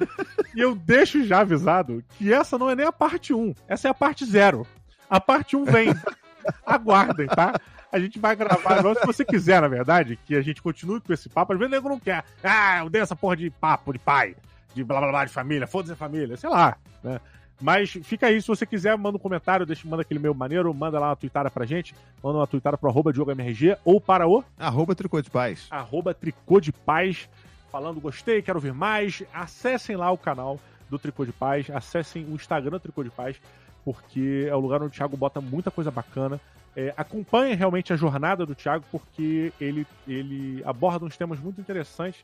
e 0.57 0.61
eu 0.61 0.75
deixo 0.75 1.23
já 1.25 1.41
avisado 1.41 2.03
que 2.17 2.33
essa 2.33 2.57
não 2.57 2.71
é 2.71 2.75
nem 2.75 2.87
a 2.87 2.93
parte 2.93 3.35
1, 3.35 3.55
essa 3.69 3.89
é 3.89 3.91
a 3.91 3.95
parte 3.95 4.25
0. 4.25 4.67
A 5.11 5.21
parte 5.21 5.55
1 5.55 5.65
vem. 5.67 5.95
Aguardem, 6.65 7.27
tá? 7.27 7.53
A 7.93 7.99
gente 7.99 8.19
vai 8.19 8.35
gravar, 8.35 8.83
se 8.99 9.07
você 9.07 9.27
quiser, 9.27 9.61
na 9.61 9.69
verdade, 9.69 10.19
que 10.25 10.35
a 10.35 10.41
gente 10.41 10.63
continue 10.63 11.01
com 11.01 11.13
esse 11.13 11.29
papo. 11.29 11.53
Às 11.53 11.59
vezes 11.59 11.71
o 11.71 11.75
nego 11.75 11.89
não 11.91 12.01
quer. 12.01 12.25
Ah, 12.43 12.79
eu 12.79 12.89
dei 12.89 13.03
essa 13.03 13.15
porra 13.15 13.37
de 13.37 13.51
papo 13.51 13.93
de 13.93 13.99
pai, 13.99 14.35
de 14.75 14.83
blá 14.83 14.99
blá 14.99 15.11
blá 15.11 15.25
de 15.27 15.33
família, 15.33 15.67
foda-se 15.67 15.93
a 15.93 15.97
família, 15.97 16.35
sei 16.39 16.49
lá, 16.49 16.79
né? 17.05 17.21
Mas 17.61 17.91
fica 17.91 18.27
aí, 18.27 18.41
se 18.41 18.49
você 18.49 18.67
quiser, 18.67 18.97
manda 18.99 19.17
um 19.17 19.21
comentário, 19.21 19.65
deixa, 19.65 19.89
manda 19.89 20.03
aquele 20.03 20.21
meu 20.21 20.35
maneiro, 20.35 20.73
manda 20.75 20.99
lá 20.99 21.09
uma 21.09 21.17
tweetada 21.17 21.51
pra 21.51 21.65
gente, 21.65 21.95
manda 22.23 22.39
uma 22.39 22.47
tweetada 22.47 22.77
pro 22.77 22.89
arroba 22.89 23.11
MRG 23.11 23.79
ou 23.85 24.01
para 24.01 24.29
o... 24.29 24.45
Arroba 24.59 24.95
Tricô 24.95 25.23
de 25.23 25.31
Paz. 25.31 25.67
Arroba 25.71 26.13
Tricô 26.13 26.61
de 26.61 26.71
Paz, 26.73 27.29
falando 27.73 28.01
gostei, 28.01 28.43
quero 28.43 28.59
ouvir 28.59 28.75
mais. 28.75 29.23
Acessem 29.33 29.97
lá 29.97 30.11
o 30.11 30.19
canal 30.19 30.61
do 30.91 30.99
Tricô 30.99 31.25
de 31.25 31.33
Paz, 31.33 31.71
acessem 31.71 32.25
o 32.27 32.35
Instagram 32.35 32.73
do 32.73 32.81
Tricô 32.81 33.03
de 33.03 33.11
Paz, 33.11 33.37
porque 33.85 34.47
é 34.49 34.55
o 34.55 34.61
lugar 34.61 34.83
onde 34.83 34.93
o 34.93 34.97
Thiago 34.97 35.17
bota 35.17 35.41
muita 35.41 35.71
coisa 35.71 35.91
bacana. 35.91 36.39
É, 36.77 36.93
acompanhe 36.95 37.55
realmente 37.55 37.91
a 37.91 37.97
jornada 37.97 38.45
do 38.45 38.55
Thiago, 38.55 38.85
porque 38.93 39.51
ele, 39.59 39.87
ele 40.07 40.63
aborda 40.63 41.07
uns 41.07 41.17
temas 41.17 41.41
muito 41.41 41.59
interessantes 41.59 42.23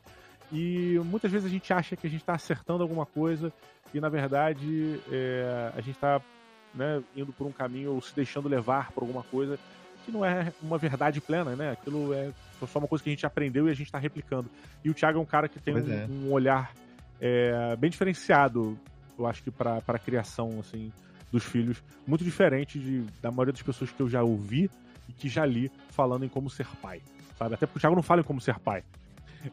e 0.53 0.99
muitas 1.03 1.31
vezes 1.31 1.47
a 1.47 1.49
gente 1.49 1.73
acha 1.73 1.95
que 1.95 2.05
a 2.05 2.09
gente 2.09 2.21
está 2.21 2.33
acertando 2.33 2.83
alguma 2.83 3.07
coisa 3.07 3.51
e, 3.91 3.99
na 3.99 4.07
verdade, 4.07 4.99
é, 5.11 5.71
a 5.75 5.81
gente 5.81 5.95
está 5.95 6.21
né, 6.75 7.01
indo 7.15 7.33
por 7.33 7.47
um 7.47 7.51
caminho 7.51 7.93
ou 7.93 8.01
se 8.01 8.15
deixando 8.15 8.47
levar 8.47 8.91
por 8.91 9.01
alguma 9.01 9.23
coisa 9.23 9.57
que 10.05 10.11
não 10.11 10.23
é 10.23 10.53
uma 10.61 10.77
verdade 10.77 11.19
plena, 11.19 11.55
né? 11.55 11.71
Aquilo 11.71 12.13
é 12.13 12.31
só 12.67 12.77
uma 12.79 12.87
coisa 12.87 13.03
que 13.03 13.09
a 13.09 13.13
gente 13.13 13.25
aprendeu 13.25 13.67
e 13.67 13.71
a 13.71 13.73
gente 13.73 13.87
está 13.87 13.97
replicando. 13.97 14.49
E 14.83 14.89
o 14.89 14.93
Thiago 14.93 15.17
é 15.17 15.21
um 15.21 15.25
cara 15.25 15.47
que 15.47 15.59
tem 15.59 15.73
um, 15.73 15.91
é. 15.91 16.05
um, 16.07 16.31
olhar 16.31 16.71
é, 17.19 17.75
bem 17.77 17.89
diferenciado, 17.89 18.77
eu 19.17 19.25
acho 19.25 19.41
que 19.41 19.49
para 19.49 19.81
a 19.87 19.99
criação, 19.99 20.59
assim, 20.59 20.91
dos 21.31 21.43
filhos, 21.43 21.81
muito 22.05 22.23
diferente 22.23 22.77
de, 22.77 23.01
da 23.21 23.31
maioria 23.31 23.53
das 23.53 23.61
pessoas 23.61 23.91
que 23.91 24.01
eu 24.01 24.09
já 24.09 24.21
ouvi 24.21 24.69
e 25.09 25.13
que 25.13 25.29
já 25.29 25.45
li 25.45 25.71
falando 25.89 26.25
em 26.25 26.29
como 26.29 26.49
ser 26.49 26.67
pai, 26.81 27.01
sabe? 27.37 27.55
Até 27.55 27.65
porque 27.65 27.77
o 27.77 27.81
Thiago 27.81 27.95
não 27.95 28.03
fala 28.03 28.21
em 28.21 28.25
como 28.25 28.39
ser 28.41 28.59
pai. 28.59 28.83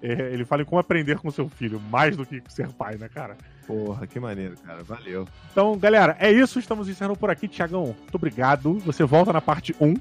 É, 0.02 0.32
ele 0.32 0.44
fala 0.44 0.62
em 0.62 0.64
como 0.64 0.78
aprender 0.80 1.18
com 1.18 1.30
seu 1.30 1.48
filho, 1.48 1.80
mais 1.90 2.16
do 2.16 2.24
que 2.24 2.42
ser 2.48 2.68
pai, 2.68 2.96
né, 2.96 3.08
cara? 3.08 3.36
Porra, 3.66 4.06
que 4.06 4.18
maneiro, 4.18 4.56
cara. 4.66 4.82
Valeu. 4.82 5.28
Então, 5.50 5.78
galera, 5.78 6.16
é 6.18 6.30
isso. 6.30 6.58
Estamos 6.58 6.88
encerrando 6.88 7.18
por 7.18 7.30
aqui. 7.30 7.46
Tiagão, 7.48 7.84
muito 7.86 8.14
obrigado. 8.14 8.78
Você 8.80 9.04
volta 9.04 9.32
na 9.32 9.40
parte 9.40 9.74
1. 9.80 9.94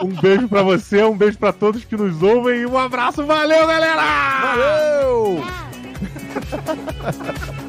um 0.04 0.14
beijo 0.20 0.48
para 0.48 0.62
você, 0.62 1.02
um 1.02 1.16
beijo 1.16 1.38
para 1.38 1.52
todos 1.52 1.84
que 1.84 1.96
nos 1.96 2.22
ouvem 2.22 2.60
e 2.60 2.66
um 2.66 2.78
abraço. 2.78 3.24
Valeu, 3.24 3.66
galera! 3.66 4.02
Valeu! 4.40 5.44